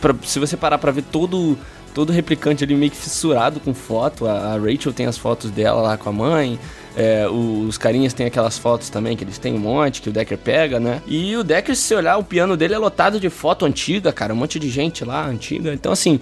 pra- 0.00 0.14
se 0.22 0.38
você 0.38 0.56
parar 0.56 0.78
pra 0.78 0.90
ver 0.92 1.02
todo 1.02 1.56
todo 1.92 2.12
replicante 2.12 2.64
ali 2.64 2.74
meio 2.74 2.90
que 2.90 2.96
fissurado 2.96 3.60
com 3.60 3.72
foto. 3.72 4.26
A, 4.26 4.56
Rachel 4.58 4.92
tem 4.92 5.06
as 5.06 5.16
fotos 5.16 5.52
dela 5.52 5.80
lá 5.80 5.96
com 5.96 6.08
a 6.08 6.12
mãe. 6.12 6.58
É, 6.96 7.24
os 7.28 7.78
carinhas 7.78 8.12
têm 8.12 8.26
aquelas 8.26 8.58
fotos 8.58 8.88
também, 8.88 9.16
que 9.16 9.22
eles 9.22 9.38
têm 9.38 9.54
um 9.54 9.58
monte, 9.58 10.02
que 10.02 10.08
o 10.08 10.12
Decker 10.12 10.36
pega, 10.36 10.80
né? 10.80 11.00
E 11.06 11.36
o 11.36 11.44
Decker, 11.44 11.76
se 11.76 11.82
você 11.82 11.94
olhar, 11.94 12.16
o 12.16 12.24
piano 12.24 12.56
dele 12.56 12.74
é 12.74 12.78
lotado 12.78 13.20
de 13.20 13.30
foto 13.30 13.64
antiga, 13.64 14.12
cara, 14.12 14.32
um 14.34 14.36
monte 14.36 14.58
de 14.58 14.68
gente 14.70 15.04
lá, 15.04 15.24
antiga. 15.24 15.72
Então, 15.72 15.92
assim, 15.92 16.18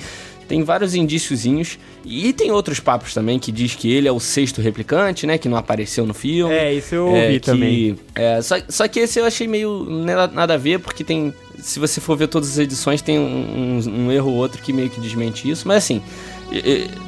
tem 0.46 0.62
vários 0.62 0.94
indíciozinhos. 0.94 1.78
E 2.04 2.34
tem 2.34 2.50
outros 2.50 2.78
papos 2.78 3.14
também 3.14 3.38
que 3.38 3.50
diz 3.50 3.74
que 3.74 3.90
ele 3.90 4.06
é 4.06 4.12
o 4.12 4.20
sexto 4.20 4.60
replicante, 4.60 5.26
né? 5.26 5.38
Que 5.38 5.48
não 5.48 5.56
apareceu 5.56 6.04
no 6.04 6.12
filme. 6.12 6.52
É, 6.54 6.74
isso 6.74 6.94
eu 6.94 7.06
ouvi 7.06 7.18
É, 7.18 7.32
que- 7.32 7.40
também. 7.40 7.96
é, 8.14 8.42
só, 8.42 8.56
só 8.68 8.86
que 8.88 9.00
esse 9.00 9.18
eu 9.18 9.24
achei 9.24 9.48
meio 9.48 9.86
nada 9.88 10.52
a 10.52 10.58
ver, 10.58 10.80
porque 10.80 11.02
tem. 11.02 11.32
Se 11.62 11.78
você 11.78 12.00
for 12.00 12.16
ver 12.16 12.26
todas 12.26 12.50
as 12.50 12.58
edições, 12.58 13.00
tem 13.00 13.18
um, 13.18 13.78
um- 13.78 14.06
um 14.06 14.12
erro 14.12 14.30
ou 14.30 14.36
outro 14.36 14.60
que 14.60 14.72
meio 14.72 14.90
que 14.90 15.00
desmente 15.00 15.48
isso. 15.48 15.66
Mas 15.66 15.78
assim, 15.84 16.02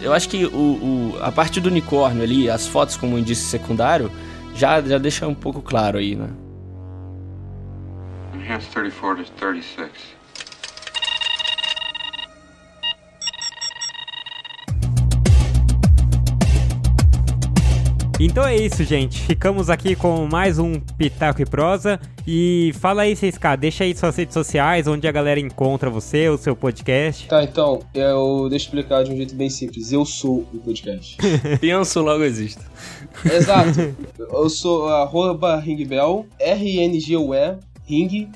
eu 0.00 0.12
acho 0.12 0.28
que 0.28 0.44
o, 0.46 0.48
o- 0.50 1.18
a 1.20 1.32
parte 1.32 1.60
do 1.60 1.68
unicórnio 1.68 2.22
ali, 2.22 2.48
as 2.48 2.66
fotos 2.66 2.96
como 2.96 3.18
indício 3.18 3.46
secundário, 3.46 4.10
já, 4.54 4.80
já 4.80 4.96
deixa 4.96 5.26
um 5.26 5.34
pouco 5.34 5.60
claro 5.60 5.98
aí, 5.98 6.14
né? 6.14 6.28
Enhanced 8.34 8.70
34 8.72 9.24
to 9.24 9.32
36. 9.32 9.90
Então 18.24 18.42
é 18.42 18.56
isso, 18.56 18.82
gente. 18.84 19.20
Ficamos 19.20 19.68
aqui 19.68 19.94
com 19.94 20.26
mais 20.26 20.58
um 20.58 20.80
Pitaco 20.80 21.42
e 21.42 21.44
Prosa. 21.44 22.00
E 22.26 22.72
fala 22.80 23.02
aí, 23.02 23.14
CSK, 23.14 23.54
deixa 23.60 23.84
aí 23.84 23.94
suas 23.94 24.16
redes 24.16 24.32
sociais, 24.32 24.86
onde 24.86 25.06
a 25.06 25.12
galera 25.12 25.38
encontra 25.38 25.90
você, 25.90 26.26
o 26.30 26.38
seu 26.38 26.56
podcast. 26.56 27.28
Tá, 27.28 27.44
então, 27.44 27.80
eu 27.92 28.48
deixa 28.48 28.64
eu 28.64 28.68
explicar 28.68 29.04
de 29.04 29.12
um 29.12 29.16
jeito 29.16 29.34
bem 29.34 29.50
simples. 29.50 29.92
Eu 29.92 30.06
sou 30.06 30.38
o 30.54 30.58
podcast. 30.58 31.18
Penso 31.60 32.00
logo 32.00 32.24
existe. 32.24 32.62
Exato. 33.30 33.94
Eu 34.18 34.48
sou 34.48 34.88
arroba 34.88 35.56
ringbell, 35.56 36.24
R-I-N-G-U-E, 36.38 37.58
ring, 37.84 38.30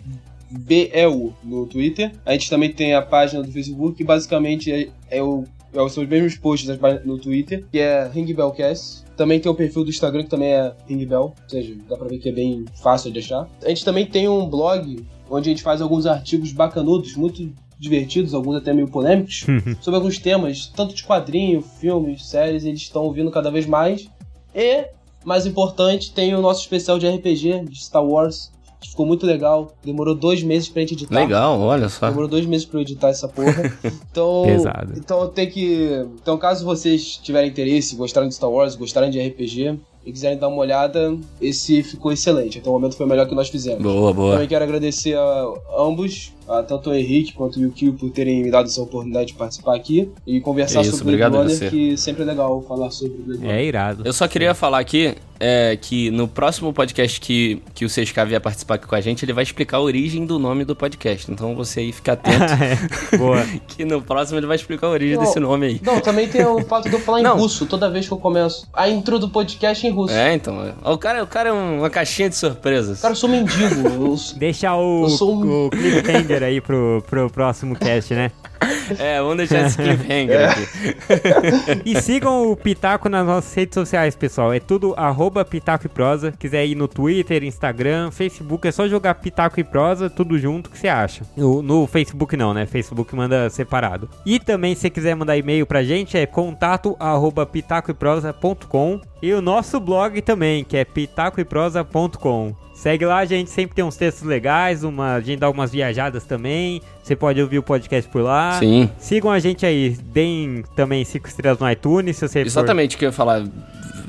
B-E-U, 0.50 1.32
no 1.42 1.64
Twitter. 1.64 2.12
A 2.26 2.32
gente 2.32 2.50
também 2.50 2.70
tem 2.70 2.94
a 2.94 3.00
página 3.00 3.42
do 3.42 3.50
Facebook, 3.50 3.96
que 3.96 4.04
basicamente 4.04 4.70
é, 4.70 4.88
é 5.10 5.22
o, 5.22 5.44
é, 5.72 5.88
são 5.88 6.02
os 6.02 6.08
mesmos 6.10 6.36
posts 6.36 6.78
no 7.06 7.16
Twitter, 7.16 7.64
que 7.72 7.78
é 7.78 8.06
Ringbellcast. 8.06 9.07
Também 9.18 9.40
tem 9.40 9.50
o 9.50 9.54
perfil 9.54 9.82
do 9.82 9.90
Instagram, 9.90 10.22
que 10.22 10.30
também 10.30 10.52
é 10.52 10.72
Ringbell, 10.88 11.20
ou 11.22 11.34
seja, 11.48 11.74
dá 11.88 11.96
pra 11.96 12.06
ver 12.06 12.18
que 12.18 12.28
é 12.28 12.32
bem 12.32 12.64
fácil 12.80 13.10
de 13.10 13.18
achar. 13.18 13.48
A 13.64 13.68
gente 13.68 13.84
também 13.84 14.06
tem 14.06 14.28
um 14.28 14.48
blog, 14.48 15.04
onde 15.28 15.48
a 15.48 15.52
gente 15.52 15.62
faz 15.62 15.82
alguns 15.82 16.06
artigos 16.06 16.52
bacanudos, 16.52 17.16
muito 17.16 17.52
divertidos, 17.80 18.32
alguns 18.32 18.54
até 18.54 18.72
meio 18.72 18.86
polêmicos, 18.86 19.44
sobre 19.80 19.96
alguns 19.96 20.18
temas, 20.18 20.68
tanto 20.68 20.94
de 20.94 21.02
quadrinho, 21.02 21.60
filmes, 21.60 22.26
séries, 22.26 22.64
eles 22.64 22.80
estão 22.80 23.10
vindo 23.10 23.28
cada 23.32 23.50
vez 23.50 23.66
mais. 23.66 24.08
E, 24.54 24.86
mais 25.24 25.46
importante, 25.46 26.12
tem 26.12 26.32
o 26.36 26.40
nosso 26.40 26.60
especial 26.60 26.96
de 26.96 27.08
RPG, 27.08 27.64
de 27.64 27.84
Star 27.84 28.06
Wars, 28.06 28.52
ficou 28.82 29.06
muito 29.06 29.26
legal. 29.26 29.72
Demorou 29.84 30.14
dois 30.14 30.42
meses 30.42 30.68
pra 30.68 30.80
gente 30.80 30.94
editar. 30.94 31.14
Legal, 31.14 31.60
olha 31.60 31.88
só. 31.88 32.08
Demorou 32.08 32.28
dois 32.28 32.46
meses 32.46 32.66
pra 32.66 32.78
eu 32.78 32.82
editar 32.82 33.08
essa 33.08 33.28
porra. 33.28 33.72
Então. 34.10 34.42
Pesado. 34.46 34.94
Então 34.96 35.28
tem 35.28 35.48
que. 35.48 36.04
Então, 36.20 36.36
caso 36.36 36.64
vocês 36.64 37.16
tiverem 37.22 37.50
interesse, 37.50 37.94
gostarem 37.94 38.28
de 38.28 38.34
Star 38.34 38.50
Wars, 38.50 38.74
gostarem 38.74 39.10
de 39.10 39.20
RPG 39.20 39.78
e 40.04 40.12
quiserem 40.12 40.38
dar 40.38 40.48
uma 40.48 40.58
olhada, 40.58 41.16
esse 41.40 41.82
ficou 41.82 42.10
excelente. 42.10 42.58
Até 42.58 42.68
o 42.68 42.72
momento 42.72 42.96
foi 42.96 43.06
o 43.06 43.08
melhor 43.08 43.28
que 43.28 43.34
nós 43.34 43.48
fizemos. 43.48 43.82
Boa, 43.82 44.12
boa. 44.12 44.32
Também 44.32 44.48
quero 44.48 44.64
agradecer 44.64 45.16
a 45.16 45.52
ambos, 45.78 46.32
a 46.48 46.62
tanto 46.62 46.90
o 46.90 46.94
Henrique 46.94 47.32
quanto 47.32 47.58
o 47.58 47.62
Yukio, 47.62 47.92
por 47.94 48.10
terem 48.10 48.42
me 48.42 48.50
dado 48.50 48.66
essa 48.66 48.80
oportunidade 48.82 49.26
de 49.28 49.34
participar 49.34 49.76
aqui 49.76 50.10
e 50.26 50.40
conversar 50.40 50.80
É 50.80 50.82
isso, 50.82 50.98
sobre 50.98 51.16
Blade 51.16 51.36
Runner, 51.36 51.50
você. 51.56 51.68
que 51.70 51.96
sempre 51.96 52.22
é 52.22 52.26
legal 52.26 52.62
falar 52.62 52.90
sobre 52.90 53.18
Blade 53.18 53.40
Runner. 53.42 53.54
É 53.56 53.64
irado. 53.64 54.02
Eu 54.04 54.12
só 54.12 54.26
queria 54.26 54.54
falar 54.54 54.78
aqui 54.78 55.14
é, 55.40 55.78
que 55.80 56.10
no 56.10 56.26
próximo 56.26 56.72
podcast 56.72 57.20
que, 57.20 57.62
que 57.74 57.84
o 57.84 57.88
6K 57.88 58.26
vier 58.26 58.40
participar 58.40 58.74
aqui 58.74 58.86
com 58.88 58.94
a 58.96 59.00
gente, 59.00 59.24
ele 59.24 59.32
vai 59.32 59.44
explicar 59.44 59.76
a 59.76 59.80
origem 59.80 60.26
do 60.26 60.36
nome 60.38 60.64
do 60.64 60.74
podcast. 60.74 61.30
Então 61.30 61.54
você 61.54 61.78
aí 61.80 61.92
fica 61.92 62.12
atento, 62.14 62.38
É, 63.12 63.16
Boa. 63.16 63.44
que 63.68 63.84
no 63.84 64.02
próximo 64.02 64.38
ele 64.38 64.46
vai 64.46 64.56
explicar 64.56 64.88
a 64.88 64.90
origem 64.90 65.16
Não. 65.16 65.22
desse 65.24 65.38
nome 65.38 65.66
aí. 65.66 65.80
Não, 65.84 66.00
também 66.00 66.26
tem 66.28 66.44
o 66.44 66.60
fato 66.64 66.88
de 66.88 66.94
eu 66.94 67.00
falar 67.00 67.20
em 67.20 67.26
russo 67.26 67.66
toda 67.66 67.88
vez 67.88 68.06
que 68.08 68.12
eu 68.12 68.18
começo. 68.18 68.66
A 68.72 68.88
intro 68.88 69.18
do 69.18 69.28
podcast 69.28 69.86
é 69.86 69.90
em 69.90 69.92
russo. 69.92 70.12
É, 70.14 70.34
então. 70.34 70.60
é. 70.64 70.74
O 70.90 70.98
cara, 70.98 71.22
o 71.22 71.26
cara 71.26 71.50
é 71.50 71.52
um- 71.52 71.78
uma 71.78 71.90
caixinha 71.90 72.28
de 72.28 72.34
surpresas. 72.36 73.00
Cara, 73.00 73.12
eu 73.12 73.16
sou 73.16 73.28
mendigo. 73.28 73.86
Eu, 73.88 74.16
Deixa 74.36 74.74
o, 74.74 75.04
Eu 75.04 75.08
sou 75.10 75.34
um- 75.36 75.66
o 75.66 75.70
cliffhanger 75.70 76.37
aí 76.42 76.60
pro, 76.60 77.02
pro 77.08 77.30
próximo 77.30 77.74
cast, 77.76 78.14
né? 78.14 78.30
É, 78.98 79.20
vamos 79.20 79.36
deixar 79.36 79.66
esse 79.66 79.76
cliffhanger 79.76 80.50
aqui. 80.50 81.82
E 81.84 82.00
sigam 82.00 82.50
o 82.50 82.56
Pitaco 82.56 83.08
nas 83.08 83.26
nossas 83.26 83.52
redes 83.54 83.74
sociais, 83.74 84.16
pessoal. 84.16 84.52
É 84.52 84.60
tudo 84.60 84.94
arroba 84.96 85.44
Pitaco 85.44 85.86
e 85.86 85.88
Prosa. 85.88 86.32
Quiser 86.32 86.66
ir 86.66 86.74
no 86.74 86.88
Twitter, 86.88 87.44
Instagram, 87.44 88.10
Facebook, 88.10 88.66
é 88.66 88.72
só 88.72 88.88
jogar 88.88 89.14
Pitaco 89.16 89.60
e 89.60 89.64
Prosa, 89.64 90.08
tudo 90.08 90.38
junto 90.38 90.70
que 90.70 90.78
você 90.78 90.88
acha. 90.88 91.22
No, 91.36 91.62
no 91.62 91.86
Facebook 91.86 92.36
não, 92.36 92.54
né? 92.54 92.66
Facebook 92.66 93.14
manda 93.14 93.50
separado. 93.50 94.08
E 94.24 94.38
também, 94.38 94.74
se 94.74 94.82
você 94.82 94.90
quiser 94.90 95.14
mandar 95.14 95.36
e-mail 95.36 95.66
pra 95.66 95.82
gente, 95.82 96.16
é 96.16 96.26
contato 96.26 96.96
arroba 96.98 97.44
pitacoeprosa.com 97.44 99.00
e 99.20 99.32
o 99.32 99.42
nosso 99.42 99.78
blog 99.80 100.20
também, 100.22 100.64
que 100.64 100.76
é 100.76 100.84
pitacoeprosa.com. 100.84 102.54
Segue 102.78 103.04
lá, 103.04 103.18
a 103.18 103.24
gente 103.24 103.50
sempre 103.50 103.74
tem 103.74 103.84
uns 103.84 103.96
textos 103.96 104.22
legais, 104.22 104.84
uma, 104.84 105.14
a 105.14 105.20
gente 105.20 105.40
dá 105.40 105.50
umas 105.50 105.72
viajadas 105.72 106.24
também. 106.24 106.80
Você 107.02 107.16
pode 107.16 107.42
ouvir 107.42 107.58
o 107.58 107.62
podcast 107.62 108.08
por 108.08 108.22
lá. 108.22 108.47
Sim. 108.58 108.90
Sigam 108.98 109.30
a 109.30 109.38
gente 109.38 109.64
aí, 109.66 109.90
deem 110.12 110.62
também 110.76 111.04
5 111.04 111.28
estrelas 111.28 111.58
no 111.58 111.70
iTunes, 111.70 112.16
se 112.16 112.26
você 112.28 112.40
for- 112.40 112.46
Exatamente 112.46 112.96
o 112.96 112.98
que 112.98 113.04
eu 113.04 113.08
ia 113.08 113.12
falar. 113.12 113.44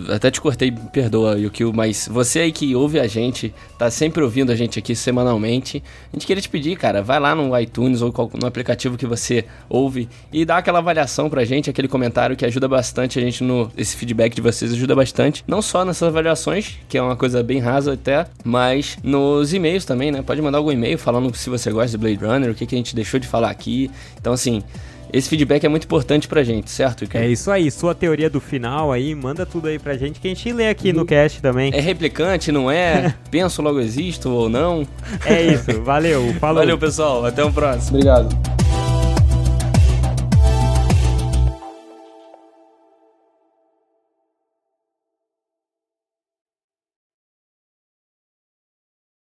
Até 0.07 0.31
te 0.31 0.39
cortei, 0.39 0.71
perdoa, 0.71 1.37
Yukio, 1.37 1.73
mas 1.73 2.07
você 2.11 2.39
aí 2.39 2.51
que 2.51 2.75
ouve 2.75 2.99
a 2.99 3.07
gente, 3.07 3.53
tá 3.77 3.89
sempre 3.91 4.23
ouvindo 4.23 4.51
a 4.51 4.55
gente 4.55 4.79
aqui 4.79 4.95
semanalmente. 4.95 5.83
A 6.11 6.15
gente 6.15 6.25
queria 6.25 6.41
te 6.41 6.49
pedir, 6.49 6.77
cara, 6.77 7.01
vai 7.01 7.19
lá 7.19 7.35
no 7.35 7.57
iTunes 7.59 8.01
ou 8.01 8.13
no 8.39 8.47
aplicativo 8.47 8.97
que 8.97 9.05
você 9.05 9.45
ouve 9.67 10.07
e 10.31 10.45
dá 10.45 10.57
aquela 10.57 10.79
avaliação 10.79 11.29
pra 11.29 11.43
gente, 11.43 11.69
aquele 11.69 11.87
comentário 11.87 12.35
que 12.35 12.45
ajuda 12.45 12.67
bastante 12.67 13.19
a 13.19 13.21
gente 13.21 13.43
no. 13.43 13.71
Esse 13.77 13.95
feedback 13.95 14.35
de 14.35 14.41
vocês 14.41 14.73
ajuda 14.73 14.95
bastante. 14.95 15.43
Não 15.47 15.61
só 15.61 15.83
nessas 15.83 16.07
avaliações, 16.07 16.77
que 16.87 16.97
é 16.97 17.01
uma 17.01 17.15
coisa 17.15 17.43
bem 17.43 17.59
rasa 17.59 17.93
até, 17.93 18.27
mas 18.43 18.97
nos 19.03 19.53
e-mails 19.53 19.85
também, 19.85 20.11
né? 20.11 20.21
Pode 20.21 20.41
mandar 20.41 20.59
algum 20.59 20.71
e-mail 20.71 20.97
falando 20.97 21.33
se 21.35 21.49
você 21.49 21.71
gosta 21.71 21.91
de 21.91 21.97
Blade 21.97 22.23
Runner, 22.23 22.51
o 22.51 22.55
que, 22.55 22.65
que 22.65 22.75
a 22.75 22.77
gente 22.77 22.95
deixou 22.95 23.19
de 23.19 23.27
falar 23.27 23.49
aqui. 23.49 23.89
Então, 24.19 24.33
assim. 24.33 24.63
Esse 25.11 25.29
feedback 25.29 25.63
é 25.63 25.69
muito 25.69 25.85
importante 25.85 26.27
pra 26.27 26.43
gente, 26.43 26.69
certo? 26.69 27.03
Yukio? 27.03 27.19
É 27.19 27.27
isso 27.27 27.49
aí, 27.49 27.69
sua 27.71 27.95
teoria 27.95 28.29
do 28.29 28.39
final 28.39 28.91
aí, 28.91 29.15
manda 29.15 29.45
tudo 29.45 29.67
aí 29.67 29.79
pra 29.79 29.97
gente 29.97 30.19
que 30.19 30.27
a 30.27 30.29
gente 30.29 30.51
lê 30.53 30.69
aqui 30.69 30.93
no 30.93 31.05
cast 31.05 31.41
também. 31.41 31.71
É 31.73 31.79
replicante, 31.79 32.51
não 32.51 32.69
é? 32.69 33.15
Penso 33.31 33.61
logo 33.61 33.79
existo 33.79 34.29
ou 34.29 34.49
não? 34.49 34.87
É 35.25 35.41
isso, 35.41 35.81
valeu, 35.81 36.33
falou. 36.35 36.61
Valeu, 36.61 36.77
pessoal. 36.77 37.25
Até 37.25 37.43
o 37.43 37.51
próximo. 37.51 37.97
Obrigado. 37.97 38.68